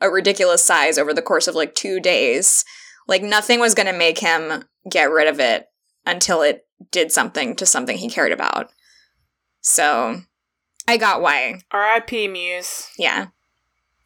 a 0.00 0.10
ridiculous 0.10 0.62
size 0.62 0.98
over 0.98 1.14
the 1.14 1.22
course 1.22 1.48
of 1.48 1.54
like 1.54 1.74
two 1.74 1.98
days. 1.98 2.64
Like, 3.08 3.22
nothing 3.22 3.58
was 3.58 3.74
going 3.74 3.86
to 3.86 3.96
make 3.96 4.18
him 4.18 4.64
get 4.90 5.10
rid 5.10 5.28
of 5.28 5.40
it 5.40 5.66
until 6.04 6.42
it 6.42 6.66
did 6.90 7.10
something 7.10 7.56
to 7.56 7.64
something 7.64 7.96
he 7.96 8.10
cared 8.10 8.32
about. 8.32 8.70
So, 9.62 10.20
I 10.86 10.98
got 10.98 11.22
why. 11.22 11.60
R.I.P. 11.70 12.28
Muse. 12.28 12.90
Yeah. 12.98 13.28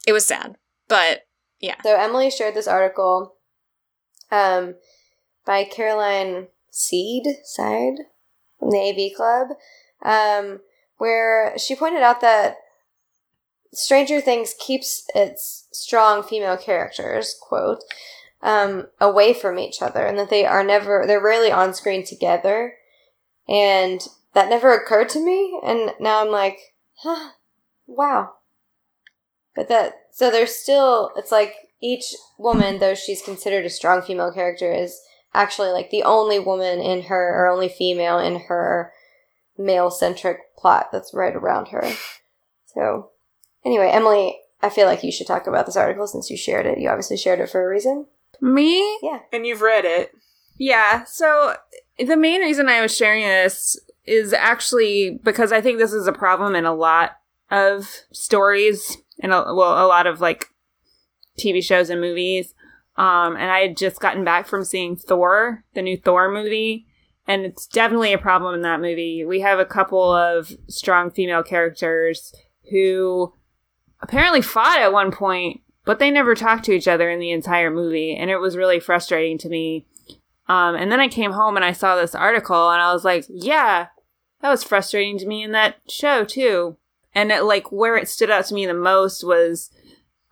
It 0.07 0.12
was 0.12 0.24
sad. 0.24 0.57
But, 0.86 1.22
yeah. 1.61 1.76
So 1.82 1.96
Emily 1.96 2.30
shared 2.30 2.55
this 2.55 2.68
article 2.68 3.34
um, 4.30 4.76
by 5.44 5.64
Caroline 5.64 6.46
Seed 6.70 7.26
Side 7.44 7.98
from 8.58 8.70
the 8.70 8.78
AV 8.78 9.16
Club, 9.16 9.48
um, 10.02 10.60
where 10.98 11.56
she 11.58 11.74
pointed 11.74 12.02
out 12.02 12.20
that 12.20 12.56
Stranger 13.72 14.20
Things 14.20 14.54
keeps 14.58 15.04
its 15.14 15.68
strong 15.72 16.22
female 16.22 16.56
characters, 16.56 17.36
quote, 17.40 17.82
um, 18.42 18.88
away 19.00 19.32
from 19.32 19.58
each 19.58 19.82
other, 19.82 20.06
and 20.06 20.18
that 20.18 20.30
they 20.30 20.44
are 20.44 20.64
never, 20.64 21.04
they're 21.06 21.22
rarely 21.22 21.52
on 21.52 21.74
screen 21.74 22.04
together. 22.04 22.74
And 23.48 24.00
that 24.34 24.48
never 24.48 24.74
occurred 24.74 25.08
to 25.10 25.24
me, 25.24 25.60
and 25.64 25.92
now 26.00 26.20
I'm 26.20 26.30
like, 26.30 26.58
huh, 27.02 27.30
wow. 27.86 28.34
But 29.54 29.68
that, 29.68 30.06
so 30.12 30.30
there's 30.30 30.54
still, 30.54 31.12
it's 31.16 31.32
like 31.32 31.54
each 31.80 32.14
woman, 32.38 32.78
though 32.78 32.94
she's 32.94 33.22
considered 33.22 33.64
a 33.64 33.70
strong 33.70 34.02
female 34.02 34.32
character, 34.32 34.72
is 34.72 35.00
actually 35.34 35.70
like 35.70 35.90
the 35.90 36.02
only 36.02 36.38
woman 36.38 36.80
in 36.80 37.02
her, 37.02 37.34
or 37.34 37.48
only 37.48 37.68
female 37.68 38.18
in 38.18 38.40
her 38.40 38.92
male 39.56 39.90
centric 39.90 40.56
plot 40.56 40.88
that's 40.92 41.14
right 41.14 41.34
around 41.34 41.68
her. 41.68 41.92
So, 42.66 43.10
anyway, 43.64 43.90
Emily, 43.92 44.38
I 44.62 44.68
feel 44.68 44.86
like 44.86 45.02
you 45.02 45.12
should 45.12 45.26
talk 45.26 45.46
about 45.46 45.66
this 45.66 45.76
article 45.76 46.06
since 46.06 46.30
you 46.30 46.36
shared 46.36 46.66
it. 46.66 46.78
You 46.78 46.88
obviously 46.88 47.16
shared 47.16 47.40
it 47.40 47.50
for 47.50 47.64
a 47.64 47.68
reason. 47.68 48.06
Me? 48.40 48.98
Yeah. 49.02 49.20
And 49.32 49.46
you've 49.46 49.62
read 49.62 49.84
it. 49.84 50.12
Yeah. 50.58 51.04
So 51.04 51.54
the 51.98 52.16
main 52.16 52.40
reason 52.40 52.68
I 52.68 52.80
was 52.80 52.94
sharing 52.94 53.24
this 53.24 53.78
is 54.04 54.32
actually 54.32 55.18
because 55.22 55.52
I 55.52 55.60
think 55.60 55.78
this 55.78 55.92
is 55.92 56.06
a 56.06 56.12
problem 56.12 56.54
in 56.54 56.64
a 56.64 56.74
lot 56.74 57.12
of 57.50 57.88
stories 58.12 58.98
and 59.20 59.32
a, 59.32 59.54
well, 59.54 59.84
a 59.84 59.88
lot 59.88 60.06
of 60.06 60.20
like 60.20 60.48
TV 61.38 61.62
shows 61.62 61.90
and 61.90 62.00
movies. 62.00 62.54
Um, 63.01 63.34
and 63.36 63.51
I 63.51 63.61
had 63.61 63.78
just 63.78 63.98
gotten 63.98 64.24
back 64.24 64.46
from 64.46 64.62
seeing 64.62 64.94
Thor, 64.94 65.64
the 65.72 65.80
new 65.80 65.96
Thor 65.96 66.30
movie, 66.30 66.86
and 67.26 67.46
it's 67.46 67.66
definitely 67.66 68.12
a 68.12 68.18
problem 68.18 68.55
in 68.55 68.61
that 68.61 68.82
movie. 68.82 69.24
We 69.24 69.40
have 69.40 69.59
a 69.59 69.64
couple 69.64 70.12
of 70.12 70.53
strong 70.68 71.11
female 71.11 71.42
characters 71.42 72.34
who 72.70 73.32
apparently 74.03 74.42
fought 74.42 74.80
at 74.80 74.92
one 74.92 75.12
point, 75.12 75.62
but 75.86 75.98
they 75.98 76.11
never 76.11 76.34
talked 76.34 76.66
to 76.66 76.72
each 76.72 76.86
other 76.86 77.09
in 77.09 77.20
the 77.20 77.30
entire 77.30 77.70
movie, 77.70 78.14
and 78.14 78.30
it 78.30 78.36
was 78.36 78.55
really 78.55 78.80
frustrating 78.80 79.38
to 79.38 79.48
me. 79.48 79.86
Um, 80.46 80.74
and 80.74 80.92
then 80.92 81.01
I 81.01 81.09
came 81.09 81.32
home 81.32 81.57
and 81.57 81.64
I 81.64 81.72
saw 81.72 81.96
this 81.96 82.14
article, 82.14 82.68
and 82.68 82.82
I 82.82 82.92
was 82.92 83.03
like, 83.03 83.24
yeah, 83.30 83.86
that 84.42 84.51
was 84.51 84.62
frustrating 84.62 85.16
to 85.20 85.26
me 85.26 85.42
in 85.42 85.53
that 85.53 85.76
show 85.88 86.26
too. 86.26 86.76
And 87.14 87.32
it, 87.32 87.44
like 87.44 87.72
where 87.72 87.96
it 87.96 88.11
stood 88.11 88.28
out 88.28 88.44
to 88.46 88.55
me 88.55 88.66
the 88.66 88.74
most 88.74 89.24
was 89.24 89.70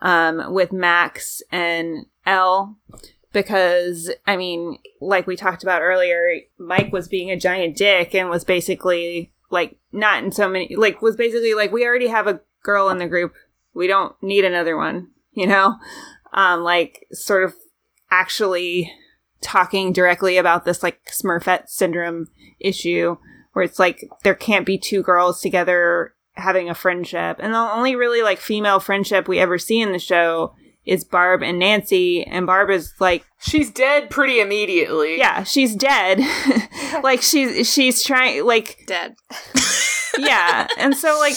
um, 0.00 0.52
with 0.52 0.72
Max 0.72 1.42
and 1.50 2.06
El 2.26 2.76
because 3.32 4.10
I 4.26 4.36
mean, 4.36 4.78
like 5.00 5.26
we 5.26 5.36
talked 5.36 5.62
about 5.62 5.82
earlier, 5.82 6.40
Mike 6.58 6.92
was 6.92 7.08
being 7.08 7.30
a 7.30 7.38
giant 7.38 7.76
dick 7.76 8.14
and 8.14 8.30
was 8.30 8.44
basically 8.44 9.32
like 9.50 9.78
not 9.92 10.22
in 10.22 10.32
so 10.32 10.48
many 10.48 10.74
like 10.76 11.00
was 11.02 11.16
basically 11.16 11.54
like 11.54 11.72
we 11.72 11.86
already 11.86 12.08
have 12.08 12.26
a 12.26 12.40
girl 12.62 12.88
in 12.88 12.98
the 12.98 13.08
group. 13.08 13.34
We 13.74 13.86
don't 13.86 14.14
need 14.22 14.44
another 14.44 14.76
one, 14.76 15.08
you 15.32 15.46
know? 15.46 15.76
Um 16.32 16.62
like 16.62 17.06
sort 17.12 17.44
of 17.44 17.54
actually 18.10 18.92
talking 19.40 19.92
directly 19.92 20.36
about 20.36 20.64
this 20.64 20.82
like 20.82 21.04
Smurfette 21.06 21.68
syndrome 21.68 22.28
issue 22.58 23.16
where 23.52 23.64
it's 23.64 23.78
like 23.78 24.08
there 24.24 24.34
can't 24.34 24.66
be 24.66 24.78
two 24.78 25.02
girls 25.02 25.40
together 25.40 26.14
having 26.38 26.70
a 26.70 26.74
friendship. 26.74 27.36
And 27.40 27.52
the 27.52 27.58
only 27.58 27.96
really 27.96 28.22
like 28.22 28.38
female 28.38 28.80
friendship 28.80 29.28
we 29.28 29.38
ever 29.38 29.58
see 29.58 29.80
in 29.80 29.92
the 29.92 29.98
show 29.98 30.54
is 30.88 31.04
Barb 31.04 31.42
and 31.42 31.58
Nancy, 31.58 32.24
and 32.24 32.46
Barb 32.46 32.70
is 32.70 32.94
like 32.98 33.24
she's 33.38 33.70
dead 33.70 34.08
pretty 34.08 34.40
immediately. 34.40 35.18
Yeah, 35.18 35.44
she's 35.44 35.76
dead. 35.76 36.20
like 37.02 37.20
she's 37.20 37.70
she's 37.70 38.02
trying 38.02 38.44
like 38.46 38.84
dead. 38.86 39.14
yeah, 40.18 40.66
and 40.78 40.96
so 40.96 41.18
like 41.18 41.34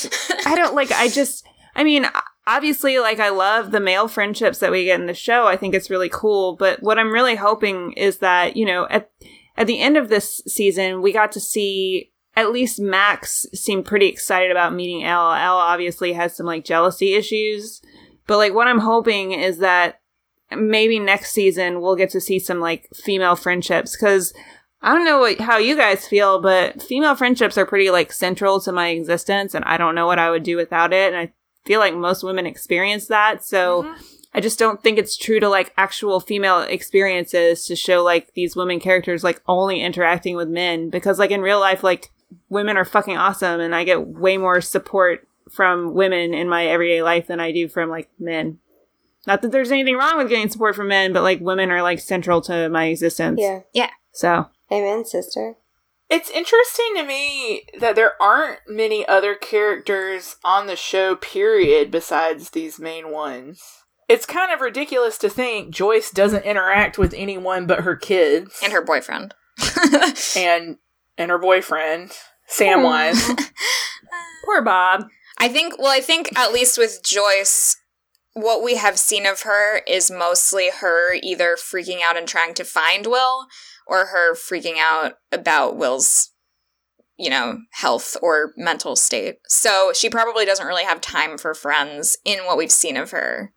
I 0.48 0.56
don't 0.56 0.74
like 0.74 0.92
I 0.94 1.10
just 1.10 1.46
I 1.76 1.84
mean 1.84 2.06
obviously 2.48 3.00
like 3.00 3.20
I 3.20 3.30
love 3.30 3.72
the 3.72 3.82
male 3.82 4.08
friendships 4.08 4.60
that 4.60 4.72
we 4.72 4.86
get 4.86 5.02
in 5.02 5.08
the 5.08 5.14
show. 5.14 5.48
I 5.48 5.58
think 5.58 5.76
it's 5.76 5.90
really 5.90 6.10
cool, 6.10 6.56
but 6.56 6.82
what 6.82 6.98
I'm 6.98 7.12
really 7.12 7.36
hoping 7.36 7.92
is 7.94 8.20
that 8.20 8.56
you 8.56 8.66
know 8.66 8.88
at 8.90 9.12
at 9.58 9.68
the 9.68 9.82
end 9.82 9.98
of 9.98 10.08
this 10.08 10.42
season 10.48 11.02
we 11.02 11.12
got 11.12 11.34
to 11.34 11.42
see 11.42 12.11
at 12.36 12.52
least 12.52 12.80
Max 12.80 13.46
seemed 13.54 13.86
pretty 13.86 14.08
excited 14.08 14.52
about 14.52 14.74
meeting 14.74 15.04
El. 15.04 15.34
El 15.34 15.58
obviously 15.58 16.14
has 16.14 16.36
some 16.36 16.46
like 16.46 16.64
jealousy 16.64 17.14
issues 17.14 17.82
but 18.28 18.38
like 18.38 18.54
what 18.54 18.68
I'm 18.68 18.80
hoping 18.80 19.34
is 19.34 19.58
that 19.58 20.00
maybe 20.56 21.00
next 21.00 21.34
season 21.34 21.82
we'll 21.82 21.96
get 21.96 22.10
to 22.12 22.22
see 22.22 22.40
some 22.40 22.62
like 22.62 22.88
female 22.94 23.36
friendships 23.36 23.96
because 23.96 24.34
I 24.82 24.96
don't 24.96 25.04
know 25.04 25.20
what, 25.20 25.40
how 25.40 25.58
you 25.58 25.76
guys 25.76 26.08
feel, 26.08 26.42
but 26.42 26.82
female 26.82 27.16
friendships 27.16 27.58
are 27.58 27.66
pretty 27.66 27.92
like 27.92 28.14
central 28.14 28.62
to 28.62 28.72
my 28.72 28.88
existence, 28.88 29.54
and 29.54 29.66
I 29.66 29.78
don't 29.78 29.96
know 29.96 30.08
what 30.08 30.18
I 30.18 30.32
would 30.32 30.44
do 30.44 30.56
without 30.56 30.94
it. 30.94 31.14
And 31.14 31.18
I 31.18 31.34
feel 31.66 31.80
like 31.80 31.94
most 31.94 32.24
women 32.24 32.48
experience 32.48 33.08
that, 33.08 33.44
so 33.44 33.84
mm-hmm. 33.84 34.02
I 34.34 34.40
just 34.40 34.58
don't 34.58 34.82
think 34.82 34.98
it's 34.98 35.18
true 35.18 35.40
to 35.40 35.50
like 35.50 35.74
actual 35.78 36.20
female 36.20 36.62
experiences 36.62 37.66
to 37.66 37.76
show 37.76 38.02
like 38.02 38.34
these 38.34 38.56
women 38.56 38.80
characters 38.80 39.26
like 39.26 39.42
only 39.46 39.82
interacting 39.82 40.38
with 40.38 40.48
men 40.48 40.90
because 40.90 41.20
like 41.20 41.32
in 41.32 41.42
real 41.42 41.60
life, 41.60 41.84
like 41.84 42.12
women 42.50 42.78
are 42.78 42.86
fucking 42.86 43.18
awesome, 43.18 43.60
and 43.60 43.76
I 43.76 43.84
get 43.84 44.08
way 44.08 44.38
more 44.38 44.62
support 44.62 45.28
from 45.50 45.94
women 45.94 46.34
in 46.34 46.48
my 46.48 46.66
everyday 46.66 47.02
life 47.02 47.28
than 47.28 47.40
I 47.40 47.52
do 47.52 47.68
from 47.68 47.90
like 47.90 48.10
men. 48.20 48.60
Not 49.28 49.42
that 49.42 49.52
there's 49.52 49.72
anything 49.72 49.98
wrong 49.98 50.18
with 50.18 50.30
getting 50.30 50.50
support 50.50 50.76
from 50.76 50.88
men, 50.88 51.14
but 51.14 51.24
like 51.24 51.40
women 51.42 51.72
are 51.72 51.82
like 51.82 52.00
central 52.00 52.42
to 52.42 52.70
my 52.70 52.86
existence. 52.86 53.40
Yeah. 53.40 53.62
Yeah. 53.74 53.90
So. 54.12 54.50
Amen, 54.72 55.06
sister. 55.06 55.58
It's 56.10 56.30
interesting 56.30 56.94
to 56.96 57.04
me 57.04 57.64
that 57.80 57.96
there 57.96 58.22
aren't 58.22 58.60
many 58.68 59.08
other 59.08 59.36
characters 59.36 60.36
on 60.44 60.68
the 60.68 60.76
show, 60.76 61.16
period, 61.16 61.90
besides 61.90 62.50
these 62.50 62.80
main 62.80 63.12
ones. 63.12 63.64
It's 64.10 64.26
kind 64.26 64.52
of 64.52 64.60
ridiculous 64.60 65.18
to 65.20 65.30
think 65.30 65.74
Joyce 65.74 66.12
doesn't 66.12 66.44
interact 66.44 66.98
with 66.98 67.14
anyone 67.14 67.66
but 67.66 67.82
her 67.82 67.96
kids. 67.96 68.60
And 68.62 68.74
her 68.74 68.84
boyfriend. 68.84 69.34
and 70.36 70.78
and 71.22 71.32
her 71.32 71.38
boyfriend. 71.38 72.12
Samwise. 72.50 73.22
Hmm. 73.26 73.44
Poor 74.46 74.62
Bob. 74.62 75.06
I 75.38 75.48
think, 75.48 75.78
well, 75.78 75.92
I 75.92 76.02
think 76.02 76.38
at 76.38 76.52
least 76.52 76.78
with 76.78 77.02
Joyce, 77.04 77.78
what 78.34 78.64
we 78.64 78.76
have 78.76 79.00
seen 79.00 79.26
of 79.26 79.42
her 79.42 79.80
is 79.88 80.12
mostly 80.12 80.70
her 80.80 81.14
either 81.22 81.56
freaking 81.56 82.00
out 82.02 82.18
and 82.18 82.28
trying 82.28 82.54
to 82.56 82.64
find 82.64 83.08
Will 83.08 83.48
or 83.88 84.08
her 84.08 84.36
freaking 84.36 84.78
out 84.78 85.14
about 85.32 85.78
Will's, 85.78 86.32
you 87.18 87.30
know, 87.30 87.60
health 87.72 88.16
or 88.22 88.54
mental 88.58 88.96
state. 88.96 89.38
So 89.48 89.92
she 89.94 90.10
probably 90.10 90.46
doesn't 90.46 90.68
really 90.68 90.84
have 90.86 91.02
time 91.02 91.38
for 91.38 91.54
friends 91.54 92.18
in 92.24 92.40
what 92.40 92.58
we've 92.58 92.72
seen 92.72 92.98
of 92.98 93.12
her. 93.12 93.54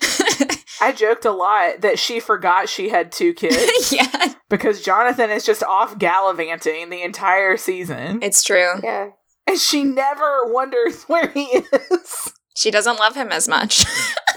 I 0.80 0.92
joked 0.92 1.24
a 1.24 1.30
lot 1.30 1.80
that 1.80 1.98
she 1.98 2.20
forgot 2.20 2.68
she 2.68 2.88
had 2.88 3.12
two 3.12 3.32
kids. 3.34 3.92
yeah. 3.92 4.34
Because 4.48 4.82
Jonathan 4.82 5.30
is 5.30 5.44
just 5.44 5.62
off 5.62 5.98
gallivanting 5.98 6.90
the 6.90 7.02
entire 7.02 7.56
season. 7.56 8.20
It's 8.22 8.42
true. 8.42 8.74
Yeah. 8.82 9.10
And 9.46 9.58
she 9.58 9.84
never 9.84 10.52
wonders 10.52 11.02
where 11.06 11.28
he 11.28 11.44
is. 11.44 12.32
She 12.56 12.70
doesn't 12.70 12.98
love 12.98 13.14
him 13.14 13.32
as 13.32 13.48
much. 13.48 13.84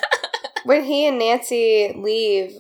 when 0.65 0.83
he 0.83 1.07
and 1.07 1.19
Nancy 1.19 1.93
leave 1.95 2.53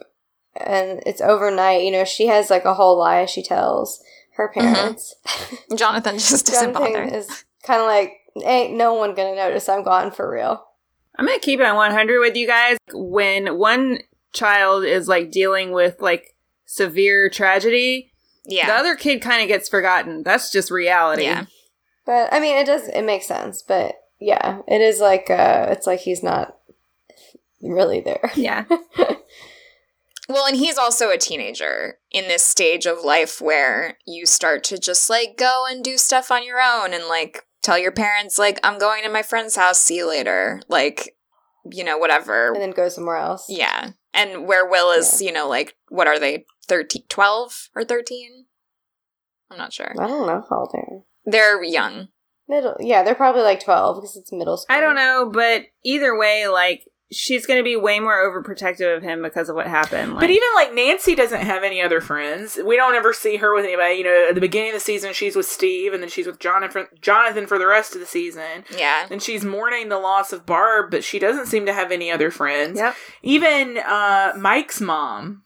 and 0.55 1.01
it's 1.05 1.21
overnight, 1.21 1.83
you 1.83 1.91
know, 1.91 2.05
she 2.05 2.27
has 2.27 2.49
like 2.49 2.65
a 2.65 2.73
whole 2.73 2.97
lie 2.97 3.25
she 3.25 3.43
tells 3.43 4.01
her 4.35 4.49
mm-hmm. 4.49 4.73
parents. 4.73 5.15
Mm-hmm. 5.25 5.75
Jonathan 5.75 6.15
just 6.15 6.45
doesn't 6.45 6.73
Jonathan 6.73 7.03
bother. 7.03 7.15
is 7.15 7.45
kind 7.63 7.81
of 7.81 7.87
like, 7.87 8.13
ain't 8.45 8.77
no 8.77 8.93
one 8.93 9.15
gonna 9.15 9.35
notice 9.35 9.67
I'm 9.67 9.83
gone 9.83 10.11
for 10.11 10.31
real. 10.31 10.66
I'm 11.17 11.25
gonna 11.25 11.39
keep 11.39 11.59
it 11.59 11.65
on 11.65 11.75
100 11.75 12.19
with 12.19 12.35
you 12.35 12.47
guys. 12.47 12.77
When 12.93 13.57
one 13.57 13.99
child 14.33 14.83
is 14.83 15.07
like 15.07 15.31
dealing 15.31 15.71
with 15.71 15.99
like 16.01 16.35
severe 16.65 17.29
tragedy, 17.29 18.11
yeah, 18.45 18.67
the 18.67 18.73
other 18.73 18.95
kid 18.95 19.21
kind 19.21 19.41
of 19.41 19.47
gets 19.47 19.67
forgotten. 19.67 20.23
That's 20.23 20.51
just 20.51 20.71
reality. 20.71 21.23
Yeah. 21.23 21.45
But 22.05 22.31
I 22.31 22.39
mean, 22.39 22.55
it 22.57 22.65
does. 22.65 22.87
It 22.87 23.03
makes 23.03 23.27
sense. 23.27 23.61
But 23.61 23.95
yeah, 24.19 24.61
it 24.67 24.81
is 24.81 24.99
like 24.99 25.29
uh, 25.29 25.67
it's 25.69 25.87
like 25.87 26.01
he's 26.01 26.23
not 26.23 26.57
really 27.61 27.99
there. 27.99 28.31
Yeah. 28.35 28.65
well, 30.29 30.45
and 30.45 30.57
he's 30.57 30.77
also 30.77 31.09
a 31.09 31.17
teenager 31.17 31.97
in 32.11 32.27
this 32.27 32.43
stage 32.43 32.85
of 32.85 33.03
life 33.03 33.41
where 33.41 33.97
you 34.05 34.25
start 34.25 34.63
to 34.65 34.77
just 34.77 35.09
like 35.09 35.37
go 35.37 35.65
and 35.69 35.83
do 35.83 35.97
stuff 35.97 36.29
on 36.31 36.45
your 36.45 36.61
own 36.61 36.93
and 36.93 37.05
like 37.05 37.46
tell 37.67 37.77
your 37.77 37.91
parents 37.91 38.39
like 38.39 38.59
I'm 38.63 38.79
going 38.79 39.03
to 39.03 39.09
my 39.09 39.21
friend's 39.21 39.55
house. 39.55 39.79
See 39.79 39.97
you 39.97 40.07
later. 40.07 40.61
Like 40.69 41.15
you 41.69 41.83
know 41.83 41.97
whatever. 41.97 42.53
And 42.53 42.61
then 42.61 42.71
go 42.71 42.89
somewhere 42.89 43.17
else. 43.17 43.45
Yeah. 43.49 43.91
And 44.13 44.47
where 44.47 44.67
Will 44.67 44.91
is, 44.91 45.21
yeah. 45.21 45.27
you 45.27 45.33
know, 45.33 45.49
like 45.49 45.75
what 45.89 46.07
are 46.07 46.17
they 46.17 46.45
13 46.67 47.03
12 47.09 47.69
or 47.75 47.83
13? 47.83 48.45
I'm 49.51 49.57
not 49.57 49.73
sure. 49.73 49.91
I 49.91 50.07
don't 50.07 50.27
know 50.27 50.43
how 50.49 50.59
old 50.59 50.71
they're. 50.73 51.03
They're 51.25 51.63
young. 51.63 52.07
Middle, 52.49 52.77
yeah, 52.79 53.03
they're 53.03 53.15
probably 53.15 53.41
like 53.41 53.61
twelve 53.61 53.97
because 53.97 54.15
it's 54.15 54.31
middle 54.31 54.55
school. 54.55 54.73
I 54.73 54.79
don't 54.79 54.95
know, 54.95 55.29
but 55.33 55.63
either 55.83 56.17
way, 56.17 56.47
like 56.47 56.85
she's 57.11 57.45
going 57.45 57.59
to 57.59 57.63
be 57.63 57.75
way 57.75 57.99
more 57.99 58.13
overprotective 58.13 58.95
of 58.95 59.01
him 59.01 59.21
because 59.21 59.49
of 59.49 59.55
what 59.55 59.67
happened. 59.67 60.13
Like, 60.13 60.21
but 60.21 60.29
even 60.29 60.47
like 60.55 60.73
Nancy 60.73 61.15
doesn't 61.15 61.41
have 61.41 61.63
any 61.63 61.81
other 61.81 62.01
friends. 62.01 62.59
We 62.63 62.75
don't 62.75 62.95
ever 62.95 63.13
see 63.13 63.37
her 63.37 63.53
with 63.55 63.65
anybody. 63.65 63.95
You 63.95 64.03
know, 64.03 64.27
at 64.29 64.35
the 64.35 64.41
beginning 64.41 64.69
of 64.69 64.75
the 64.75 64.79
season, 64.81 65.13
she's 65.13 65.35
with 65.35 65.45
Steve, 65.45 65.93
and 65.93 66.01
then 66.01 66.09
she's 66.09 66.27
with 66.27 66.39
Jonathan. 66.39 66.87
Jonathan 67.01 67.47
for 67.47 67.57
the 67.57 67.67
rest 67.67 67.93
of 67.93 68.01
the 68.01 68.07
season. 68.07 68.65
Yeah, 68.75 69.07
and 69.09 69.21
she's 69.21 69.45
mourning 69.45 69.89
the 69.89 69.99
loss 69.99 70.33
of 70.33 70.45
Barb, 70.45 70.91
but 70.91 71.03
she 71.03 71.19
doesn't 71.19 71.47
seem 71.47 71.65
to 71.65 71.73
have 71.73 71.91
any 71.91 72.11
other 72.11 72.31
friends. 72.31 72.77
Yep. 72.77 72.95
Even 73.23 73.77
uh, 73.77 74.33
Mike's 74.37 74.81
mom 74.81 75.43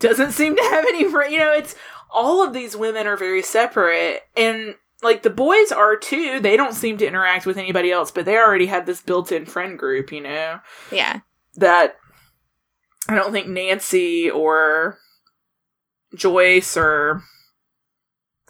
doesn't 0.00 0.32
seem 0.32 0.56
to 0.56 0.62
have 0.62 0.84
any 0.86 1.08
friends. 1.10 1.32
You 1.32 1.38
know, 1.38 1.52
it's 1.52 1.74
all 2.10 2.42
of 2.46 2.52
these 2.52 2.76
women 2.76 3.06
are 3.06 3.16
very 3.16 3.42
separate 3.42 4.22
and 4.36 4.76
like 5.04 5.22
the 5.22 5.30
boys 5.30 5.70
are 5.70 5.96
too. 5.96 6.40
They 6.40 6.56
don't 6.56 6.74
seem 6.74 6.98
to 6.98 7.06
interact 7.06 7.46
with 7.46 7.56
anybody 7.56 7.92
else, 7.92 8.10
but 8.10 8.24
they 8.24 8.36
already 8.36 8.66
have 8.66 8.86
this 8.86 9.00
built-in 9.00 9.46
friend 9.46 9.78
group, 9.78 10.12
you 10.12 10.20
know. 10.20 10.60
Yeah. 10.90 11.20
That 11.54 11.96
I 13.08 13.14
don't 13.14 13.32
think 13.32 13.48
Nancy 13.48 14.30
or 14.30 14.98
Joyce 16.16 16.76
or 16.76 17.22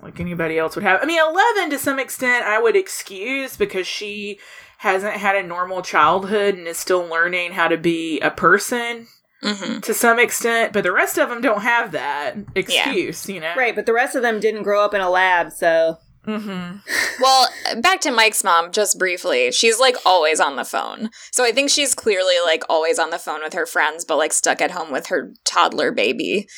like 0.01 0.21
anybody 0.21 0.59
else 0.59 0.75
would 0.75 0.85
have. 0.85 1.01
I 1.03 1.07
mean, 1.07 1.21
11 1.21 1.71
to 1.71 1.79
some 1.79 1.99
extent 1.99 2.47
I 2.47 2.61
would 2.61 2.77
excuse 2.77 3.57
because 3.57 3.87
she 3.87 4.39
hasn't 4.79 5.15
had 5.15 5.37
a 5.37 5.43
normal 5.43 5.83
childhood 5.83 6.55
and 6.55 6.69
is 6.69 6.79
still 6.79 7.05
learning 7.05 7.53
how 7.53 7.69
to 7.69 7.77
be 7.77 8.21
a 8.21 8.31
person 8.31 9.07
mm-hmm. 9.43 9.81
to 9.81 9.95
some 9.95 10.19
extent, 10.19 10.73
but 10.73 10.83
the 10.83 10.93
rest 10.93 11.19
of 11.19 11.29
them 11.29 11.41
don't 11.41 11.63
have 11.63 11.93
that 11.93 12.37
excuse, 12.55 13.29
yeah. 13.29 13.35
you 13.35 13.41
know? 13.41 13.55
Right, 13.57 13.75
but 13.75 13.87
the 13.87 13.93
rest 13.93 14.17
of 14.17 14.23
them 14.23 14.41
didn't 14.41 14.63
grow 14.63 14.85
up 14.85 14.95
in 14.95 15.01
a 15.01 15.11
lab, 15.11 15.53
so 15.53 15.99
Mm-hmm. 16.27 17.22
Well, 17.22 17.49
back 17.81 18.01
to 18.03 18.11
Mike's 18.11 18.43
mom, 18.43 18.72
just 18.72 18.99
briefly. 18.99 19.53
She's 19.53 19.79
like 19.79 19.97
always 20.07 20.41
on 20.41 20.57
the 20.57 20.64
phone. 20.64 21.11
So 21.33 21.45
I 21.45 21.53
think 21.53 21.70
she's 21.70 21.95
clearly 21.95 22.35
like 22.45 22.62
always 22.68 22.99
on 22.99 23.11
the 23.11 23.18
phone 23.18 23.43
with 23.43 23.53
her 23.53 23.66
friends, 23.66 24.05
but 24.05 24.16
like 24.16 24.33
stuck 24.33 24.61
at 24.61 24.70
home 24.70 24.91
with 24.91 25.07
her 25.09 25.33
toddler 25.45 25.93
baby. 25.93 26.49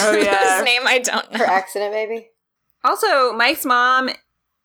Oh 0.00 0.12
yeah. 0.16 0.56
His 0.56 0.64
name 0.64 0.82
I 0.86 0.98
don't 0.98 1.32
Her 1.36 1.46
know. 1.46 1.52
accident 1.52 1.92
baby. 1.92 2.30
Also, 2.84 3.32
Mike's 3.32 3.64
mom 3.64 4.10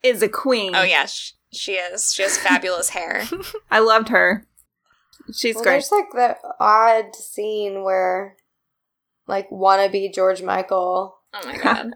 is 0.04 0.22
a 0.24 0.30
queen. 0.30 0.76
Oh 0.76 0.84
yeah, 0.84 1.06
sh- 1.06 1.34
she 1.54 1.74
is. 1.74 2.12
She 2.14 2.24
has 2.24 2.38
fabulous 2.38 2.90
hair. 2.90 3.24
I 3.72 3.80
loved 3.80 4.10
her. 4.10 4.48
She's 5.34 5.56
Well, 5.56 5.64
great. 5.66 5.72
there's 5.74 5.92
like 5.92 6.12
that 6.16 6.38
odd 6.60 7.16
scene 7.16 7.84
where 7.84 8.38
like 9.28 9.50
wannabe 9.50 10.14
George 10.14 10.42
Michael 10.42 11.16
Oh 11.34 11.46
my 11.46 11.58
god. 11.58 11.92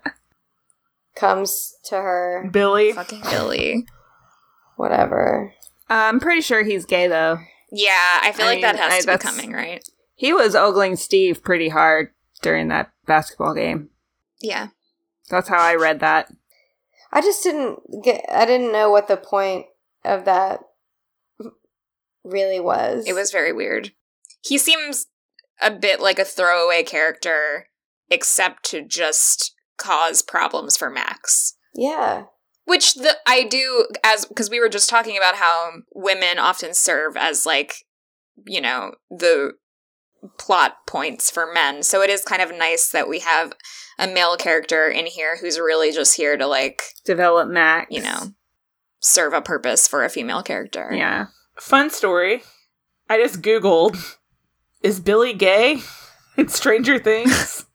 Comes 1.15 1.75
to 1.85 1.95
her, 1.95 2.49
Billy. 2.51 2.93
Fucking 2.93 3.21
Billy. 3.29 3.85
whatever. 4.75 5.53
Uh, 5.89 5.93
I'm 6.09 6.19
pretty 6.19 6.41
sure 6.41 6.63
he's 6.63 6.85
gay 6.85 7.07
though. 7.07 7.37
Yeah, 7.71 8.19
I 8.21 8.31
feel 8.33 8.45
I 8.47 8.49
like 8.49 8.61
that 8.61 8.75
has 8.77 9.07
I- 9.07 9.13
to 9.13 9.17
be 9.17 9.23
coming, 9.23 9.51
right? 9.53 9.83
He 10.15 10.33
was 10.33 10.55
ogling 10.55 10.97
Steve 10.97 11.41
pretty 11.43 11.69
hard 11.69 12.09
during 12.43 12.67
that 12.67 12.91
basketball 13.07 13.55
game. 13.55 13.89
Yeah. 14.39 14.67
That's 15.29 15.49
how 15.49 15.57
I 15.59 15.73
read 15.75 15.99
that. 16.01 16.31
I 17.11 17.21
just 17.21 17.43
didn't 17.43 17.79
get. 18.03 18.23
I 18.31 18.45
didn't 18.45 18.71
know 18.71 18.89
what 18.91 19.07
the 19.07 19.17
point 19.17 19.65
of 20.05 20.25
that 20.25 20.59
really 22.23 22.59
was. 22.59 23.07
It 23.07 23.13
was 23.13 23.31
very 23.31 23.51
weird. 23.53 23.91
He 24.43 24.57
seems 24.57 25.07
a 25.61 25.71
bit 25.71 25.99
like 25.99 26.19
a 26.19 26.25
throwaway 26.25 26.83
character, 26.83 27.67
except 28.09 28.63
to 28.71 28.81
just 28.81 29.53
cause 29.81 30.21
problems 30.21 30.77
for 30.77 30.89
Max. 30.89 31.55
yeah. 31.75 32.25
Which 32.65 32.93
the 32.93 33.17
I 33.27 33.43
do 33.43 33.87
as 34.03 34.25
because 34.25 34.49
we 34.49 34.59
were 34.59 34.69
just 34.69 34.89
talking 34.89 35.17
about 35.17 35.35
how 35.35 35.71
women 35.93 36.37
often 36.37 36.75
serve 36.75 37.17
as 37.17 37.45
like, 37.45 37.73
you 38.45 38.61
know, 38.61 38.93
the 39.09 39.53
plot 40.37 40.77
points 40.87 41.31
for 41.31 41.51
men. 41.51 41.81
So 41.81 42.01
it 42.03 42.09
is 42.11 42.23
kind 42.23 42.41
of 42.41 42.51
nice 42.55 42.89
that 42.91 43.09
we 43.09 43.19
have 43.19 43.53
a 43.97 44.07
male 44.07 44.37
character 44.37 44.87
in 44.87 45.07
here 45.07 45.37
who's 45.37 45.59
really 45.59 45.91
just 45.91 46.15
here 46.15 46.37
to 46.37 46.45
like, 46.45 46.83
Develop 47.03 47.49
Max. 47.49 47.87
you 47.89 48.01
know, 48.01 48.27
serve 48.99 49.33
a 49.33 49.41
purpose 49.41 49.87
for 49.87 50.05
a 50.05 50.09
female 50.09 50.43
character. 50.43 50.91
Yeah. 50.93 51.25
Fun 51.59 51.89
story. 51.89 52.43
I 53.09 53.17
just 53.17 53.41
Googled 53.41 53.97
is 54.81 54.99
Billy 54.99 55.33
gay 55.33 55.81
in 56.37 56.47
Stranger 56.47 56.99
Things? 56.99 57.65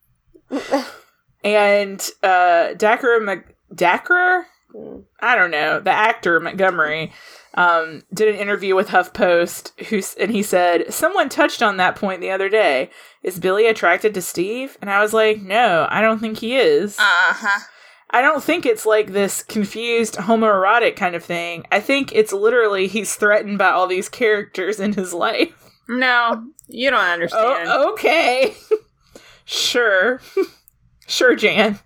and 1.46 2.06
uh 2.22 2.74
Dacre 2.74 3.20
Mc- 3.20 3.56
Dacre? 3.74 4.46
Mm. 4.74 5.04
I 5.20 5.36
don't 5.36 5.50
know. 5.50 5.80
The 5.80 5.90
actor 5.90 6.38
Montgomery 6.40 7.12
um, 7.54 8.02
did 8.12 8.28
an 8.28 8.40
interview 8.40 8.74
with 8.74 8.88
HuffPost, 8.88 9.86
who 9.86 10.02
and 10.22 10.30
he 10.30 10.42
said 10.42 10.92
someone 10.92 11.28
touched 11.28 11.62
on 11.62 11.78
that 11.78 11.96
point 11.96 12.20
the 12.20 12.30
other 12.30 12.48
day. 12.48 12.90
Is 13.22 13.40
Billy 13.40 13.66
attracted 13.66 14.12
to 14.14 14.22
Steve? 14.22 14.76
And 14.80 14.90
I 14.90 15.00
was 15.00 15.14
like, 15.14 15.40
no, 15.40 15.86
I 15.90 16.00
don't 16.02 16.18
think 16.18 16.38
he 16.38 16.56
is. 16.56 16.98
Uh 16.98 17.02
huh. 17.02 17.64
I 18.10 18.20
don't 18.22 18.42
think 18.42 18.64
it's 18.66 18.86
like 18.86 19.12
this 19.12 19.42
confused 19.42 20.14
homoerotic 20.14 20.96
kind 20.96 21.14
of 21.16 21.24
thing. 21.24 21.64
I 21.72 21.80
think 21.80 22.14
it's 22.14 22.32
literally 22.32 22.86
he's 22.86 23.16
threatened 23.16 23.58
by 23.58 23.70
all 23.70 23.86
these 23.86 24.08
characters 24.08 24.78
in 24.78 24.92
his 24.92 25.12
life. 25.12 25.52
No, 25.88 26.44
you 26.68 26.90
don't 26.90 27.00
understand. 27.00 27.68
Oh, 27.68 27.92
okay. 27.92 28.54
sure. 29.44 30.20
sure, 31.06 31.34
Jan. 31.34 31.78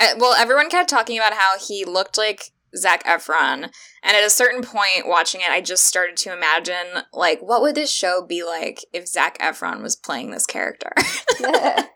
Uh, 0.00 0.14
well, 0.18 0.34
everyone 0.34 0.68
kept 0.70 0.88
talking 0.90 1.18
about 1.18 1.34
how 1.34 1.58
he 1.58 1.84
looked 1.84 2.18
like 2.18 2.50
Zac 2.76 3.02
Efron, 3.04 3.64
and 4.02 4.16
at 4.16 4.24
a 4.24 4.30
certain 4.30 4.62
point, 4.62 5.06
watching 5.06 5.40
it, 5.40 5.48
I 5.50 5.60
just 5.60 5.84
started 5.86 6.16
to 6.18 6.32
imagine, 6.32 7.02
like, 7.12 7.40
what 7.40 7.62
would 7.62 7.74
this 7.74 7.90
show 7.90 8.24
be 8.26 8.44
like 8.44 8.84
if 8.92 9.06
Zac 9.08 9.38
Efron 9.38 9.82
was 9.82 9.96
playing 9.96 10.30
this 10.30 10.46
character? 10.46 10.92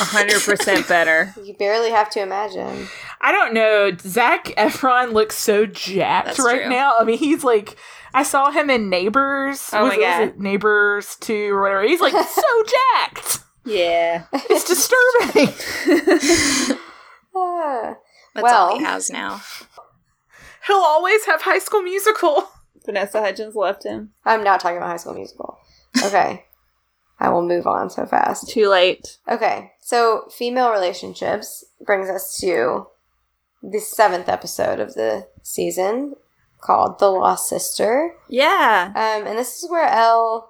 A 0.00 0.04
hundred 0.04 0.42
percent 0.42 0.86
better. 0.86 1.34
you 1.42 1.54
barely 1.54 1.90
have 1.90 2.10
to 2.10 2.20
imagine. 2.20 2.86
I 3.22 3.32
don't 3.32 3.54
know. 3.54 3.90
Zac 3.98 4.44
Efron 4.58 5.12
looks 5.14 5.36
so 5.36 5.64
jacked 5.64 6.26
That's 6.26 6.38
right 6.40 6.60
true. 6.62 6.68
now. 6.70 6.98
I 6.98 7.04
mean, 7.04 7.16
he's 7.18 7.42
like, 7.42 7.76
I 8.12 8.22
saw 8.22 8.50
him 8.50 8.68
in 8.68 8.90
Neighbors. 8.90 9.70
Oh 9.72 9.84
Was 9.84 9.88
my 9.88 9.94
it- 9.94 9.98
was 9.98 10.06
God. 10.06 10.22
it 10.28 10.38
Neighbors 10.40 11.16
2 11.20 11.54
or 11.54 11.62
whatever. 11.62 11.82
He's 11.84 12.00
like 12.02 12.12
so 12.28 12.64
jacked. 12.98 13.38
Yeah. 13.68 14.24
It's 14.32 14.64
disturbing. 14.64 15.54
That's 18.34 18.42
Well- 18.42 18.68
all 18.70 18.78
he 18.78 18.84
has 18.84 19.10
now. 19.10 19.40
He'll 20.66 20.76
always 20.76 21.24
have 21.26 21.42
High 21.42 21.58
School 21.60 21.82
Musical. 21.82 22.48
Vanessa 22.84 23.20
Hudgens 23.20 23.54
left 23.54 23.84
him. 23.84 24.10
I'm 24.24 24.42
not 24.44 24.60
talking 24.60 24.76
about 24.78 24.90
High 24.90 24.96
School 24.98 25.14
Musical. 25.14 25.58
Okay. 26.04 26.44
I 27.20 27.28
will 27.30 27.42
move 27.46 27.66
on 27.66 27.90
so 27.90 28.06
fast. 28.06 28.48
Too 28.50 28.68
late. 28.68 29.18
Okay, 29.28 29.72
so 29.80 30.28
female 30.36 30.70
relationships 30.70 31.64
brings 31.84 32.08
us 32.08 32.38
to 32.40 32.86
the 33.62 33.80
seventh 33.80 34.28
episode 34.28 34.78
of 34.78 34.94
the 34.94 35.26
season 35.42 36.14
called 36.60 36.98
The 37.00 37.08
Lost 37.10 37.48
Sister. 37.48 38.14
Yeah. 38.28 38.92
Um, 38.94 39.26
and 39.26 39.36
this 39.38 39.62
is 39.62 39.68
where 39.70 39.88
El, 39.88 40.48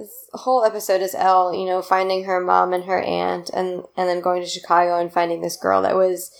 this 0.00 0.28
whole 0.32 0.64
episode 0.64 1.02
is 1.02 1.14
El, 1.14 1.54
you 1.54 1.66
know, 1.66 1.82
finding 1.82 2.24
her 2.24 2.40
mom 2.40 2.72
and 2.72 2.84
her 2.84 3.00
aunt, 3.00 3.50
and 3.54 3.84
and 3.96 4.08
then 4.08 4.20
going 4.20 4.42
to 4.42 4.48
Chicago 4.48 4.98
and 4.98 5.12
finding 5.12 5.40
this 5.42 5.56
girl 5.56 5.82
that 5.82 5.94
was 5.94 6.30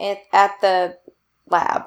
at, 0.00 0.18
at 0.32 0.60
the 0.60 0.98
lab. 1.48 1.82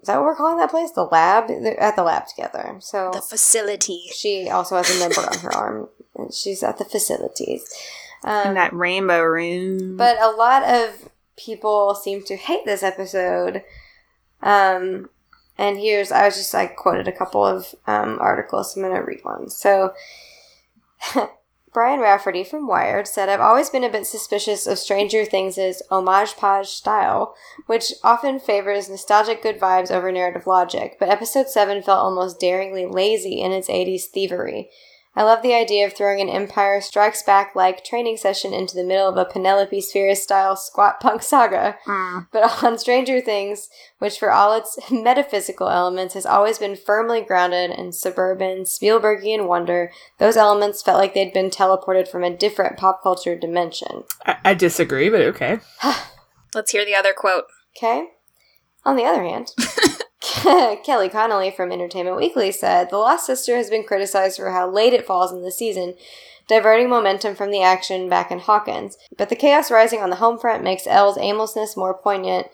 Is 0.00 0.06
that 0.08 0.16
what 0.16 0.24
we're 0.24 0.36
calling 0.36 0.58
that 0.58 0.70
place? 0.70 0.90
The 0.92 1.04
lab? 1.04 1.48
They're 1.48 1.80
at 1.80 1.96
the 1.96 2.04
lab 2.04 2.26
together. 2.28 2.76
So 2.80 3.10
The 3.12 3.20
facility. 3.22 4.02
she 4.14 4.48
also 4.48 4.76
has 4.76 4.88
a 4.94 5.00
number 5.00 5.20
on 5.20 5.38
her 5.40 5.52
arm. 5.54 5.88
And 6.14 6.32
she's 6.32 6.62
at 6.62 6.78
the 6.78 6.84
facilities. 6.84 7.62
Um, 8.24 8.48
In 8.48 8.54
that 8.54 8.72
rainbow 8.72 9.20
room. 9.22 9.96
but 9.96 10.16
a 10.22 10.30
lot 10.30 10.62
of 10.62 11.08
people 11.36 11.94
seem 11.94 12.22
to 12.24 12.36
hate 12.36 12.64
this 12.64 12.82
episode. 12.84 13.62
Um, 14.42 15.10
and 15.58 15.78
here's, 15.78 16.12
I 16.12 16.26
was 16.26 16.36
just, 16.36 16.54
I 16.54 16.66
quoted 16.66 17.08
a 17.08 17.12
couple 17.12 17.44
of 17.44 17.74
um, 17.86 18.18
articles. 18.20 18.76
I'm 18.76 18.82
going 18.82 18.94
to 18.94 19.02
read 19.02 19.24
one. 19.24 19.48
So, 19.48 19.94
Brian 21.76 22.00
Rafferty 22.00 22.42
from 22.42 22.66
Wired 22.66 23.06
said, 23.06 23.28
I've 23.28 23.40
always 23.40 23.68
been 23.68 23.84
a 23.84 23.90
bit 23.90 24.06
suspicious 24.06 24.66
of 24.66 24.78
Stranger 24.78 25.26
Things' 25.26 25.82
homage 25.90 26.34
page 26.36 26.68
style, 26.68 27.34
which 27.66 27.92
often 28.02 28.40
favors 28.40 28.88
nostalgic 28.88 29.42
good 29.42 29.60
vibes 29.60 29.90
over 29.90 30.10
narrative 30.10 30.46
logic, 30.46 30.96
but 30.98 31.10
episode 31.10 31.50
7 31.50 31.82
felt 31.82 31.98
almost 31.98 32.40
daringly 32.40 32.86
lazy 32.86 33.42
in 33.42 33.52
its 33.52 33.68
80s 33.68 34.04
thievery. 34.04 34.70
I 35.16 35.22
love 35.22 35.42
the 35.42 35.54
idea 35.54 35.86
of 35.86 35.94
throwing 35.94 36.20
an 36.20 36.28
Empire 36.28 36.78
Strikes 36.82 37.22
Back 37.22 37.56
like 37.56 37.82
training 37.82 38.18
session 38.18 38.52
into 38.52 38.76
the 38.76 38.84
middle 38.84 39.08
of 39.08 39.16
a 39.16 39.24
Penelope 39.24 39.80
Spheeris 39.80 40.22
style 40.22 40.56
squat 40.56 41.00
punk 41.00 41.22
saga. 41.22 41.78
Mm. 41.86 42.26
But 42.30 42.62
on 42.62 42.78
Stranger 42.78 43.22
Things, 43.22 43.70
which 43.98 44.18
for 44.18 44.30
all 44.30 44.52
its 44.52 44.78
metaphysical 44.90 45.70
elements 45.70 46.12
has 46.12 46.26
always 46.26 46.58
been 46.58 46.76
firmly 46.76 47.22
grounded 47.22 47.70
in 47.70 47.92
suburban, 47.92 48.64
Spielbergian 48.64 49.48
wonder, 49.48 49.90
those 50.18 50.36
elements 50.36 50.82
felt 50.82 50.98
like 50.98 51.14
they'd 51.14 51.32
been 51.32 51.50
teleported 51.50 52.08
from 52.08 52.22
a 52.22 52.36
different 52.36 52.76
pop 52.76 53.02
culture 53.02 53.38
dimension. 53.38 54.04
I, 54.26 54.36
I 54.44 54.54
disagree, 54.54 55.08
but 55.08 55.22
okay. 55.22 55.60
Let's 56.54 56.72
hear 56.72 56.84
the 56.84 56.94
other 56.94 57.14
quote. 57.14 57.44
Okay? 57.76 58.08
On 58.84 58.96
the 58.96 59.04
other 59.04 59.24
hand, 59.24 59.50
Kelly 60.84 61.08
Connolly 61.08 61.50
from 61.50 61.72
Entertainment 61.72 62.16
Weekly 62.16 62.52
said 62.52 62.90
The 62.90 62.98
Lost 62.98 63.24
Sister 63.24 63.56
has 63.56 63.70
been 63.70 63.84
criticized 63.84 64.36
for 64.36 64.50
how 64.50 64.68
late 64.68 64.92
it 64.92 65.06
falls 65.06 65.32
in 65.32 65.42
the 65.42 65.50
season, 65.50 65.94
diverting 66.46 66.90
momentum 66.90 67.34
from 67.34 67.50
the 67.50 67.62
action 67.62 68.08
back 68.08 68.30
in 68.30 68.40
Hawkins. 68.40 68.98
But 69.16 69.30
the 69.30 69.36
chaos 69.36 69.70
rising 69.70 70.00
on 70.00 70.10
the 70.10 70.16
home 70.16 70.38
front 70.38 70.62
makes 70.62 70.86
El's 70.86 71.16
aimlessness 71.16 71.76
more 71.76 71.94
poignant, 71.94 72.48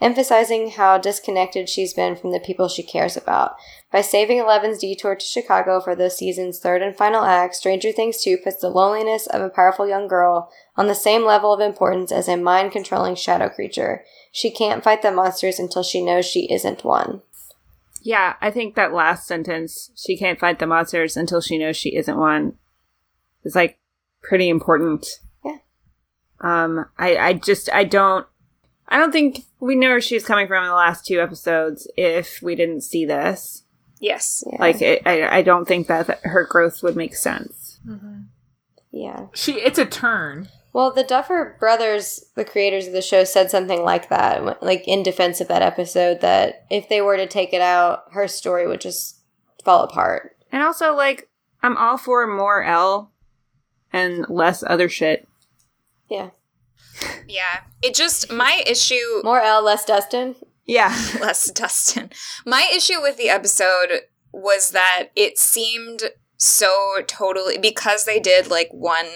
emphasizing 0.00 0.70
how 0.70 0.96
disconnected 0.96 1.68
she's 1.68 1.92
been 1.92 2.16
from 2.16 2.32
the 2.32 2.40
people 2.40 2.68
she 2.68 2.82
cares 2.82 3.18
about. 3.18 3.56
By 3.92 4.00
saving 4.00 4.38
Eleven's 4.38 4.78
detour 4.78 5.14
to 5.14 5.24
Chicago 5.24 5.80
for 5.80 5.94
the 5.94 6.08
season's 6.08 6.58
third 6.58 6.80
and 6.80 6.96
final 6.96 7.24
act, 7.24 7.54
Stranger 7.54 7.92
Things 7.92 8.22
2 8.22 8.38
puts 8.38 8.56
the 8.56 8.70
loneliness 8.70 9.26
of 9.26 9.42
a 9.42 9.50
powerful 9.50 9.86
young 9.86 10.08
girl 10.08 10.50
on 10.76 10.86
the 10.86 10.94
same 10.94 11.24
level 11.24 11.52
of 11.52 11.60
importance 11.60 12.12
as 12.12 12.28
a 12.28 12.36
mind 12.36 12.72
controlling 12.72 13.14
shadow 13.14 13.48
creature. 13.48 14.04
She 14.36 14.50
can't 14.50 14.84
fight 14.84 15.00
the 15.00 15.10
monsters 15.10 15.58
until 15.58 15.82
she 15.82 16.04
knows 16.04 16.26
she 16.26 16.52
isn't 16.52 16.84
one. 16.84 17.22
Yeah, 18.02 18.34
I 18.42 18.50
think 18.50 18.74
that 18.74 18.92
last 18.92 19.26
sentence, 19.26 19.90
she 19.96 20.14
can't 20.14 20.38
fight 20.38 20.58
the 20.58 20.66
monsters 20.66 21.16
until 21.16 21.40
she 21.40 21.56
knows 21.56 21.74
she 21.74 21.96
isn't 21.96 22.18
one, 22.18 22.58
is 23.44 23.54
like 23.54 23.78
pretty 24.22 24.50
important. 24.50 25.06
Yeah. 25.42 25.56
Um, 26.42 26.84
I, 26.98 27.16
I 27.16 27.32
just, 27.32 27.72
I 27.72 27.84
don't, 27.84 28.26
I 28.86 28.98
don't 28.98 29.10
think 29.10 29.40
we 29.58 29.74
know 29.74 29.88
where 29.88 30.02
she's 30.02 30.26
coming 30.26 30.48
from 30.48 30.64
in 30.64 30.68
the 30.68 30.76
last 30.76 31.06
two 31.06 31.18
episodes 31.18 31.90
if 31.96 32.42
we 32.42 32.54
didn't 32.54 32.82
see 32.82 33.06
this. 33.06 33.64
Yes. 34.00 34.44
Yeah. 34.52 34.60
Like, 34.60 34.82
it, 34.82 35.00
I, 35.06 35.38
I 35.38 35.40
don't 35.40 35.66
think 35.66 35.86
that 35.86 36.20
her 36.24 36.44
growth 36.44 36.82
would 36.82 36.94
make 36.94 37.16
sense. 37.16 37.80
yeah. 38.90 39.28
She 39.32 39.54
it's 39.54 39.78
a 39.78 39.86
turn. 39.86 40.50
Well, 40.76 40.90
the 40.90 41.04
Duffer 41.04 41.56
Brothers, 41.58 42.22
the 42.34 42.44
creators 42.44 42.86
of 42.86 42.92
the 42.92 43.00
show, 43.00 43.24
said 43.24 43.50
something 43.50 43.82
like 43.82 44.10
that, 44.10 44.62
like 44.62 44.86
in 44.86 45.02
defense 45.02 45.40
of 45.40 45.48
that 45.48 45.62
episode, 45.62 46.20
that 46.20 46.66
if 46.68 46.90
they 46.90 47.00
were 47.00 47.16
to 47.16 47.26
take 47.26 47.54
it 47.54 47.62
out, 47.62 48.04
her 48.10 48.28
story 48.28 48.66
would 48.66 48.82
just 48.82 49.22
fall 49.64 49.84
apart. 49.84 50.36
And 50.52 50.62
also, 50.62 50.94
like, 50.94 51.30
I'm 51.62 51.78
all 51.78 51.96
for 51.96 52.26
more 52.26 52.62
El 52.62 53.10
and 53.90 54.26
less 54.28 54.62
other 54.66 54.90
shit. 54.90 55.26
Yeah. 56.10 56.28
Yeah. 57.26 57.60
It 57.80 57.94
just, 57.94 58.30
my 58.30 58.62
issue. 58.66 59.22
More 59.24 59.40
El, 59.40 59.64
less 59.64 59.86
Dustin. 59.86 60.36
Yeah. 60.66 60.94
less 61.22 61.50
Dustin. 61.52 62.10
My 62.44 62.70
issue 62.76 63.00
with 63.00 63.16
the 63.16 63.30
episode 63.30 64.02
was 64.30 64.72
that 64.72 65.06
it 65.16 65.38
seemed 65.38 66.10
so 66.36 66.96
totally 67.06 67.56
because 67.56 68.04
they 68.04 68.20
did 68.20 68.48
like 68.48 68.68
one 68.72 69.06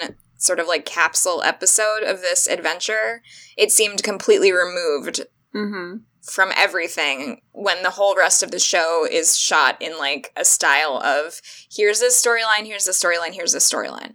sort 0.40 0.58
of 0.58 0.66
like 0.66 0.84
capsule 0.84 1.42
episode 1.44 2.02
of 2.02 2.20
this 2.20 2.48
adventure, 2.48 3.22
it 3.56 3.70
seemed 3.70 4.02
completely 4.02 4.50
removed 4.50 5.20
Mm-hmm. 5.52 5.96
from 6.22 6.52
everything 6.56 7.40
when 7.50 7.82
the 7.82 7.90
whole 7.90 8.14
rest 8.16 8.44
of 8.44 8.52
the 8.52 8.60
show 8.60 9.04
is 9.10 9.36
shot 9.36 9.76
in 9.82 9.98
like 9.98 10.32
a 10.36 10.44
style 10.44 11.02
of 11.04 11.40
here's 11.72 11.98
this 11.98 12.24
storyline, 12.24 12.66
here's 12.66 12.84
the 12.84 12.92
storyline, 12.92 13.32
here's 13.32 13.52
the 13.52 13.58
storyline. 13.58 14.12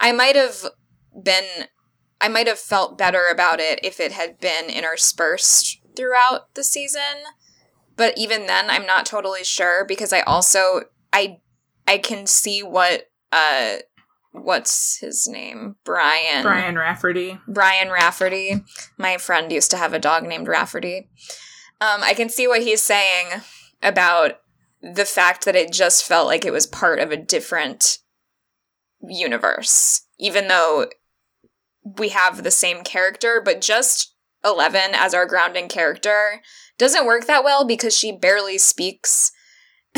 I 0.00 0.12
might 0.12 0.34
have 0.34 0.64
been 1.22 1.44
I 2.22 2.28
might 2.28 2.46
have 2.46 2.58
felt 2.58 2.96
better 2.96 3.24
about 3.30 3.60
it 3.60 3.80
if 3.82 4.00
it 4.00 4.12
had 4.12 4.40
been 4.40 4.70
interspersed 4.70 5.78
throughout 5.94 6.54
the 6.54 6.64
season. 6.64 7.02
But 7.96 8.16
even 8.16 8.46
then 8.46 8.70
I'm 8.70 8.86
not 8.86 9.04
totally 9.04 9.44
sure 9.44 9.84
because 9.84 10.12
I 10.12 10.20
also 10.20 10.84
I 11.12 11.40
I 11.86 11.98
can 11.98 12.26
see 12.26 12.62
what 12.62 13.10
uh 13.30 13.76
what's 14.32 14.98
his 14.98 15.28
name? 15.28 15.76
Brian. 15.84 16.42
Brian 16.42 16.76
Rafferty. 16.76 17.38
Brian 17.46 17.90
Rafferty. 17.90 18.64
My 18.96 19.16
friend 19.16 19.50
used 19.50 19.70
to 19.70 19.76
have 19.76 19.92
a 19.92 19.98
dog 19.98 20.24
named 20.24 20.48
Rafferty. 20.48 21.08
Um, 21.80 22.02
I 22.02 22.14
can 22.14 22.28
see 22.28 22.48
what 22.48 22.62
he's 22.62 22.82
saying 22.82 23.42
about 23.82 24.40
the 24.82 25.04
fact 25.04 25.44
that 25.44 25.56
it 25.56 25.72
just 25.72 26.04
felt 26.04 26.26
like 26.26 26.44
it 26.44 26.52
was 26.52 26.66
part 26.66 26.98
of 26.98 27.10
a 27.10 27.16
different 27.16 27.98
universe, 29.00 30.02
even 30.18 30.48
though 30.48 30.86
we 31.96 32.10
have 32.10 32.42
the 32.42 32.50
same 32.50 32.82
character, 32.82 33.40
but 33.44 33.60
just 33.60 34.14
Eleven 34.44 34.90
as 34.94 35.14
our 35.14 35.26
grounding 35.26 35.68
character 35.68 36.40
doesn't 36.78 37.06
work 37.06 37.26
that 37.26 37.42
well 37.42 37.66
because 37.66 37.96
she 37.96 38.12
barely 38.12 38.56
speaks. 38.56 39.32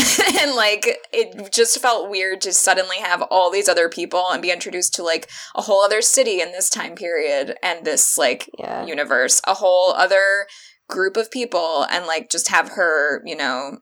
and 0.41 0.55
like 0.55 0.99
it 1.13 1.53
just 1.53 1.79
felt 1.81 2.11
weird 2.11 2.41
to 2.43 2.53
suddenly 2.53 2.99
have 2.99 3.23
all 3.31 3.51
these 3.51 3.69
other 3.69 3.89
people 3.89 4.25
and 4.31 4.43
be 4.43 4.51
introduced 4.51 4.95
to 4.95 5.03
like 5.03 5.29
a 5.55 5.63
whole 5.63 5.83
other 5.83 6.03
city 6.03 6.41
in 6.41 6.53
this 6.53 6.71
time 6.71 6.95
period 6.95 7.57
and 7.63 7.85
this 7.85 8.17
like 8.19 8.49
Yeah. 8.59 8.85
universe, 8.87 9.41
a 9.47 9.55
whole 9.55 9.93
other 9.93 10.47
group 10.89 11.17
of 11.17 11.31
people, 11.31 11.87
and 11.91 12.07
like 12.07 12.31
just 12.31 12.49
have 12.49 12.71
her, 12.71 13.23
you 13.25 13.37
know, 13.37 13.79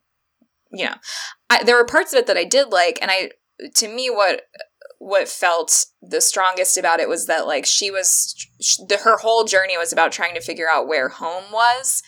you 0.70 0.84
know, 0.84 0.94
I, 1.48 1.62
there 1.64 1.76
were 1.76 1.84
parts 1.86 2.12
of 2.12 2.18
it 2.18 2.26
that 2.26 2.36
I 2.36 2.44
did 2.44 2.68
like, 2.68 2.98
and 3.00 3.10
I, 3.10 3.30
to 3.76 3.88
me, 3.88 4.10
what 4.10 4.42
what 5.00 5.28
felt 5.28 5.86
the 6.02 6.20
strongest 6.20 6.76
about 6.76 6.98
it 7.00 7.08
was 7.08 7.26
that 7.26 7.46
like 7.46 7.64
she 7.64 7.90
was, 7.90 8.34
sh- 8.60 8.78
the, 8.88 8.98
her 9.04 9.16
whole 9.18 9.44
journey 9.44 9.78
was 9.78 9.92
about 9.92 10.10
trying 10.12 10.34
to 10.34 10.40
figure 10.40 10.68
out 10.68 10.88
where 10.88 11.08
home 11.08 11.44
was, 11.52 12.02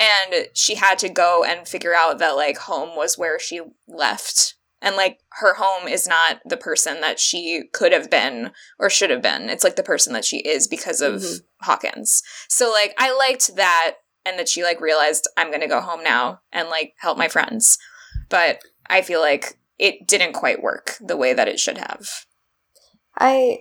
and 0.00 0.46
she 0.54 0.76
had 0.76 0.98
to 1.00 1.10
go 1.10 1.44
and 1.44 1.68
figure 1.68 1.94
out 1.94 2.18
that 2.18 2.34
like 2.34 2.56
home 2.56 2.96
was 2.96 3.18
where 3.18 3.38
she 3.38 3.60
left. 3.86 4.54
And 4.82 4.96
like 4.96 5.18
her 5.32 5.54
home 5.54 5.86
is 5.86 6.08
not 6.08 6.40
the 6.46 6.56
person 6.56 7.02
that 7.02 7.20
she 7.20 7.64
could 7.70 7.92
have 7.92 8.08
been 8.08 8.52
or 8.78 8.88
should 8.88 9.10
have 9.10 9.20
been. 9.20 9.50
It's 9.50 9.62
like 9.62 9.76
the 9.76 9.82
person 9.82 10.14
that 10.14 10.24
she 10.24 10.38
is 10.38 10.66
because 10.66 11.02
of 11.02 11.16
Mhm. 11.16 11.42
Hawkins. 11.60 12.22
So 12.48 12.70
like 12.70 12.94
I 12.96 13.12
liked 13.14 13.56
that 13.56 13.96
and 14.24 14.38
that 14.38 14.48
she 14.48 14.62
like 14.62 14.80
realized 14.80 15.28
I'm 15.36 15.48
going 15.48 15.60
to 15.60 15.66
go 15.66 15.82
home 15.82 16.02
now 16.02 16.40
and 16.50 16.70
like 16.70 16.94
help 16.98 17.18
my 17.18 17.28
friends. 17.28 17.78
But 18.30 18.62
I 18.88 19.02
feel 19.02 19.20
like 19.20 19.58
it 19.78 20.06
didn't 20.08 20.32
quite 20.32 20.62
work 20.62 20.96
the 20.98 21.16
way 21.16 21.34
that 21.34 21.48
it 21.48 21.60
should 21.60 21.76
have. 21.76 22.08
I 23.18 23.58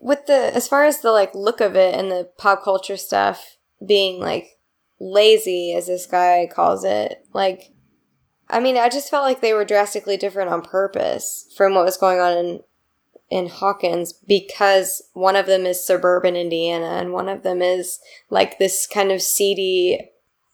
with 0.00 0.26
the 0.26 0.52
as 0.52 0.66
far 0.66 0.84
as 0.84 1.00
the 1.00 1.12
like 1.12 1.32
look 1.32 1.60
of 1.60 1.76
it 1.76 1.94
and 1.94 2.10
the 2.10 2.28
pop 2.38 2.64
culture 2.64 2.96
stuff 2.96 3.56
being 3.86 4.20
like 4.20 4.55
lazy 4.98 5.74
as 5.74 5.86
this 5.86 6.06
guy 6.06 6.48
calls 6.50 6.84
it 6.84 7.24
like 7.32 7.72
I 8.48 8.60
mean 8.60 8.76
I 8.76 8.88
just 8.88 9.10
felt 9.10 9.24
like 9.24 9.40
they 9.40 9.52
were 9.52 9.64
drastically 9.64 10.16
different 10.16 10.50
on 10.50 10.62
purpose 10.62 11.52
from 11.56 11.74
what 11.74 11.84
was 11.84 11.96
going 11.96 12.18
on 12.18 12.32
in 12.36 12.60
in 13.28 13.48
Hawkins 13.48 14.12
because 14.12 15.02
one 15.12 15.36
of 15.36 15.46
them 15.46 15.66
is 15.66 15.84
suburban 15.84 16.36
Indiana 16.36 16.86
and 16.86 17.12
one 17.12 17.28
of 17.28 17.42
them 17.42 17.60
is 17.60 17.98
like 18.30 18.58
this 18.58 18.86
kind 18.86 19.10
of 19.10 19.20
seedy 19.20 20.10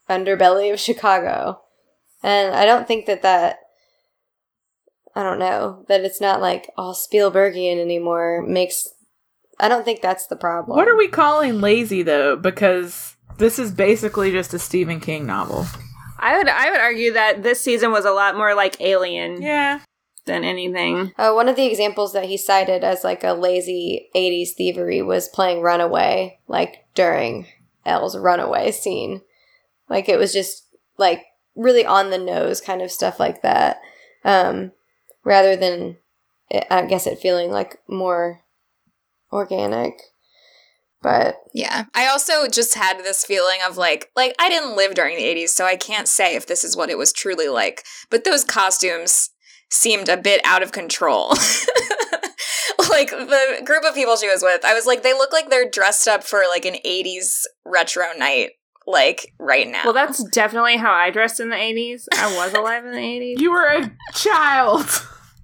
underbelly 0.09 0.73
of 0.73 0.79
Chicago. 0.79 1.61
And 2.23 2.55
I 2.55 2.65
don't 2.65 2.87
think 2.87 3.05
that 3.05 3.21
that 3.21 3.59
I 5.15 5.21
don't 5.21 5.39
know 5.39 5.85
that 5.87 6.01
it's 6.01 6.21
not 6.21 6.41
like 6.41 6.71
all 6.75 6.93
Spielbergian 6.93 7.79
anymore 7.79 8.43
makes 8.47 8.89
I 9.59 9.67
don't 9.67 9.85
think 9.85 10.01
that's 10.01 10.27
the 10.27 10.35
problem. 10.35 10.75
What 10.75 10.87
are 10.87 10.95
we 10.95 11.07
calling 11.07 11.61
lazy 11.61 12.01
though? 12.01 12.35
Because 12.35 13.12
this 13.37 13.59
is 13.59 13.71
basically 13.71 14.31
just 14.31 14.53
a 14.53 14.59
Stephen 14.59 14.99
King 14.99 15.25
novel. 15.25 15.65
I 16.19 16.37
would 16.37 16.47
I 16.47 16.71
would 16.71 16.79
argue 16.79 17.13
that 17.13 17.43
this 17.43 17.59
season 17.59 17.91
was 17.91 18.05
a 18.05 18.11
lot 18.11 18.37
more 18.37 18.55
like 18.55 18.79
Alien 18.79 19.41
Yeah. 19.41 19.79
than 20.25 20.43
anything. 20.45 21.11
Uh, 21.17 21.33
one 21.33 21.49
of 21.49 21.55
the 21.57 21.65
examples 21.65 22.13
that 22.13 22.25
he 22.25 22.37
cited 22.37 22.83
as 22.83 23.03
like 23.03 23.23
a 23.23 23.33
lazy 23.33 24.09
80s 24.15 24.51
thievery 24.55 25.01
was 25.01 25.27
playing 25.27 25.61
Runaway, 25.61 26.39
like 26.47 26.85
during 26.95 27.47
El's 27.85 28.17
Runaway 28.17 28.71
scene. 28.71 29.21
Like 29.89 30.07
it 30.07 30.17
was 30.17 30.31
just 30.31 30.65
like 30.97 31.25
really 31.55 31.85
on 31.85 32.09
the 32.09 32.17
nose 32.17 32.61
kind 32.61 32.81
of 32.81 32.89
stuff 32.91 33.19
like 33.19 33.41
that. 33.41 33.81
Um, 34.23 34.71
rather 35.25 35.57
than, 35.57 35.97
it, 36.49 36.65
I 36.71 36.85
guess, 36.85 37.05
it 37.05 37.19
feeling 37.19 37.51
like 37.51 37.79
more 37.89 38.41
organic. 39.31 40.12
But 41.03 41.35
Yeah. 41.53 41.85
I 41.93 42.07
also 42.07 42.47
just 42.47 42.73
had 42.73 42.99
this 42.99 43.25
feeling 43.25 43.59
of 43.67 43.77
like 43.77 44.09
like 44.15 44.33
I 44.39 44.49
didn't 44.49 44.75
live 44.75 44.95
during 44.95 45.17
the 45.17 45.23
80s, 45.23 45.49
so 45.49 45.65
I 45.65 45.75
can't 45.75 46.07
say 46.07 46.35
if 46.35 46.47
this 46.47 46.63
is 46.63 46.75
what 46.75 46.89
it 46.89 46.97
was 46.97 47.13
truly 47.13 47.49
like. 47.49 47.83
But 48.09 48.23
those 48.23 48.43
costumes 48.43 49.29
seemed 49.69 50.07
a 50.09 50.17
bit 50.17 50.41
out 50.45 50.63
of 50.63 50.71
control. 50.71 51.29
like 52.89 53.09
the 53.09 53.61
group 53.65 53.83
of 53.83 53.93
people 53.93 54.15
she 54.15 54.29
was 54.29 54.41
with, 54.41 54.63
I 54.65 54.73
was 54.73 54.85
like 54.85 55.03
they 55.03 55.13
look 55.13 55.33
like 55.33 55.49
they're 55.49 55.69
dressed 55.69 56.07
up 56.07 56.23
for 56.23 56.41
like 56.49 56.65
an 56.65 56.77
80s 56.85 57.43
retro 57.65 58.05
night 58.17 58.51
like 58.87 59.33
right 59.39 59.67
now. 59.67 59.81
Well, 59.83 59.93
that's 59.93 60.23
definitely 60.23 60.77
how 60.77 60.93
I 60.93 61.09
dressed 61.11 61.39
in 61.39 61.49
the 61.49 61.55
80s. 61.55 62.05
I 62.17 62.35
was 62.35 62.53
alive 62.57 62.85
in 62.85 62.91
the 62.91 62.97
80s. 62.97 63.39
You 63.39 63.51
were 63.51 63.65
a 63.65 63.91
child. 64.13 64.85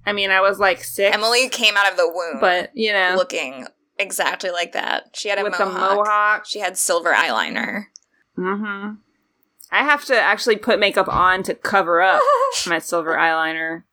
I 0.06 0.12
mean, 0.12 0.30
I 0.30 0.40
was 0.40 0.58
like 0.58 0.82
six. 0.82 1.14
Emily 1.14 1.48
came 1.50 1.76
out 1.76 1.90
of 1.90 1.96
the 1.98 2.08
womb 2.08 2.40
but 2.40 2.70
you 2.74 2.92
know, 2.92 3.14
looking 3.16 3.66
exactly 4.00 4.50
like 4.50 4.72
that. 4.72 5.10
She 5.14 5.28
had 5.28 5.38
a 5.38 5.42
with 5.44 5.52
mohawk. 5.52 5.66
the 5.90 5.94
mohawk. 5.96 6.46
She 6.46 6.58
had 6.60 6.76
silver 6.76 7.12
eyeliner. 7.12 7.84
Mm-hmm. 8.38 8.94
I 9.72 9.84
have 9.84 10.04
to 10.06 10.18
actually 10.20 10.56
put 10.56 10.80
makeup 10.80 11.08
on 11.08 11.42
to 11.44 11.54
cover 11.54 12.00
up 12.02 12.20
my 12.66 12.78
silver 12.78 13.14
eyeliner. 13.14 13.84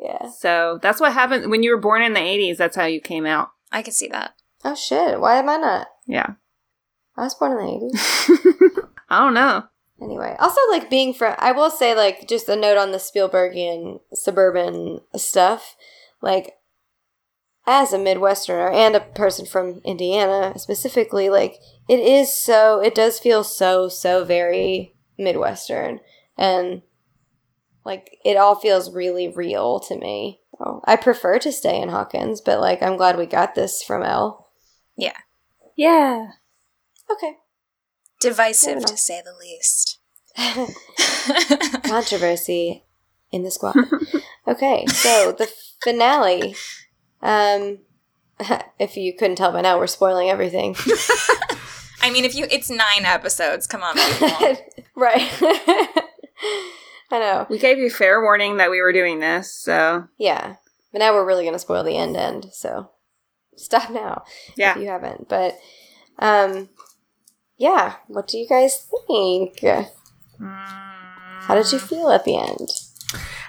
yeah. 0.00 0.30
So 0.38 0.78
that's 0.80 1.00
what 1.00 1.12
happened 1.12 1.50
when 1.50 1.62
you 1.62 1.70
were 1.70 1.80
born 1.80 2.02
in 2.02 2.12
the 2.12 2.20
80s. 2.20 2.56
That's 2.56 2.76
how 2.76 2.84
you 2.84 3.00
came 3.00 3.26
out. 3.26 3.50
I 3.72 3.82
could 3.82 3.94
see 3.94 4.08
that. 4.08 4.34
Oh 4.64 4.74
shit, 4.74 5.20
why 5.20 5.36
am 5.36 5.48
I 5.48 5.56
not? 5.56 5.88
Yeah. 6.06 6.34
I 7.16 7.22
was 7.22 7.34
born 7.34 7.52
in 7.52 7.58
the 7.58 7.96
80s. 7.96 8.88
I 9.08 9.18
don't 9.20 9.34
know. 9.34 9.64
Anyway, 10.02 10.36
also 10.38 10.60
like 10.70 10.90
being 10.90 11.14
from, 11.14 11.34
I 11.38 11.52
will 11.52 11.70
say 11.70 11.94
like 11.94 12.28
just 12.28 12.48
a 12.48 12.56
note 12.56 12.76
on 12.76 12.92
the 12.92 12.98
Spielbergian 12.98 14.00
suburban 14.12 15.00
stuff. 15.16 15.76
Like, 16.20 16.54
as 17.66 17.92
a 17.92 17.98
Midwesterner 17.98 18.72
and 18.72 18.94
a 18.94 19.00
person 19.00 19.46
from 19.46 19.80
Indiana 19.84 20.58
specifically, 20.58 21.30
like 21.30 21.58
it 21.88 22.00
is 22.00 22.34
so, 22.34 22.80
it 22.80 22.94
does 22.94 23.18
feel 23.18 23.44
so 23.44 23.88
so 23.88 24.24
very 24.24 24.94
Midwestern, 25.18 26.00
and 26.36 26.82
like 27.84 28.18
it 28.24 28.36
all 28.36 28.54
feels 28.54 28.92
really 28.92 29.28
real 29.28 29.80
to 29.80 29.98
me. 29.98 30.40
So, 30.58 30.82
I 30.84 30.96
prefer 30.96 31.38
to 31.40 31.52
stay 31.52 31.80
in 31.80 31.88
Hawkins, 31.88 32.40
but 32.40 32.60
like 32.60 32.82
I'm 32.82 32.96
glad 32.96 33.16
we 33.16 33.26
got 33.26 33.54
this 33.54 33.82
from 33.82 34.02
El. 34.02 34.50
Yeah. 34.96 35.16
Yeah. 35.76 36.28
Okay. 37.10 37.36
Divisive 38.20 38.84
to 38.86 38.96
say 38.96 39.22
the 39.24 39.34
least. 39.38 39.98
controversy 41.84 42.84
in 43.30 43.42
the 43.42 43.50
squad. 43.50 43.76
Okay, 44.46 44.84
so 44.88 45.32
the 45.32 45.50
finale. 45.82 46.54
Um, 47.24 47.78
if 48.78 48.96
you 48.96 49.14
couldn't 49.14 49.36
tell 49.36 49.50
by 49.50 49.62
now, 49.62 49.78
we're 49.78 49.86
spoiling 49.88 50.30
everything. 50.30 50.76
I 52.00 52.10
mean, 52.12 52.24
if 52.24 52.34
you, 52.34 52.46
it's 52.50 52.70
nine 52.70 53.04
episodes. 53.04 53.66
Come 53.66 53.82
on, 53.82 53.94
people. 53.96 54.56
right. 54.94 55.28
I 57.10 57.18
know. 57.18 57.46
We 57.48 57.58
gave 57.58 57.78
you 57.78 57.90
fair 57.90 58.20
warning 58.20 58.58
that 58.58 58.70
we 58.70 58.80
were 58.80 58.92
doing 58.92 59.20
this, 59.20 59.52
so 59.52 60.06
Yeah, 60.18 60.56
but 60.92 60.98
now 60.98 61.12
we're 61.12 61.26
really 61.26 61.44
gonna 61.44 61.58
spoil 61.58 61.82
the 61.82 61.96
end 61.96 62.16
end. 62.16 62.46
So 62.52 62.90
stop 63.56 63.90
now. 63.90 64.24
yeah. 64.56 64.72
if 64.72 64.82
you 64.82 64.88
haven't. 64.88 65.28
But 65.28 65.58
Um, 66.18 66.68
yeah. 67.56 67.94
What 68.08 68.28
do 68.28 68.38
you 68.38 68.48
guys 68.48 68.86
think? 69.06 69.60
How 70.40 71.54
did 71.54 71.72
you 71.72 71.78
feel 71.78 72.10
at 72.10 72.24
the 72.24 72.36
end? 72.36 72.68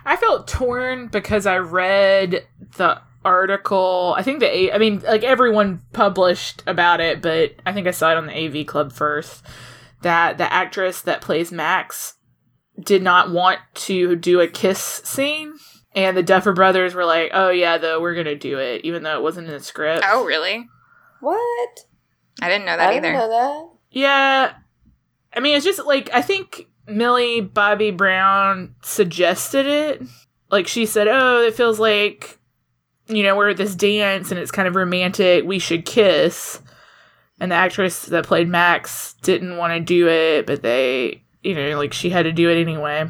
I 0.06 0.16
felt 0.16 0.48
torn 0.48 1.08
because 1.08 1.46
I 1.46 1.58
read 1.58 2.46
the 2.78 3.02
article. 3.26 4.16
I 4.18 4.24
think 4.24 4.40
the 4.40 4.72
I 4.74 4.78
mean, 4.78 5.00
like 5.02 5.24
everyone 5.24 5.82
published 5.92 6.64
about 6.68 7.02
it, 7.02 7.22
but 7.22 7.56
I 7.66 7.74
think 7.74 7.88
I 7.88 7.92
saw 7.92 8.12
it 8.12 8.18
on 8.18 8.28
the 8.28 8.34
AV 8.62 8.66
Club 8.66 8.94
first. 8.94 9.44
That 10.02 10.38
the 10.38 10.52
actress 10.52 11.02
that 11.02 11.22
plays 11.22 11.52
Max 11.52 12.14
did 12.80 13.02
not 13.02 13.32
want 13.32 13.60
to 13.74 14.16
do 14.16 14.40
a 14.40 14.48
kiss 14.48 14.80
scene, 14.80 15.56
and 15.94 16.16
the 16.16 16.24
Duffer 16.24 16.54
Brothers 16.54 16.94
were 16.94 17.06
like, 17.06 17.32
"Oh 17.34 17.50
yeah, 17.50 17.78
though 17.78 18.00
we're 18.00 18.16
gonna 18.16 18.36
do 18.36 18.60
it, 18.60 18.82
even 18.86 19.04
though 19.04 19.18
it 19.18 19.24
wasn't 19.24 19.48
in 19.48 19.54
the 19.54 19.60
script." 19.60 20.06
Oh, 20.08 20.24
really? 20.24 20.68
What? 21.22 21.70
I 22.42 22.50
didn't 22.50 22.66
know 22.66 22.78
that 22.78 22.90
I 22.90 22.98
either. 22.98 23.02
didn't 23.02 23.18
know 23.18 23.30
that. 23.30 23.70
Yeah. 23.92 24.54
I 25.36 25.40
mean, 25.40 25.56
it's 25.56 25.66
just 25.66 25.86
like, 25.86 26.10
I 26.14 26.22
think 26.22 26.68
Millie 26.88 27.42
Bobby 27.42 27.92
Brown 27.92 28.76
suggested 28.84 29.66
it. 29.66 30.04
Like, 30.52 30.68
she 30.68 30.86
said, 30.86 31.08
Oh, 31.08 31.42
it 31.42 31.56
feels 31.56 31.80
like, 31.80 32.38
you 33.08 33.24
know, 33.24 33.36
we're 33.36 33.50
at 33.50 33.58
this 33.58 33.76
dance 33.76 34.32
and 34.32 34.40
it's 34.40 34.52
kind 34.52 34.68
of 34.68 34.76
romantic. 34.76 35.44
We 35.46 35.60
should 35.60 35.86
kiss. 35.86 36.62
And 37.40 37.52
the 37.52 37.56
actress 37.56 38.06
that 38.06 38.26
played 38.26 38.48
Max 38.48 39.14
didn't 39.22 39.58
want 39.58 39.74
to 39.74 39.80
do 39.80 40.08
it, 40.08 40.48
but 40.48 40.62
they, 40.62 41.24
you 41.44 41.54
know, 41.54 41.78
like 41.78 41.94
she 41.94 42.10
had 42.10 42.24
to 42.24 42.32
do 42.32 42.50
it 42.50 42.60
anyway. 42.60 43.10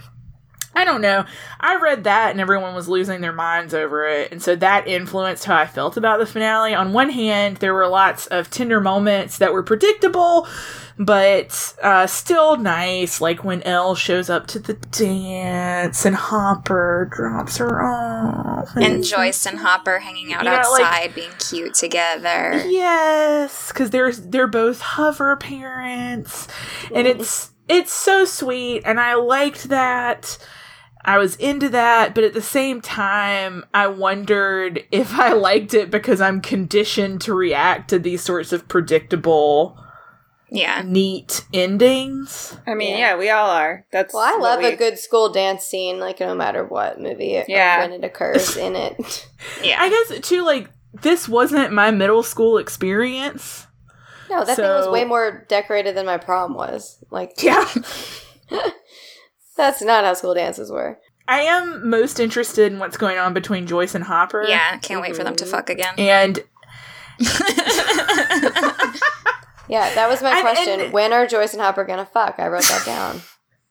I 0.76 0.84
don't 0.86 1.01
know. 1.01 1.26
I 1.59 1.78
read 1.78 2.03
that 2.03 2.32
and 2.32 2.39
everyone 2.41 2.76
was 2.76 2.88
losing 2.88 3.21
their 3.21 3.34
minds 3.34 3.73
over 3.73 4.05
it. 4.07 4.32
And 4.32 4.41
so 4.41 4.55
that 4.57 4.88
influenced 4.88 5.45
how 5.45 5.55
I 5.55 5.67
felt 5.67 5.97
about 5.97 6.19
the 6.19 6.26
finale. 6.26 6.73
On 6.76 6.93
one 6.93 7.09
hand, 7.09 7.57
there 7.57 7.73
were 7.73 7.88
lots 7.88 8.28
of 8.28 8.49
tender 8.49 8.82
moments 8.82 9.38
that 9.38 9.53
were 9.53 9.63
predictable, 9.63 10.47
but 10.97 11.76
uh, 11.82 12.07
still 12.07 12.57
nice. 12.57 13.21
Like 13.21 13.43
when 13.43 13.61
El 13.63 13.95
shows 13.95 14.30
up 14.30 14.47
to 14.47 14.59
the 14.59 14.73
dance 14.73 16.05
and 16.05 16.15
Hopper 16.15 17.09
drops 17.11 17.57
her 17.57 17.82
off. 17.82 18.76
And 18.76 19.03
Joyce 19.03 19.45
and 19.45 19.59
Hopper 19.59 19.99
hanging 19.99 20.34
out 20.34 20.43
know, 20.43 20.51
like- 20.51 20.65
outside, 20.65 21.15
being 21.15 21.32
cute 21.39 21.73
together. 21.73 22.63
Yes, 22.67 23.69
because 23.71 23.91
they're 23.91 24.11
they're 24.11 24.47
both 24.47 24.82
hover 24.82 25.36
parents, 25.36 26.47
and 26.93 27.07
it's 27.07 27.51
it's 27.67 27.93
so 27.93 28.26
sweet, 28.26 28.84
and 28.86 28.99
I 28.99 29.15
liked 29.15 29.69
that. 29.69 30.38
I 31.06 31.18
was 31.20 31.36
into 31.38 31.70
that, 31.70 32.16
but 32.16 32.24
at 32.24 32.34
the 32.34 32.41
same 32.41 32.82
time, 32.82 33.64
I 33.74 33.88
wondered 33.88 34.84
if 34.91 35.14
I 35.18 35.34
liked 35.34 35.74
it 35.74 35.91
because 35.91 36.20
I'm 36.20 36.41
conditioned 36.41 37.22
to 37.22 37.34
react 37.34 37.89
to 37.91 37.99
these 37.99 38.22
sorts 38.24 38.51
of 38.51 38.68
predictable, 38.68 39.78
Yeah. 40.49 40.82
neat 40.84 41.45
endings. 41.53 42.58
I 42.68 42.74
mean, 42.74 42.97
Yeah. 42.97 43.12
yeah, 43.12 43.18
we 43.18 43.30
all 43.30 43.49
are. 43.49 43.86
That's 43.91 44.14
Well, 44.14 44.24
I 44.24 44.38
love 44.41 44.60
we- 44.60 44.66
a 44.68 44.76
good 44.76 44.97
school 44.97 45.30
dance 45.32 45.64
scene, 45.64 45.99
like 45.99 46.20
no 46.20 46.34
matter 46.34 46.64
what 46.66 46.99
movie 46.99 47.36
it, 47.36 47.47
Yeah. 47.47 47.80
when 47.82 47.91
it 47.93 48.03
occurs 48.03 48.58
in 48.58 48.76
it. 48.76 49.28
Yeah. 49.64 49.78
I 49.80 49.89
guess 49.89 50.20
too, 50.28 50.43
like 50.43 50.70
this 50.93 51.30
wasn't 51.30 51.72
my 51.72 51.91
middle 51.91 52.24
school 52.24 52.58
experience. 52.58 53.68
No, 54.30 54.43
that 54.43 54.56
thing 54.56 54.66
was 54.66 54.88
way 54.89 55.06
more 55.06 55.45
decorated 55.47 55.95
than 55.95 56.08
my 56.08 56.18
prom 56.18 56.56
was. 56.56 56.97
Like, 57.12 57.34
Yeah. 57.43 57.64
that's 59.58 59.82
not 59.82 60.03
how 60.06 60.14
school 60.14 60.34
dances 60.34 60.72
were. 60.72 60.99
I 61.28 61.41
am 61.41 61.89
most 61.89 62.20
interested 62.20 62.72
in 62.72 62.78
what's 62.80 62.97
going 62.97 63.18
on 63.18 63.34
between 63.34 63.66
Joyce 63.66 63.95
and 63.95 64.03
Hopper. 64.03 64.45
yeah. 64.47 64.78
Can't 64.78 65.01
wait 65.01 65.16
for 65.16 65.24
them 65.24 65.36
to 65.38 65.43
mm-hmm. 65.43 65.51
fuck 65.51 65.70
again. 65.70 65.95
And 65.97 66.43
Yeah, 69.68 69.93
that 69.95 70.08
was 70.08 70.22
my 70.22 70.32
And- 70.32 70.41
question. 70.41 70.80
and- 70.80 70.93
when 70.93 71.12
are 71.12 71.26
Joyce 71.26 71.53
and 71.53 71.62
Hopper 71.62 71.84
gonna 71.86 72.06
fuck? 72.06 72.36
I 72.38 72.47
wrote 72.47 72.64
that 72.64 72.86
down. 72.86 73.22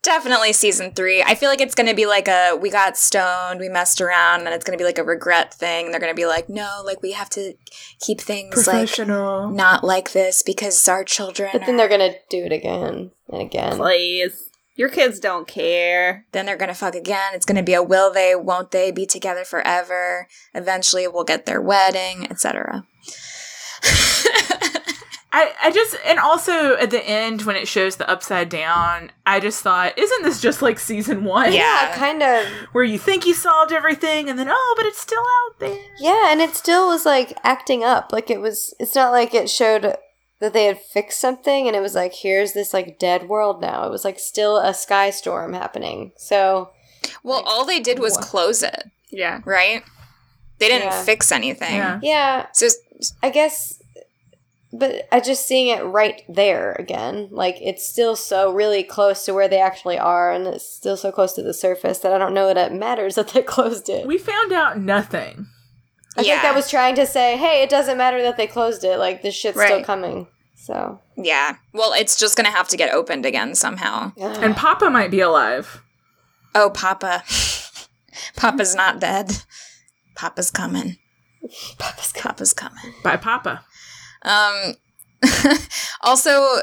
Definitely 0.03 0.53
season 0.53 0.93
three. 0.93 1.23
I 1.23 1.35
feel 1.35 1.49
like 1.49 1.63
it's 1.63 1.75
going 1.75 1.89
to 1.89 1.95
be 1.95 2.05
like 2.05 2.29
a 2.29 2.59
we 2.61 2.69
got 2.69 2.99
stoned, 2.99 3.59
we 3.59 3.71
messed 3.71 4.03
around, 4.03 4.41
and 4.41 4.47
then 4.47 4.53
it's 4.53 4.63
going 4.63 4.77
to 4.77 4.83
be 4.83 4.85
like 4.85 4.99
a 4.99 5.03
regret 5.03 5.55
thing. 5.55 5.91
They're 5.91 6.01
going 6.01 6.13
to 6.13 6.17
be 6.17 6.27
like, 6.27 6.47
no, 6.51 6.83
like 6.85 7.01
we 7.01 7.13
have 7.13 7.31
to 7.31 7.55
keep 8.01 8.21
things 8.21 8.55
like 8.67 8.77
professional. 8.77 9.49
not 9.51 9.83
like 9.83 10.13
this 10.13 10.43
because 10.43 10.87
our 10.89 11.05
children. 11.05 11.49
But 11.55 11.63
then 11.65 11.77
are- 11.77 11.79
they're 11.79 11.89
gonna 11.89 12.13
do 12.29 12.45
it 12.45 12.53
again 12.53 13.13
and 13.31 13.41
again. 13.41 13.79
Please. 13.79 14.51
Your 14.77 14.89
kids 14.89 15.21
don't 15.21 15.47
care. 15.47 16.27
then 16.33 16.47
they're 16.47 16.57
going 16.57 16.69
to 16.69 16.75
fuck 16.75 16.95
again. 16.95 17.33
It's 17.35 17.47
going 17.47 17.57
to 17.57 17.63
be 17.63 17.75
a 17.75 17.83
will 17.83 18.13
they, 18.13 18.35
won't 18.35 18.73
they 18.73 18.91
be 18.91 19.07
together 19.07 19.45
forever? 19.45 20.27
Eventually, 20.53 21.07
we'll 21.07 21.25
get 21.25 21.47
their 21.47 21.61
wedding, 21.61 22.29
etc. 22.31 22.85
I, 25.37 25.53
I 25.65 25.71
just 25.73 25.97
and 26.07 26.21
also 26.21 26.77
at 26.77 26.91
the 26.91 27.05
end 27.05 27.43
when 27.43 27.57
it 27.57 27.67
shows 27.67 27.97
the 27.97 28.09
upside 28.09 28.49
down, 28.49 29.11
I 29.27 29.41
just 29.41 29.63
thought, 29.63 29.99
isn't 29.99 30.23
this 30.23 30.41
just 30.41 30.63
like 30.63 30.79
season 30.79 31.25
one? 31.25 31.53
Yeah. 31.53 31.89
Yeah, 31.89 31.97
kind 31.97 32.23
of. 32.23 32.47
Where 32.71 32.85
you 32.85 32.99
think 33.01 33.27
you 33.27 33.35
solved 33.35 33.73
everything 33.73 34.31
and 34.31 34.39
then 34.39 34.49
oh, 34.49 34.75
but 34.77 34.87
it's 34.87 35.01
still 35.01 35.19
out 35.19 35.59
there. 35.59 35.77
Yeah, 35.99 36.31
and 36.31 36.41
it 36.41 36.55
still 36.55 36.87
was 36.87 37.05
like 37.05 37.37
acting 37.43 37.83
up. 37.83 38.13
Like 38.13 38.31
it 38.31 38.41
was. 38.41 38.75
It's 38.79 38.95
not 38.95 39.11
like 39.11 39.35
it 39.35 39.51
showed 39.51 39.97
that 40.45 40.53
they 40.53 40.67
had 40.67 40.79
fixed 40.81 41.21
something, 41.21 41.67
and 41.67 41.75
it 41.77 41.81
was 41.81 41.95
like 41.95 42.13
here's 42.15 42.53
this 42.53 42.73
like 42.73 42.99
dead 42.99 43.29
world 43.29 43.61
now. 43.61 43.85
It 43.87 43.91
was 43.91 44.05
like 44.05 44.19
still 44.19 44.57
a 44.59 44.73
sky 44.73 45.11
storm 45.11 45.53
happening. 45.53 46.13
So 46.17 46.71
well, 47.23 47.43
all 47.47 47.65
they 47.65 47.81
did 47.81 47.99
was 47.99 48.15
What? 48.15 48.25
close 48.25 48.63
it, 48.63 48.85
Yeah. 49.11 49.41
right? 49.45 49.83
They 50.59 50.69
didn't 50.69 50.89
Yeah. 50.89 51.03
fix 51.05 51.33
anything. 51.33 51.75
Yeah. 51.77 51.99
yeah, 52.03 52.47
So 52.53 52.69
I 53.23 53.31
guess. 53.31 53.81
But 54.77 55.07
I 55.13 55.21
just 55.21 55.47
seeing 55.47 55.69
it 55.69 55.83
right 55.85 56.23
there 56.29 56.75
again, 56.81 57.29
like 57.31 57.57
it's 57.61 57.87
still 57.87 58.17
so 58.17 58.51
really 58.53 58.83
close 58.83 59.25
to 59.25 59.33
where 59.33 59.47
they 59.47 59.61
actually 59.61 59.99
are, 59.99 60.33
and 60.33 60.47
it's 60.49 60.69
still 60.69 60.97
so 60.97 61.13
close 61.13 61.33
to 61.35 61.43
the 61.43 61.55
surface 61.55 61.99
that 62.01 62.13
I 62.13 62.19
don't 62.19 62.35
know 62.35 62.49
that 62.53 62.57
it 62.57 62.73
matters 62.75 63.15
that 63.17 63.29
they 63.29 63.43
closed 63.43 63.89
it. 63.89 64.05
We 64.07 64.19
found 64.19 64.53
out 64.53 64.79
nothing. 64.79 65.47
I 66.17 66.23
think 66.23 66.29
Yeah. 66.29 66.43
that 66.43 66.55
was 66.57 66.69
trying 66.71 66.95
to 66.97 67.07
say, 67.07 67.37
hey, 67.37 67.63
it 67.63 67.71
doesn't 67.71 67.99
matter 67.99 68.21
that 68.23 68.37
they 68.37 68.47
closed 68.49 68.83
it. 68.85 68.99
Like 68.99 69.23
this 69.23 69.35
shit's 69.37 69.61
still 69.63 69.85
coming. 69.85 70.27
So 70.65 70.99
Yeah. 71.17 71.57
Well, 71.75 71.93
it's 71.93 72.19
just 72.19 72.37
going 72.37 72.47
to 72.47 72.57
have 72.57 72.69
to 72.69 72.77
get 72.79 72.95
opened 72.95 73.27
again 73.27 73.55
somehow. 73.55 74.13
And 74.17 74.57
Papa 74.57 74.89
might 74.89 75.11
be 75.11 75.21
alive. 75.21 75.83
Oh, 76.55 76.71
Papa. 76.71 77.23
Papa's 78.37 78.75
not 78.75 78.99
dead. 78.99 79.43
Papa's 80.17 80.51
coming. 80.51 80.97
Papa's 81.79 82.13
got 82.15 82.23
Papa's 82.23 82.55
coming. 82.55 82.95
By 83.03 83.19
Papa. 83.19 83.63
Um 84.23 84.75
also 86.01 86.63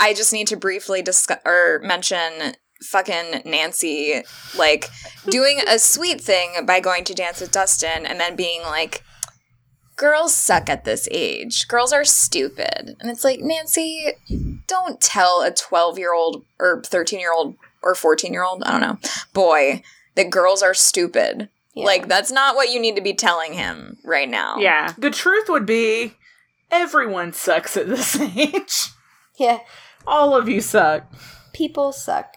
I 0.00 0.14
just 0.14 0.32
need 0.32 0.46
to 0.46 0.56
briefly 0.56 1.02
discuss 1.02 1.38
or 1.44 1.80
mention 1.82 2.54
fucking 2.82 3.42
Nancy 3.44 4.22
like 4.56 4.88
doing 5.28 5.60
a 5.68 5.78
sweet 5.78 6.20
thing 6.22 6.64
by 6.64 6.80
going 6.80 7.04
to 7.04 7.14
dance 7.14 7.40
with 7.40 7.52
Dustin 7.52 8.06
and 8.06 8.18
then 8.18 8.34
being 8.34 8.62
like 8.62 9.02
girls 9.96 10.34
suck 10.34 10.68
at 10.68 10.84
this 10.84 11.08
age. 11.10 11.68
Girls 11.68 11.92
are 11.92 12.04
stupid. 12.04 12.96
And 13.00 13.10
it's 13.10 13.24
like, 13.24 13.40
Nancy, 13.40 14.12
don't 14.66 15.00
tell 15.00 15.42
a 15.42 15.50
12-year-old 15.50 16.44
or 16.58 16.82
13-year-old 16.82 17.56
or 17.82 17.94
14-year-old, 17.94 18.62
I 18.64 18.70
don't 18.72 18.80
know, 18.80 18.98
boy 19.32 19.82
that 20.14 20.30
girls 20.30 20.62
are 20.62 20.74
stupid. 20.74 21.48
Yeah. 21.74 21.86
Like 21.86 22.08
that's 22.08 22.30
not 22.30 22.54
what 22.54 22.70
you 22.70 22.80
need 22.80 22.96
to 22.96 23.02
be 23.02 23.14
telling 23.14 23.54
him 23.54 23.96
right 24.04 24.28
now. 24.28 24.58
Yeah. 24.58 24.92
The 24.98 25.10
truth 25.10 25.48
would 25.48 25.64
be 25.66 26.14
everyone 26.70 27.32
sucks 27.32 27.76
at 27.76 27.88
this 27.88 28.20
age. 28.36 28.90
yeah. 29.38 29.60
All 30.06 30.34
of 30.34 30.48
you 30.48 30.60
suck. 30.60 31.10
People 31.52 31.92
suck. 31.92 32.34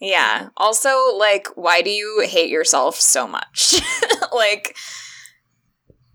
Yeah. 0.00 0.48
Also, 0.56 1.16
like, 1.16 1.48
why 1.54 1.80
do 1.80 1.90
you 1.90 2.26
hate 2.28 2.50
yourself 2.50 2.96
so 2.96 3.26
much? 3.26 3.80
like, 4.34 4.76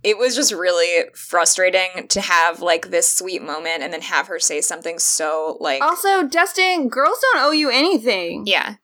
it 0.03 0.17
was 0.17 0.35
just 0.35 0.51
really 0.53 1.09
frustrating 1.13 2.07
to 2.09 2.21
have 2.21 2.61
like 2.61 2.89
this 2.89 3.09
sweet 3.09 3.41
moment 3.41 3.81
and 3.83 3.91
then 3.91 4.01
have 4.01 4.27
her 4.27 4.39
say 4.39 4.61
something 4.61 4.97
so 4.99 5.57
like, 5.59 5.81
Also, 5.81 6.23
Dustin, 6.27 6.87
girls 6.89 7.19
don't 7.33 7.43
owe 7.43 7.51
you 7.51 7.69
anything. 7.69 8.43
yeah, 8.45 8.75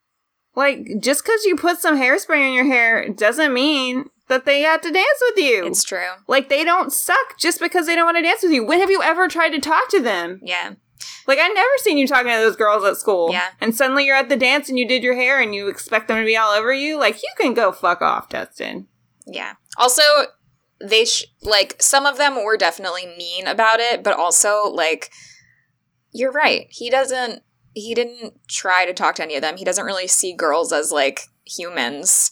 Like, 0.56 0.86
just 1.00 1.24
because 1.24 1.44
you 1.46 1.56
put 1.56 1.80
some 1.80 1.98
hairspray 1.98 2.48
in 2.48 2.54
your 2.54 2.66
hair 2.66 3.08
doesn't 3.10 3.54
mean 3.54 4.06
that 4.28 4.46
they 4.46 4.62
have 4.62 4.82
to 4.82 4.92
dance 4.92 5.22
with 5.30 5.44
you. 5.44 5.68
it's 5.68 5.84
true. 5.84 6.08
like, 6.28 6.50
they 6.50 6.64
don't 6.64 6.92
suck 6.92 7.38
just 7.40 7.60
because 7.60 7.86
they 7.86 7.96
don't 7.96 8.06
want 8.06 8.18
to 8.18 8.24
dance 8.24 8.42
with 8.44 8.52
you. 8.52 8.66
When 8.66 8.80
have 8.80 8.90
you 8.92 9.02
ever 9.04 9.28
tried 9.28 9.50
to 9.52 9.60
talk 9.60 9.88
to 9.90 10.02
them? 10.02 10.40
Yeah. 10.44 10.74
Like, 11.28 11.40
I 11.42 11.48
never 11.48 11.70
seen 11.78 11.98
you 11.98 12.08
talking 12.08 12.32
to 12.32 12.38
those 12.38 12.56
girls 12.56 12.84
at 12.84 12.98
school. 12.98 13.32
Yeah. 13.32 13.50
And 13.62 13.76
suddenly 13.76 14.06
you're 14.06 14.16
at 14.16 14.30
the 14.30 14.36
dance 14.36 14.68
and 14.70 14.78
you 14.80 14.88
did 14.88 15.04
your 15.04 15.16
hair 15.16 15.40
and 15.40 15.54
you 15.56 15.68
expect 15.68 16.08
them 16.08 16.18
to 16.18 16.26
be 16.26 16.36
all 16.38 16.52
over 16.54 16.74
you. 16.74 16.98
Like, 17.00 17.22
you 17.22 17.30
can 17.40 17.54
go 17.54 17.72
fuck 17.72 18.02
off, 18.02 18.30
Dustin. 18.30 18.88
Yeah. 19.28 19.54
Also, 19.78 20.02
they 20.82 21.06
sh- 21.06 21.26
like 21.42 21.82
some 21.82 22.06
of 22.06 22.18
them 22.18 22.44
were 22.44 22.58
definitely 22.58 23.06
mean 23.18 23.48
about 23.48 23.80
it, 23.80 24.04
but 24.04 24.18
also 24.18 24.64
like 24.66 25.12
you're 26.12 26.32
right. 26.32 26.68
He 26.70 26.90
doesn't 26.90 27.42
he 27.74 27.94
didn't 27.94 28.36
try 28.48 28.86
to 28.86 28.94
talk 28.94 29.16
to 29.16 29.24
any 29.24 29.36
of 29.36 29.42
them. 29.42 29.58
He 29.58 29.66
doesn't 29.66 29.86
really 29.86 30.08
see 30.08 30.34
girls 30.34 30.72
as 30.72 30.92
like 30.92 31.22
humans. 31.46 32.32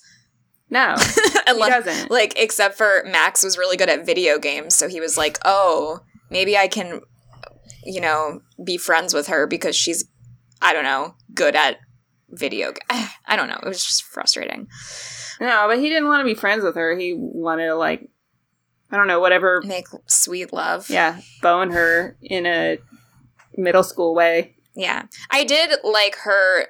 No, 0.70 0.96
he 1.48 1.60
doesn't. 1.60 2.10
like 2.10 2.34
except 2.38 2.76
for 2.76 3.04
Max 3.06 3.44
was 3.44 3.58
really 3.58 3.78
good 3.78 3.90
at 3.90 4.06
video 4.06 4.40
games, 4.40 4.76
so 4.76 4.88
he 4.88 5.00
was 5.00 5.18
like, 5.18 5.38
"Oh, 5.46 6.00
maybe 6.32 6.58
I 6.58 6.68
can 6.68 7.02
you 7.86 8.02
know, 8.02 8.42
be 8.64 8.78
friends 8.78 9.14
with 9.14 9.28
her 9.28 9.48
because 9.48 9.76
she's, 9.76 10.06
I 10.62 10.74
don't 10.74 10.84
know, 10.84 11.16
good 11.34 11.56
at 11.56 11.78
video. 12.30 12.72
G- 12.72 12.80
I 13.26 13.36
don't 13.36 13.48
know. 13.50 13.60
It 13.62 13.68
was 13.68 13.84
just 13.84 14.04
frustrating. 14.04 14.68
No, 15.40 15.66
but 15.68 15.80
he 15.80 15.90
didn't 15.90 16.08
want 16.08 16.22
to 16.22 16.26
be 16.26 16.34
friends 16.36 16.64
with 16.64 16.76
her. 16.76 16.96
He 16.96 17.16
wanted 17.18 17.68
to 17.68 17.76
like, 17.76 18.10
I 18.94 18.98
don't 18.98 19.08
know, 19.08 19.20
whatever. 19.20 19.62
Make 19.66 19.88
sweet 20.06 20.54
love. 20.54 20.88
Yeah, 20.90 21.20
bone 21.42 21.72
her 21.72 22.16
in 22.22 22.46
a 22.46 22.78
middle 23.58 23.82
school 23.84 24.14
way. 24.14 24.56
Yeah. 24.76 25.04
I 25.32 25.44
did 25.44 25.72
like 25.84 26.16
her 26.18 26.68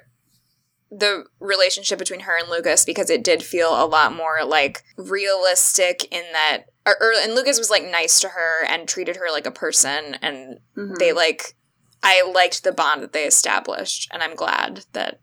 the 0.90 1.24
relationship 1.38 1.98
between 1.98 2.20
her 2.20 2.38
and 2.38 2.48
Lucas 2.48 2.84
because 2.86 3.10
it 3.10 3.22
did 3.24 3.42
feel 3.42 3.70
a 3.70 3.84
lot 3.84 4.14
more 4.14 4.44
like 4.44 4.82
realistic 4.96 6.04
in 6.12 6.22
that 6.32 6.64
or, 6.86 6.96
or 7.00 7.12
and 7.20 7.34
Lucas 7.34 7.58
was 7.58 7.68
like 7.70 7.82
nice 7.84 8.20
to 8.20 8.28
her 8.28 8.64
and 8.64 8.88
treated 8.88 9.16
her 9.16 9.30
like 9.30 9.46
a 9.46 9.50
person 9.50 10.16
and 10.22 10.60
Mhm. 10.76 10.96
they 10.98 11.12
like 11.12 11.56
I 12.02 12.22
liked 12.22 12.62
the 12.64 12.72
bond 12.72 13.02
that 13.02 13.12
they 13.12 13.24
established 13.24 14.08
and 14.12 14.22
I'm 14.22 14.34
glad 14.36 14.84
that 14.92 15.20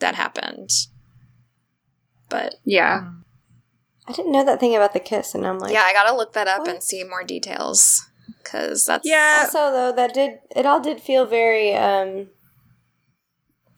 that 0.00 0.14
happened. 0.16 0.70
But 2.28 2.56
yeah, 2.64 3.08
I 4.08 4.12
didn't 4.12 4.32
know 4.32 4.44
that 4.44 4.58
thing 4.58 4.74
about 4.74 4.94
the 4.94 5.00
kiss, 5.00 5.34
and 5.34 5.46
I'm 5.46 5.58
like, 5.58 5.72
yeah, 5.72 5.82
I 5.86 5.92
got 5.92 6.08
to 6.10 6.16
look 6.16 6.32
that 6.32 6.48
up 6.48 6.60
what? 6.60 6.68
and 6.68 6.82
see 6.82 7.04
more 7.04 7.22
details 7.22 8.08
cuz 8.42 8.86
that's 8.86 9.06
Yeah. 9.06 9.42
Also, 9.44 9.70
though, 9.70 9.92
that 9.92 10.14
did 10.14 10.38
it 10.56 10.64
all 10.64 10.80
did 10.80 11.00
feel 11.00 11.26
very, 11.26 11.74
um, 11.74 12.28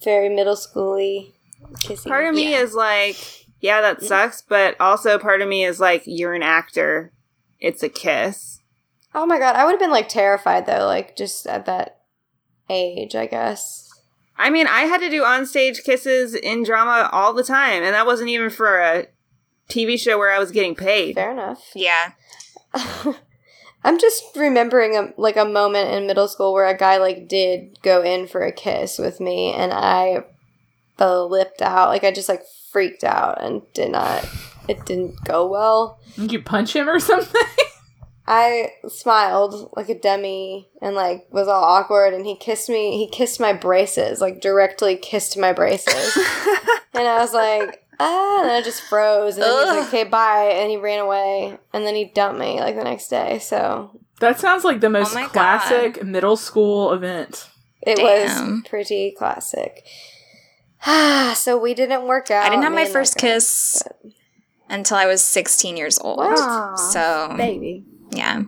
very 0.02 0.28
middle 0.28 0.54
schooly, 0.56 1.32
kissy. 1.78 2.06
part 2.08 2.26
of 2.26 2.34
me 2.34 2.52
Yeah. 2.52 2.60
is 2.60 2.74
like, 2.74 3.16
yeah, 3.60 3.80
that 3.80 4.02
sucks, 4.02 4.40
but 4.42 4.76
also 4.80 5.18
part 5.18 5.42
of 5.42 5.48
me 5.48 5.64
is 5.64 5.80
like, 5.80 6.02
you're 6.06 6.32
an 6.34 6.42
actor. 6.42 7.12
It's 7.58 7.82
a 7.82 7.88
kiss. 7.88 8.60
oh 9.14 9.26
my 9.26 9.38
god, 9.38 9.56
I 9.56 9.64
would 9.64 9.72
have 9.72 9.80
been 9.80 9.90
like 9.90 10.08
terrified 10.08 10.66
though, 10.66 10.86
like 10.86 11.16
just 11.16 11.46
at 11.46 11.66
that 11.66 11.98
age, 12.68 13.14
I 13.16 13.26
guess. 13.26 13.88
I 14.38 14.48
mean, 14.48 14.66
I 14.68 14.82
had 14.82 15.00
to 15.00 15.10
do 15.10 15.22
onstage 15.22 15.82
kisses 15.84 16.34
in 16.34 16.62
drama 16.62 17.10
all 17.12 17.34
the 17.34 17.42
time, 17.44 17.82
and 17.82 17.94
that 17.94 18.06
wasn't 18.06 18.30
even 18.30 18.48
for 18.48 18.78
a 18.80 19.06
TV 19.70 19.98
show 19.98 20.18
where 20.18 20.32
I 20.32 20.38
was 20.38 20.50
getting 20.50 20.74
paid. 20.74 21.14
Fair 21.14 21.32
enough. 21.32 21.70
yeah. 21.74 22.12
I'm 23.82 23.98
just 23.98 24.24
remembering 24.36 24.96
a 24.96 25.14
like 25.16 25.36
a 25.36 25.44
moment 25.44 25.90
in 25.90 26.06
middle 26.06 26.28
school 26.28 26.52
where 26.52 26.66
a 26.66 26.76
guy 26.76 26.98
like 26.98 27.28
did 27.28 27.80
go 27.82 28.02
in 28.02 28.26
for 28.26 28.42
a 28.42 28.52
kiss 28.52 28.98
with 28.98 29.20
me, 29.20 29.52
and 29.52 29.72
I 29.72 30.24
flipped 30.98 31.62
out. 31.62 31.88
Like 31.88 32.04
I 32.04 32.12
just 32.12 32.28
like 32.28 32.42
freaked 32.70 33.04
out 33.04 33.42
and 33.42 33.62
did 33.72 33.90
not. 33.90 34.28
It 34.68 34.84
didn't 34.84 35.24
go 35.24 35.46
well. 35.46 35.98
Did 36.16 36.32
you 36.32 36.42
punch 36.42 36.76
him 36.76 36.88
or 36.88 37.00
something? 37.00 37.40
I 38.26 38.74
smiled 38.86 39.70
like 39.74 39.88
a 39.88 39.98
dummy 39.98 40.68
and 40.80 40.94
like 40.94 41.26
was 41.32 41.48
all 41.48 41.64
awkward 41.64 42.14
and 42.14 42.24
he 42.24 42.36
kissed 42.36 42.68
me 42.68 42.96
he 42.96 43.08
kissed 43.08 43.40
my 43.40 43.52
braces, 43.52 44.20
like 44.20 44.40
directly 44.40 44.94
kissed 44.94 45.36
my 45.36 45.52
braces. 45.52 46.16
and 46.94 47.08
I 47.08 47.18
was 47.18 47.32
like, 47.32 47.82
ah 48.00 48.42
and 48.42 48.50
I 48.50 48.62
just 48.62 48.82
froze 48.82 49.34
and 49.36 49.42
then 49.44 49.50
he 49.50 49.56
was 49.56 49.76
like, 49.78 49.88
Okay, 49.88 50.04
bye 50.04 50.50
and 50.54 50.70
he 50.70 50.76
ran 50.76 50.98
away 51.00 51.58
and 51.72 51.86
then 51.86 51.94
he 51.94 52.06
dumped 52.06 52.40
me 52.40 52.58
like 52.60 52.74
the 52.76 52.84
next 52.84 53.08
day. 53.08 53.38
So 53.38 54.00
That 54.20 54.40
sounds 54.40 54.64
like 54.64 54.80
the 54.80 54.90
most 54.90 55.12
Oh 55.12 55.14
my 55.14 55.22
God. 55.24 55.32
classic 55.32 56.02
middle 56.04 56.36
school 56.36 56.92
event. 56.92 57.48
it 57.82 57.96
Damn. 57.96 58.52
was 58.56 58.68
pretty 58.68 59.14
classic. 59.16 59.84
Ah, 60.86 61.34
so 61.36 61.58
we 61.58 61.74
didn't 61.74 62.06
work 62.06 62.30
out. 62.30 62.44
I 62.46 62.48
didn't 62.50 62.64
have 62.64 62.72
my 62.72 62.86
first 62.86 63.16
guy, 63.16 63.20
kiss 63.28 63.82
but- 63.86 64.12
until 64.68 64.96
I 64.96 65.06
was 65.06 65.20
16 65.24 65.76
years 65.76 65.98
old. 65.98 66.18
What? 66.18 66.38
Aw, 66.38 66.76
So, 66.76 67.34
baby. 67.36 67.84
yeah. 68.12 68.42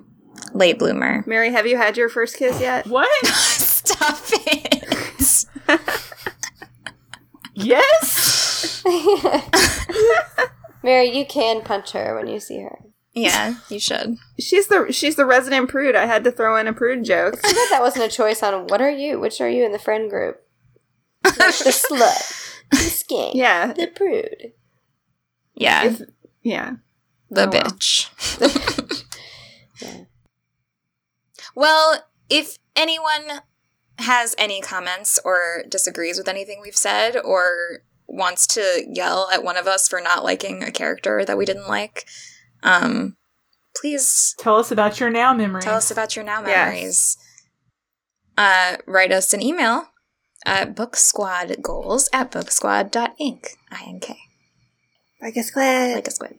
Late 0.54 0.78
bloomer. 0.78 1.24
Mary, 1.26 1.50
have 1.50 1.66
you 1.66 1.76
had 1.76 1.96
your 1.96 2.08
first 2.08 2.36
kiss 2.36 2.60
yet? 2.60 2.86
What? 2.86 3.08
Stop 3.26 4.18
it. 4.30 5.46
yes. 7.54 8.41
Mary, 10.82 11.10
you 11.16 11.24
can 11.26 11.62
punch 11.62 11.92
her 11.92 12.14
when 12.16 12.26
you 12.26 12.40
see 12.40 12.60
her. 12.60 12.78
yeah, 13.12 13.54
you 13.68 13.78
should. 13.78 14.16
She's 14.40 14.66
the 14.68 14.90
she's 14.92 15.16
the 15.16 15.26
resident 15.26 15.68
prude. 15.68 15.94
I 15.94 16.06
had 16.06 16.24
to 16.24 16.32
throw 16.32 16.56
in 16.56 16.66
a 16.66 16.72
prude 16.72 17.04
joke. 17.04 17.34
I 17.44 17.52
bet 17.52 17.70
that 17.70 17.80
wasn't 17.80 18.04
a 18.06 18.08
choice 18.14 18.42
on 18.42 18.66
what 18.66 18.80
are 18.80 18.90
you? 18.90 19.20
Which 19.20 19.40
are 19.40 19.48
you 19.48 19.64
in 19.64 19.72
the 19.72 19.78
friend 19.78 20.08
group? 20.10 20.40
Like 21.24 21.36
the 21.36 21.42
slut, 21.90 22.56
the 22.70 22.76
skank, 22.76 23.34
Yeah, 23.34 23.72
the 23.72 23.86
prude. 23.86 24.52
Yeah, 25.54 25.84
If- 25.84 26.02
yeah. 26.42 26.72
the 27.30 27.46
oh, 27.46 27.50
well. 27.50 27.62
bitch. 27.62 29.02
Yeah. 29.80 30.04
Well, 31.56 32.04
if 32.30 32.56
anyone 32.76 33.40
has 33.98 34.34
any 34.38 34.60
comments 34.60 35.18
or 35.24 35.64
disagrees 35.68 36.18
with 36.18 36.28
anything 36.28 36.60
we've 36.62 36.76
said 36.76 37.16
or 37.16 37.82
wants 38.12 38.46
to 38.48 38.84
yell 38.88 39.28
at 39.32 39.42
one 39.42 39.56
of 39.56 39.66
us 39.66 39.88
for 39.88 40.00
not 40.00 40.22
liking 40.22 40.62
a 40.62 40.70
character 40.70 41.24
that 41.24 41.36
we 41.38 41.44
didn't 41.46 41.66
like, 41.66 42.06
um, 42.62 43.16
please 43.74 44.34
Tell 44.38 44.56
us 44.56 44.70
about 44.70 45.00
your 45.00 45.10
now 45.10 45.32
memories. 45.32 45.64
Tell 45.64 45.76
us 45.76 45.90
about 45.90 46.14
your 46.14 46.24
now 46.24 46.40
Yes. 46.46 46.46
memories. 46.46 47.16
Uh, 48.36 48.76
write 48.86 49.12
us 49.12 49.32
an 49.32 49.42
email 49.42 49.88
at 50.44 50.74
booksquadgoals 50.76 52.08
at 52.12 52.30
booksquad.ink. 52.30 53.48
I-N-K. 53.70 54.16
Like 55.20 55.36
a 55.36 55.42
squid. 55.42 55.94
Like 55.94 56.08
a 56.08 56.10
squid. 56.10 56.36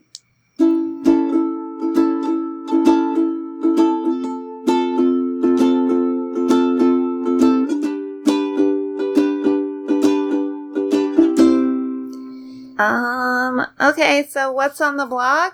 Um. 12.78 13.66
Okay. 13.80 14.26
So 14.28 14.50
what's 14.52 14.80
on 14.80 14.96
the 14.96 15.06
blog? 15.06 15.52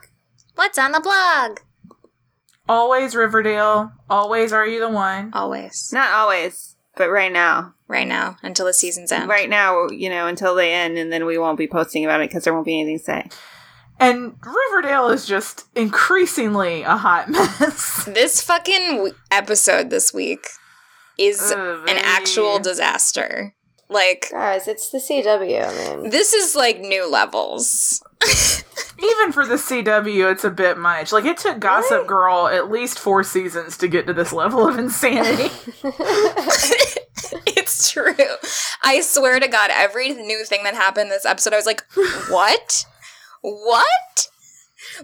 What's 0.54 0.78
on 0.78 0.92
the 0.92 1.00
blog? 1.00 1.58
Always 2.68 3.14
Riverdale. 3.16 3.92
Always 4.08 4.52
Are 4.52 4.66
You 4.66 4.80
the 4.80 4.88
One? 4.88 5.30
Always. 5.32 5.90
Not 5.92 6.12
always, 6.12 6.76
but 6.96 7.10
right 7.10 7.32
now. 7.32 7.74
Right 7.88 8.06
now, 8.06 8.36
until 8.44 8.66
the 8.66 8.72
season's 8.72 9.10
end. 9.10 9.28
Right 9.28 9.48
now, 9.48 9.88
you 9.88 10.08
know, 10.08 10.28
until 10.28 10.54
they 10.54 10.72
end, 10.72 10.96
and 10.96 11.12
then 11.12 11.26
we 11.26 11.38
won't 11.38 11.58
be 11.58 11.66
posting 11.66 12.04
about 12.04 12.20
it 12.20 12.28
because 12.30 12.44
there 12.44 12.54
won't 12.54 12.66
be 12.66 12.78
anything 12.80 12.98
to 12.98 13.04
say. 13.04 13.28
And 13.98 14.34
Riverdale 14.46 15.08
is 15.08 15.26
just 15.26 15.64
increasingly 15.74 16.82
a 16.82 16.96
hot 16.96 17.28
mess. 17.28 18.04
This 18.14 18.40
fucking 18.42 18.90
w- 18.96 19.14
episode 19.32 19.90
this 19.90 20.14
week 20.14 20.46
is 21.18 21.52
Oh, 21.54 21.84
an 21.88 21.96
actual 21.98 22.60
disaster. 22.60 23.54
Like, 23.90 24.28
Guys, 24.30 24.68
it's 24.68 24.90
the 24.90 24.98
CW. 24.98 25.68
I 25.68 25.96
mean, 25.96 26.10
this 26.10 26.32
is 26.32 26.54
like 26.54 26.80
new 26.80 27.10
levels. 27.10 28.02
Even 28.98 29.32
for 29.32 29.46
the 29.46 29.54
CW, 29.54 30.30
it's 30.30 30.44
a 30.44 30.50
bit 30.50 30.78
much. 30.78 31.10
Like, 31.10 31.24
it 31.24 31.38
took 31.38 31.58
Gossip 31.58 31.90
Really? 31.90 32.06
Girl 32.08 32.46
at 32.48 32.70
least 32.70 32.98
four 32.98 33.24
seasons 33.24 33.76
to 33.78 33.88
get 33.88 34.06
to 34.06 34.12
this 34.12 34.32
level 34.32 34.68
of 34.68 34.78
insanity. 34.78 35.52
it's 37.46 37.90
true. 37.90 38.14
I 38.82 39.00
swear 39.00 39.40
to 39.40 39.48
God, 39.48 39.70
every 39.72 40.10
new 40.10 40.44
thing 40.44 40.64
that 40.64 40.74
happened 40.74 41.10
this 41.10 41.24
episode, 41.24 41.54
I 41.54 41.56
was 41.56 41.66
like, 41.66 41.84
what? 42.28 42.84
What? 43.40 44.29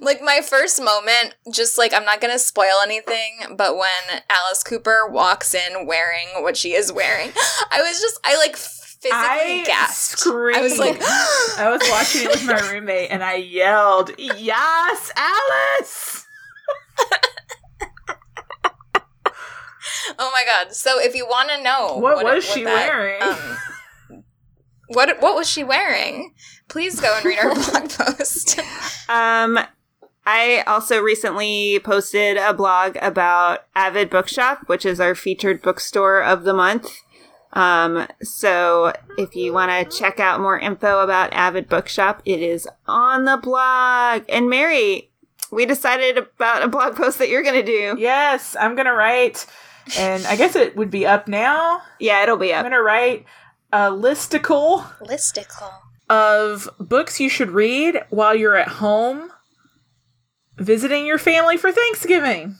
Like, 0.01 0.21
my 0.23 0.41
first 0.43 0.83
moment, 0.83 1.35
just 1.53 1.79
like, 1.79 1.93
I'm 1.93 2.05
not 2.05 2.21
gonna 2.21 2.39
spoil 2.39 2.81
anything, 2.83 3.57
but 3.57 3.77
when 3.77 4.23
Alice 4.31 4.63
Cooper 4.63 5.09
walks 5.09 5.55
in 5.55 5.87
wearing 5.87 6.29
what 6.43 6.57
she 6.57 6.75
is 6.75 6.93
wearing, 6.93 7.31
I 7.71 7.81
was 7.83 8.01
just, 8.01 8.19
I 8.25 8.37
like 8.39 8.57
physically 8.57 9.13
I 9.13 9.65
gasped. 9.67 10.27
I 10.27 10.61
was 10.63 10.79
like, 10.79 10.97
I 11.59 11.69
was 11.71 11.83
watching 11.91 12.23
it 12.23 12.31
with 12.31 12.47
my 12.47 12.61
roommate 12.73 13.11
and 13.11 13.23
I 13.23 13.37
yelled, 13.37 14.11
Yes, 14.19 15.13
Alice! 15.17 16.27
oh 20.19 20.31
my 20.33 20.45
God. 20.47 20.73
So, 20.73 20.99
if 21.01 21.15
you 21.15 21.27
wanna 21.29 21.63
know 21.63 21.97
What 21.99 22.25
was 22.25 22.45
she 22.45 22.65
that, 22.65 22.89
wearing? 22.89 23.23
um, 23.23 23.37
what, 24.89 25.21
what 25.21 25.35
was 25.35 25.49
she 25.49 25.65
wearing? 25.65 26.35
Please 26.69 27.01
go 27.01 27.15
and 27.17 27.25
read 27.25 27.39
our 27.39 27.55
blog 27.55 27.91
post. 27.91 28.59
Um, 29.09 29.59
I 30.27 30.65
also 30.67 31.01
recently 31.01 31.79
posted 31.79 32.37
a 32.37 32.53
blog 32.53 32.97
about 33.01 33.65
Avid 33.77 34.11
Bookshop, 34.11 34.69
which 34.69 34.85
is 34.85 35.01
our 35.01 35.15
featured 35.15 35.63
bookstore 35.63 36.23
of 36.23 36.43
the 36.43 36.53
month. 36.53 36.91
Um, 37.53 38.07
so 38.23 38.93
if 39.17 39.37
you 39.37 39.53
want 39.53 39.71
to 39.71 39.99
check 39.99 40.21
out 40.21 40.41
more 40.41 40.59
info 40.59 41.01
about 41.01 41.33
Avid 41.33 41.69
Bookshop, 41.69 42.23
it 42.25 42.43
is 42.43 42.69
on 42.87 43.25
the 43.25 43.37
blog. 43.37 44.25
And 44.29 44.51
Mary, 44.51 45.11
we 45.53 45.65
decided 45.65 46.19
about 46.19 46.63
a 46.63 46.69
blog 46.69 46.97
post 46.97 47.19
that 47.19 47.29
you're 47.29 47.43
going 47.43 47.55
to 47.55 47.63
do. 47.63 47.97
yes, 47.99 48.57
I'm 48.59 48.75
gonna 48.75 48.93
write, 48.93 49.47
and 49.97 50.27
I 50.27 50.37
guess 50.37 50.57
it 50.57 50.77
would 50.77 50.91
be 50.91 51.07
up 51.07 51.29
now. 51.29 51.83
Yeah, 52.01 52.23
it'll 52.23 52.37
be 52.37 52.53
up. 52.53 52.65
I'm 52.65 52.71
gonna 52.71 52.83
write 52.83 53.25
a 53.77 53.91
listicle 53.91 54.85
Listicle. 55.01 55.73
of 56.09 56.69
books 56.79 57.21
you 57.21 57.29
should 57.29 57.51
read 57.51 58.01
while 58.11 58.35
you're 58.35 58.57
at 58.57 58.69
home 58.69 59.31
visiting 60.57 61.05
your 61.07 61.19
family 61.19 61.57
for 61.57 61.71
Thanksgiving. 61.71 62.57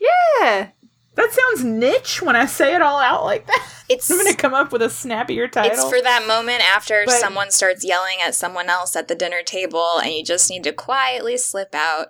Yeah. 0.00 0.70
That 1.14 1.30
sounds 1.32 1.62
niche 1.64 2.22
when 2.22 2.34
I 2.36 2.46
say 2.46 2.74
it 2.74 2.82
all 2.82 2.98
out 2.98 3.22
like 3.24 3.46
that. 3.46 3.68
It's 3.88 4.10
I'm 4.10 4.16
gonna 4.16 4.34
come 4.34 4.54
up 4.54 4.72
with 4.72 4.82
a 4.82 4.90
snappier 4.90 5.46
title. 5.46 5.70
it's 5.72 5.84
for 5.88 6.00
that 6.02 6.24
moment 6.26 6.62
after 6.74 7.02
But- 7.06 7.20
someone 7.20 7.50
starts 7.50 7.84
yelling 7.84 8.16
at 8.24 8.34
someone 8.34 8.68
else 8.70 8.96
at 8.96 9.06
the 9.08 9.14
dinner 9.14 9.42
table, 9.44 9.98
and 10.02 10.12
you 10.12 10.24
just 10.24 10.50
need 10.50 10.64
to 10.64 10.72
quietly 10.72 11.36
slip 11.36 11.74
out. 11.74 12.08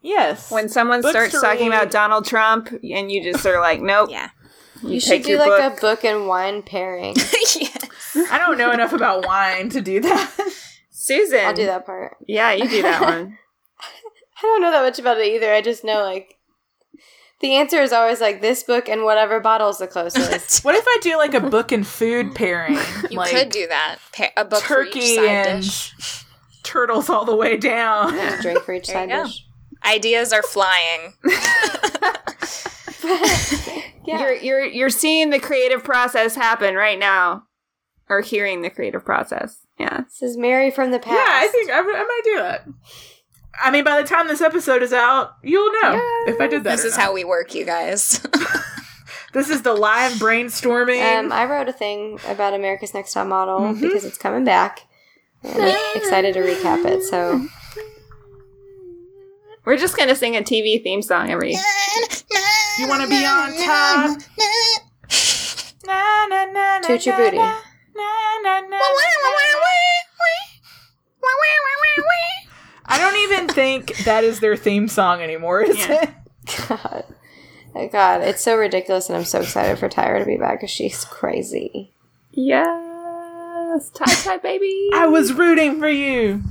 yes. 0.00 0.50
When 0.50 0.68
someone 0.68 1.02
Books 1.02 1.12
starts 1.12 1.40
talking 1.40 1.68
read. 1.68 1.76
about 1.76 1.90
Donald 1.92 2.24
Trump 2.26 2.70
and 2.72 3.12
you 3.12 3.22
just 3.22 3.44
are 3.46 3.60
like, 3.60 3.80
nope. 3.80 4.08
Yeah. 4.10 4.30
You, 4.86 5.00
should 5.00 5.22
do 5.22 5.38
like 5.38 5.48
book. 5.48 5.78
a 5.78 5.80
book 5.80 6.04
and 6.04 6.26
wine 6.26 6.62
pairing. 6.62 7.14
yeah. 7.60 7.68
I 8.30 8.38
don't 8.38 8.58
know 8.58 8.70
enough 8.72 8.92
about 8.92 9.26
wine 9.26 9.68
to 9.70 9.80
do 9.80 10.00
that. 10.00 10.50
Susan. 10.90 11.40
I'll 11.40 11.54
do 11.54 11.66
that 11.66 11.84
part. 11.86 12.16
Yeah, 12.26 12.52
you 12.52 12.68
do 12.68 12.82
that 12.82 13.00
one. 13.00 13.38
I 14.38 14.42
don't 14.42 14.62
know 14.62 14.70
that 14.70 14.82
much 14.82 14.98
about 14.98 15.18
it 15.18 15.26
either. 15.26 15.52
I 15.52 15.60
just 15.60 15.84
know 15.84 16.02
like 16.02 16.36
the 17.40 17.56
answer 17.56 17.82
is 17.82 17.92
always 17.92 18.20
like 18.20 18.40
this 18.40 18.62
book 18.62 18.88
and 18.88 19.04
whatever 19.04 19.40
bottle's 19.40 19.78
the 19.78 19.86
closest. 19.86 20.64
What 20.64 20.74
if 20.74 20.84
I 20.86 20.98
do 21.02 21.16
like 21.16 21.34
a 21.34 21.40
book 21.40 21.72
and 21.72 21.86
food 21.86 22.34
pairing? 22.34 22.78
You 23.10 23.18
like 23.18 23.30
could 23.32 23.50
do 23.50 23.66
that. 23.66 23.98
Pa- 24.16 24.30
a 24.36 24.44
book 24.44 24.62
for 24.62 24.84
turkey 24.84 25.00
each 25.00 25.16
side 25.16 25.26
and 25.26 25.62
dish. 25.62 26.24
turtles 26.62 27.10
all 27.10 27.24
the 27.24 27.36
way 27.36 27.56
down. 27.56 28.12
Just 28.12 28.42
drink 28.42 28.60
for 28.62 28.74
each 28.74 28.86
There 28.86 28.96
side 28.96 29.10
you 29.10 29.16
go. 29.16 29.24
dish. 29.24 29.44
Ideas 29.84 30.32
are 30.32 30.42
flying. 30.42 31.14
Yeah. 33.04 33.80
You're 34.06 34.34
you're 34.34 34.64
you're 34.66 34.90
seeing 34.90 35.30
the 35.30 35.38
creative 35.40 35.82
process 35.82 36.34
happen 36.36 36.74
right 36.74 36.98
now. 36.98 37.44
Or 38.10 38.20
hearing 38.20 38.60
the 38.60 38.68
creative 38.68 39.02
process. 39.04 39.60
Yeah. 39.78 40.02
this 40.02 40.20
is 40.22 40.36
Mary 40.36 40.70
from 40.70 40.90
the 40.90 40.98
past. 40.98 41.14
Yeah, 41.14 41.24
I 41.26 41.48
think 41.48 41.70
I, 41.70 41.78
I 41.78 41.82
might 41.82 42.20
do 42.24 42.36
that. 42.36 42.66
I 43.62 43.70
mean, 43.70 43.82
by 43.82 44.02
the 44.02 44.06
time 44.06 44.28
this 44.28 44.42
episode 44.42 44.82
is 44.82 44.92
out, 44.92 45.36
you'll 45.42 45.72
know 45.80 45.98
if 46.26 46.38
I 46.38 46.46
did 46.48 46.64
that. 46.64 46.72
This 46.76 46.84
or 46.84 46.88
is 46.88 46.96
not. 46.98 47.02
how 47.04 47.12
we 47.14 47.24
work, 47.24 47.54
you 47.54 47.64
guys. 47.64 48.20
This 49.32 49.50
is 49.50 49.62
the 49.62 49.72
live 49.74 50.12
brainstorming. 50.12 51.18
Um, 51.18 51.32
I 51.32 51.46
wrote 51.46 51.68
a 51.68 51.72
thing 51.72 52.20
about 52.28 52.54
America's 52.54 52.94
Next 52.94 53.12
Top 53.14 53.26
Model 53.26 53.58
Mhm. 53.58 53.80
because 53.80 54.04
it's 54.04 54.16
coming 54.16 54.44
back. 54.44 54.82
And 55.42 55.60
I'm 55.60 55.76
excited 55.96 56.34
to 56.34 56.40
recap 56.40 56.84
it. 56.84 57.02
So 57.02 57.44
We're 59.64 59.76
just 59.76 59.96
gonna 59.96 60.14
sing 60.14 60.36
a 60.36 60.40
TV 60.42 60.80
theme 60.84 61.02
song 61.02 61.30
every 61.30 61.56
you 62.78 62.88
want 62.88 63.02
to 63.02 63.08
be 63.08 63.24
on 63.24 63.52
top? 63.64 64.20
Na, 65.86 66.26
na, 66.28 66.44
na, 66.46 66.78
na, 66.78 66.80
Toot 66.80 67.04
your 67.06 67.16
na, 67.18 67.24
booty. 67.24 67.36
na, 67.36 67.52
na, 67.94 68.40
na, 68.42 68.60
na, 68.60 68.78
I 72.86 72.98
don't 72.98 73.16
even 73.16 73.48
think 73.48 73.96
that 74.04 74.24
is 74.24 74.40
their 74.40 74.56
theme 74.56 74.88
song 74.88 75.20
anymore, 75.22 75.62
is 75.62 75.78
Yeah. 75.78 76.02
it? 76.02 76.10
God, 76.68 77.04
Oh, 77.76 77.88
God, 77.88 78.20
it's 78.22 78.42
so 78.42 78.54
ridiculous, 78.56 79.08
and 79.08 79.16
I'm 79.18 79.24
so 79.24 79.40
excited 79.40 79.78
for 79.78 79.88
Tyra 79.88 80.20
to 80.20 80.24
be 80.24 80.36
back 80.36 80.58
because 80.60 80.70
she's 80.70 81.04
crazy. 81.04 81.92
Yes. 82.30 83.90
Tie 83.90 84.04
tie 84.04 84.36
baby. 84.36 84.90
I 84.94 85.06
was 85.06 85.32
rooting 85.32 85.80
for 85.80 85.88
you. 85.88 86.42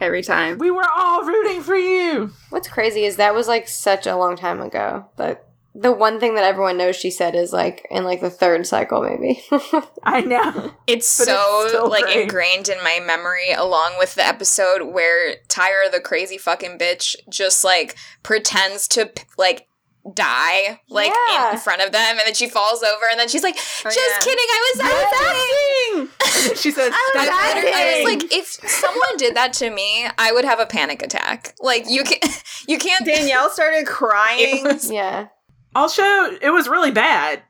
Every 0.00 0.22
time. 0.22 0.58
We 0.58 0.70
were 0.70 0.86
all 0.96 1.22
rooting 1.24 1.62
for 1.62 1.76
you. 1.76 2.32
What's 2.50 2.68
crazy 2.68 3.04
is 3.04 3.16
that 3.16 3.34
was 3.34 3.48
like 3.48 3.68
such 3.68 4.06
a 4.06 4.16
long 4.16 4.36
time 4.36 4.60
ago. 4.60 5.06
But 5.16 5.42
the 5.74 5.92
one 5.92 6.18
thing 6.18 6.36
that 6.36 6.44
everyone 6.44 6.78
knows 6.78 6.96
she 6.96 7.10
said 7.10 7.34
is 7.34 7.52
like 7.52 7.86
in 7.90 8.04
like 8.04 8.22
the 8.22 8.30
third 8.30 8.66
cycle, 8.66 9.02
maybe. 9.02 9.42
I 10.02 10.22
know. 10.22 10.72
It's 10.86 11.18
But 11.18 11.26
so 11.26 11.64
still 11.68 11.90
like 11.90 12.04
great. 12.04 12.22
ingrained 12.22 12.68
in 12.70 12.82
my 12.82 12.98
memory, 13.04 13.52
along 13.52 13.96
with 13.98 14.14
the 14.14 14.26
episode 14.26 14.92
where 14.92 15.36
Tyra, 15.48 15.90
the 15.92 16.00
crazy 16.00 16.38
fucking 16.38 16.78
bitch, 16.78 17.14
just 17.28 17.62
like 17.62 17.96
pretends 18.22 18.88
to 18.88 19.10
like 19.36 19.68
die 20.14 20.80
like 20.88 21.12
Yeah. 21.30 21.52
in 21.52 21.58
front 21.58 21.82
of 21.82 21.92
them, 21.92 22.10
and 22.18 22.20
then 22.26 22.34
she 22.34 22.48
falls 22.48 22.82
over, 22.82 23.04
and 23.10 23.18
then 23.18 23.28
she's 23.28 23.42
like, 23.42 23.56
oh, 23.56 23.90
"Just 23.90 23.98
yeah. 23.98 24.18
kidding, 24.20 24.46
I 24.50 24.72
was 24.74 26.08
acting." 26.44 26.56
she 26.56 26.70
says, 26.70 26.92
I, 26.94 27.10
"Stop 27.12 27.54
literally- 27.54 27.74
I 27.74 27.82
acting." 27.88 28.04
was 28.04 28.14
like, 28.22 28.32
if 28.32 28.46
someone 28.70 29.16
did 29.16 29.34
that 29.36 29.52
to 29.54 29.70
me, 29.70 30.06
I 30.18 30.32
would 30.32 30.44
have 30.44 30.60
a 30.60 30.66
panic 30.66 31.02
attack. 31.02 31.54
Like 31.60 31.84
you 31.88 32.04
can, 32.04 32.18
you 32.68 32.78
can't. 32.78 33.04
Danielle 33.04 33.50
started 33.50 33.86
crying. 33.86 34.64
Was- 34.64 34.90
yeah. 34.90 35.28
I'll 35.74 35.88
show. 35.88 36.36
It 36.40 36.50
was 36.50 36.68
really 36.68 36.90
bad. 36.90 37.42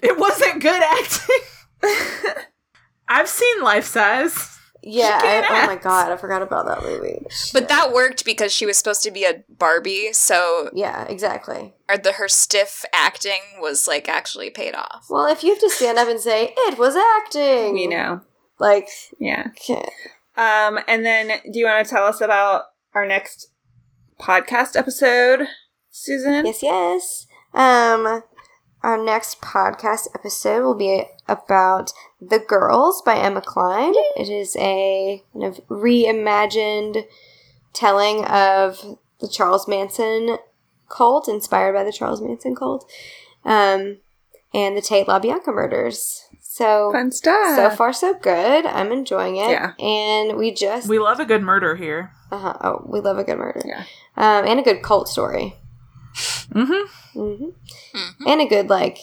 It 0.00 0.18
wasn't 0.18 0.60
good 0.62 0.82
acting. 0.82 1.36
I've 3.08 3.28
seen 3.28 3.62
Life 3.62 3.86
Size. 3.86 4.58
Yeah. 4.82 5.18
I, 5.18 5.20
can't 5.22 5.46
oh 5.50 5.66
my. 5.66 5.76
God, 5.76 6.10
I 6.10 6.16
forgot 6.16 6.42
about 6.42 6.66
that 6.66 6.82
movie. 6.82 7.24
but 7.52 7.68
that 7.68 7.92
worked 7.92 8.24
because 8.24 8.52
she 8.52 8.66
was 8.66 8.76
supposed 8.76 9.02
to 9.04 9.10
be 9.10 9.24
a 9.24 9.44
Barbie, 9.48 10.12
so 10.12 10.70
Yeah, 10.72 11.04
exactly. 11.04 11.74
or 11.88 11.96
the 11.98 12.12
her 12.12 12.28
stiff 12.28 12.84
acting 12.92 13.40
was 13.60 13.86
like 13.86 14.08
actually 14.08 14.50
paid 14.50 14.74
off. 14.74 15.06
Well, 15.08 15.26
if 15.26 15.42
you 15.44 15.50
have 15.50 15.60
to 15.60 15.70
stand 15.70 15.98
up 15.98 16.08
and 16.08 16.18
say 16.20 16.52
it 16.56 16.78
was 16.78 16.96
acting, 16.96 17.76
you 17.78 17.88
know. 17.88 18.20
like, 18.58 18.88
Yeah. 19.18 19.48
can't- 19.64 19.88
Um, 20.36 20.78
and 20.88 21.04
then 21.04 21.40
do 21.52 21.58
you 21.58 21.66
want 21.66 21.86
to 21.86 21.94
tell 21.94 22.04
us 22.06 22.20
about 22.20 22.64
our 22.94 23.06
next 23.06 23.48
podcast 24.20 24.76
episode, 24.76 25.46
Susan? 25.90 26.46
yes, 26.46 26.62
yes. 26.62 27.26
Um, 27.54 28.22
our 28.82 28.96
next 29.02 29.40
podcast 29.40 30.08
episode 30.14 30.62
will 30.64 30.74
be 30.74 31.04
about 31.28 31.92
The 32.24 32.38
Girls 32.38 33.02
by 33.02 33.16
Emma 33.16 33.40
Cline. 33.40 33.94
It 34.16 34.28
is 34.28 34.54
a 34.56 35.22
kind 35.32 35.44
of 35.44 35.60
reimagined 35.68 37.04
telling 37.72 38.24
of 38.26 38.98
the 39.20 39.28
Charles 39.28 39.66
Manson 39.66 40.36
cult, 40.88 41.26
inspired 41.28 41.72
by 41.72 41.84
the 41.84 41.92
Charles 41.92 42.20
Manson 42.20 42.54
cult, 42.54 42.88
um, 43.44 43.96
and 44.54 44.76
the 44.76 44.82
Tate 44.82 45.06
LaBianca 45.06 45.48
murders. 45.48 46.26
So, 46.40 46.92
Fun 46.92 47.10
stuff. 47.10 47.56
so 47.56 47.70
far 47.70 47.92
so 47.94 48.12
good. 48.14 48.66
I'm 48.66 48.92
enjoying 48.92 49.36
it. 49.36 49.48
Yeah. 49.50 49.72
And 49.78 50.36
we 50.36 50.52
just 50.52 50.86
We 50.88 50.98
love 50.98 51.18
a 51.18 51.24
good 51.24 51.42
murder 51.42 51.76
here. 51.76 52.12
uh-huh. 52.30 52.58
oh, 52.62 52.86
we 52.86 53.00
love 53.00 53.16
a 53.18 53.24
good 53.24 53.38
murder. 53.38 53.62
Yeah. 53.64 53.84
Um, 54.18 54.46
and 54.46 54.60
a 54.60 54.62
good 54.62 54.82
cult 54.82 55.08
story. 55.08 55.56
Mm-hmm. 56.52 57.18
hmm 57.18 57.44
Mhm. 57.94 58.14
And 58.26 58.40
a 58.42 58.46
good 58.46 58.68
like 58.68 58.98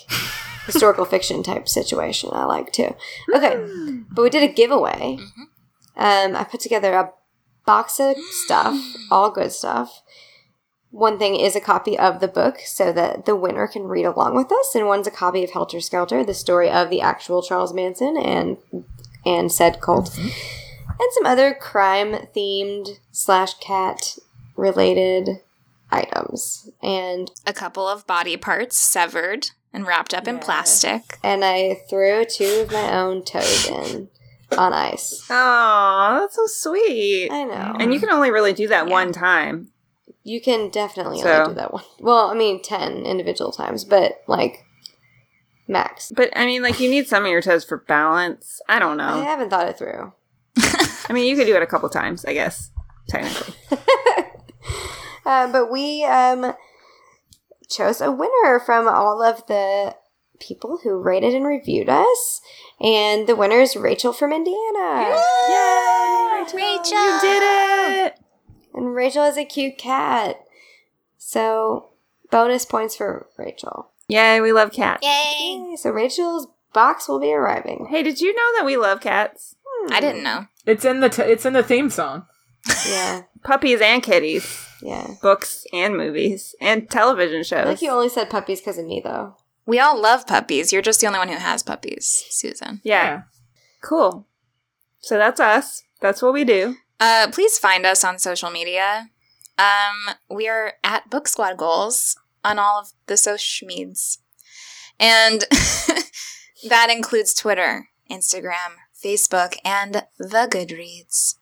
historical 0.71 1.05
fiction 1.05 1.43
type 1.43 1.67
situation. 1.67 2.29
I 2.33 2.45
like 2.45 2.71
too. 2.71 2.95
Okay, 3.33 3.55
hmm. 3.55 4.01
but 4.11 4.23
we 4.23 4.29
did 4.29 4.43
a 4.43 4.53
giveaway. 4.53 5.17
Mm-hmm. 5.19 5.41
Um, 5.95 6.35
I 6.35 6.43
put 6.43 6.59
together 6.61 6.93
a 6.93 7.11
box 7.65 7.99
of 7.99 8.15
stuff, 8.31 8.75
all 9.11 9.31
good 9.31 9.51
stuff. 9.51 10.01
One 10.91 11.19
thing 11.19 11.35
is 11.35 11.55
a 11.55 11.61
copy 11.61 11.99
of 11.99 12.19
the 12.19 12.27
book 12.27 12.59
so 12.65 12.91
that 12.93 13.25
the 13.25 13.35
winner 13.35 13.67
can 13.67 13.83
read 13.83 14.05
along 14.05 14.35
with 14.35 14.51
us, 14.51 14.73
and 14.73 14.87
one's 14.87 15.07
a 15.07 15.11
copy 15.11 15.43
of 15.43 15.51
Helter 15.51 15.81
Skelter, 15.81 16.23
the 16.23 16.33
story 16.33 16.69
of 16.69 16.89
the 16.89 17.01
actual 17.01 17.43
Charles 17.43 17.73
Manson 17.73 18.17
and 18.17 18.57
and 19.25 19.51
said 19.51 19.81
cult, 19.81 20.11
mm-hmm. 20.11 20.29
and 20.99 21.09
some 21.13 21.25
other 21.25 21.53
crime 21.53 22.13
themed 22.35 22.99
slash 23.11 23.53
cat 23.55 24.17
related 24.55 25.41
items. 25.91 26.69
And 26.81 27.31
A 27.45 27.53
couple 27.53 27.87
of 27.87 28.07
body 28.07 28.37
parts 28.37 28.77
severed 28.77 29.51
and 29.73 29.85
wrapped 29.85 30.13
up 30.13 30.27
in 30.27 30.39
plastic. 30.39 31.17
and 31.23 31.43
I 31.45 31.81
threw 31.89 32.25
two 32.25 32.61
of 32.65 32.71
my 32.71 32.93
own 32.97 33.23
toes 33.23 33.67
in 33.67 34.09
on 34.57 34.73
ice. 34.73 35.25
Oh, 35.29 36.17
that's 36.21 36.35
so 36.35 36.47
sweet. 36.47 37.29
I 37.31 37.43
know. 37.43 37.75
And 37.79 37.93
you 37.93 37.99
can 37.99 38.09
only 38.09 38.31
really 38.31 38.53
do 38.53 38.67
that 38.69 38.87
Yeah. 38.87 38.91
one 38.93 39.11
time. 39.11 39.69
You 40.23 40.41
can 40.41 40.69
definitely 40.69 41.21
So- 41.21 41.31
only 41.31 41.49
do 41.49 41.53
that 41.55 41.71
one. 41.73 41.83
Well, 41.99 42.29
I 42.29 42.33
mean, 42.33 42.61
10 42.61 43.05
individual 43.05 43.51
times, 43.51 43.85
but 43.85 44.21
like 44.27 44.65
max. 45.67 46.11
But 46.15 46.29
I 46.35 46.45
mean, 46.47 46.63
like, 46.63 46.79
you 46.79 46.89
need 46.89 47.07
some 47.07 47.23
of 47.25 47.29
your 47.31 47.41
toes 47.41 47.63
for 47.63 47.77
balance. 47.77 48.59
I 48.67 48.79
don't 48.79 48.97
know. 48.97 49.19
I 49.19 49.23
haven't 49.23 49.49
thought 49.51 49.67
it 49.67 49.77
through. 49.77 50.13
I 51.09 51.13
mean, 51.13 51.27
you 51.27 51.35
could 51.35 51.45
do 51.47 51.55
it 51.55 51.61
a 51.61 51.67
couple 51.67 51.87
times, 51.89 52.25
I 52.25 52.33
guess, 52.33 52.71
technically. 53.07 53.53
Uh, 55.25 55.51
but 55.51 55.71
we 55.71 56.03
um, 56.05 56.53
chose 57.69 58.01
a 58.01 58.11
winner 58.11 58.59
from 58.59 58.87
all 58.87 59.21
of 59.23 59.45
the 59.47 59.95
people 60.39 60.79
who 60.83 60.95
rated 60.95 61.33
and 61.33 61.45
reviewed 61.45 61.89
us. 61.89 62.41
And 62.81 63.27
the 63.27 63.35
winner 63.35 63.59
is 63.59 63.75
Rachel 63.75 64.13
from 64.13 64.31
Indiana. 64.31 65.15
Yay! 65.49 66.43
Rachel! 66.53 67.15
You 67.15 67.21
did 67.21 67.43
it! 67.43 68.19
And 68.73 68.95
Rachel 68.95 69.25
is 69.25 69.37
a 69.37 69.45
cute 69.45 69.77
cat. 69.77 70.39
So, 71.17 71.89
bonus 72.31 72.65
points 72.65 72.95
for 72.95 73.27
Rachel. 73.37 73.89
Yay, 74.07 74.41
we 74.41 74.51
love 74.51 74.71
cats. 74.71 75.05
Yay! 75.05 75.65
Yay, 75.69 75.75
So, 75.75 75.91
Rachel's 75.91 76.47
box 76.73 77.07
will 77.07 77.19
be 77.19 77.33
arriving. 77.33 77.87
Hey, 77.89 78.03
did 78.03 78.21
you 78.21 78.33
know 78.33 78.57
that 78.57 78.65
we 78.65 78.77
love 78.77 79.01
cats? 79.01 79.55
Hmm. 79.67 79.93
I 79.93 79.99
didn't 79.99 80.23
know. 80.23 80.47
It's 80.65 80.85
in 80.85 80.99
the 81.01 81.09
t- 81.09 81.21
it's 81.23 81.45
in 81.45 81.53
the 81.53 81.63
theme 81.63 81.89
song. 81.89 82.25
Yeah, 82.87 83.23
Puppies 83.43 83.81
and 83.81 84.03
kitties. 84.03 84.65
Yeah. 84.81 85.15
Books 85.21 85.65
and 85.73 85.95
movies 85.97 86.55
and 86.61 86.89
television 86.89 87.39
I 87.39 87.43
shows. 87.43 87.65
think 87.65 87.81
you 87.81 87.91
only 87.91 88.09
said 88.09 88.29
puppies 88.29 88.61
because 88.61 88.77
of 88.77 88.85
me, 88.85 89.01
though. 89.03 89.35
We 89.65 89.79
all 89.79 89.99
love 90.01 90.25
puppies. 90.25 90.71
You're 90.73 90.81
just 90.81 90.99
the 91.01 91.07
only 91.07 91.19
one 91.19 91.27
who 91.29 91.35
has 91.35 91.61
puppies, 91.63 92.25
Susan. 92.29 92.81
yeah. 92.83 93.23
Cool. 93.81 94.27
So 94.99 95.17
that's 95.17 95.39
us. 95.39 95.83
That's 96.01 96.21
what 96.21 96.33
we 96.33 96.43
do. 96.43 96.75
Uh, 96.99 97.27
please 97.31 97.57
find 97.57 97.85
us 97.85 98.03
on 98.03 98.19
social 98.19 98.49
media. 98.49 99.09
Um, 99.57 100.15
we 100.29 100.47
are 100.49 100.73
at 100.83 101.09
Book 101.09 101.27
Squad 101.27 101.57
Goals 101.57 102.17
on 102.43 102.59
all 102.59 102.79
of 102.79 102.89
the 103.07 103.15
social 103.17 103.67
medias. 103.67 104.19
And 104.99 105.45
that 106.69 106.89
includes 106.89 107.33
Twitter, 107.33 107.87
Instagram, 108.11 108.75
Facebook, 109.01 109.55
and 109.63 110.03
the 110.17 110.47
Goodreads. 110.51 111.35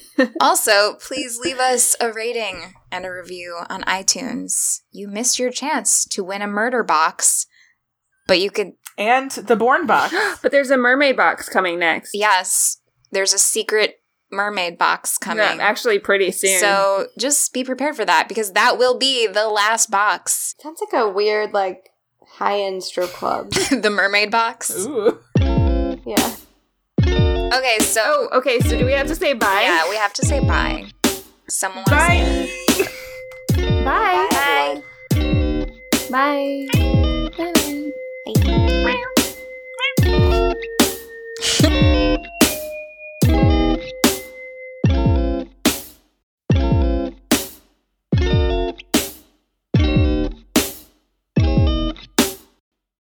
also, 0.40 0.94
please 0.94 1.38
leave 1.38 1.58
us 1.58 1.96
a 2.00 2.12
rating 2.12 2.74
and 2.90 3.04
a 3.04 3.12
review 3.12 3.58
on 3.68 3.82
iTunes. 3.82 4.80
You 4.90 5.08
missed 5.08 5.38
your 5.38 5.50
chance 5.50 6.04
to 6.06 6.24
win 6.24 6.42
a 6.42 6.46
murder 6.46 6.82
box, 6.82 7.46
but 8.26 8.40
you 8.40 8.50
could, 8.50 8.72
And 8.98 9.30
the 9.30 9.56
Born 9.56 9.86
box. 9.86 10.14
But 10.42 10.52
there's 10.52 10.70
a 10.70 10.76
mermaid 10.76 11.16
box 11.16 11.48
coming 11.48 11.78
next. 11.78 12.10
yes, 12.14 12.78
there's 13.12 13.32
a 13.32 13.38
secret 13.38 13.96
mermaid 14.30 14.76
box 14.78 15.18
coming. 15.18 15.44
Yeah, 15.44 15.56
actually, 15.60 15.98
pretty 15.98 16.32
soon. 16.32 16.58
So 16.58 17.06
just 17.18 17.52
be 17.52 17.62
prepared 17.64 17.96
for 17.96 18.04
that 18.04 18.28
because 18.28 18.52
that 18.52 18.78
will 18.78 18.98
be 18.98 19.26
the 19.26 19.48
last 19.48 19.90
box. 19.90 20.54
Sounds 20.60 20.80
like 20.80 21.00
a 21.00 21.08
weird, 21.08 21.52
like, 21.52 21.90
high 22.26 22.60
end 22.60 22.82
strip 22.82 23.10
club. 23.10 23.50
the 23.70 23.90
mermaid 23.90 24.30
box. 24.30 24.70
Ooh. 24.86 25.20
yeah. 25.38 26.36
Okay, 27.52 27.78
so. 27.80 28.00
Oh, 28.04 28.38
okay, 28.38 28.60
so 28.60 28.76
do 28.76 28.84
we 28.84 28.92
have 28.92 29.06
to 29.06 29.14
say 29.14 29.32
bye? 29.32 29.62
Yeah, 29.62 29.88
we 29.88 29.96
have 29.96 30.12
to 30.14 30.26
say 30.26 30.40
bye. 30.40 30.86
Someone 31.48 31.84
bye. 31.86 32.48
bye. 33.84 34.28
Bye. 34.30 34.82
Bye. 36.10 36.66
Bye. 36.66 36.66
Bye. 37.36 37.92
Bye. 41.62 42.12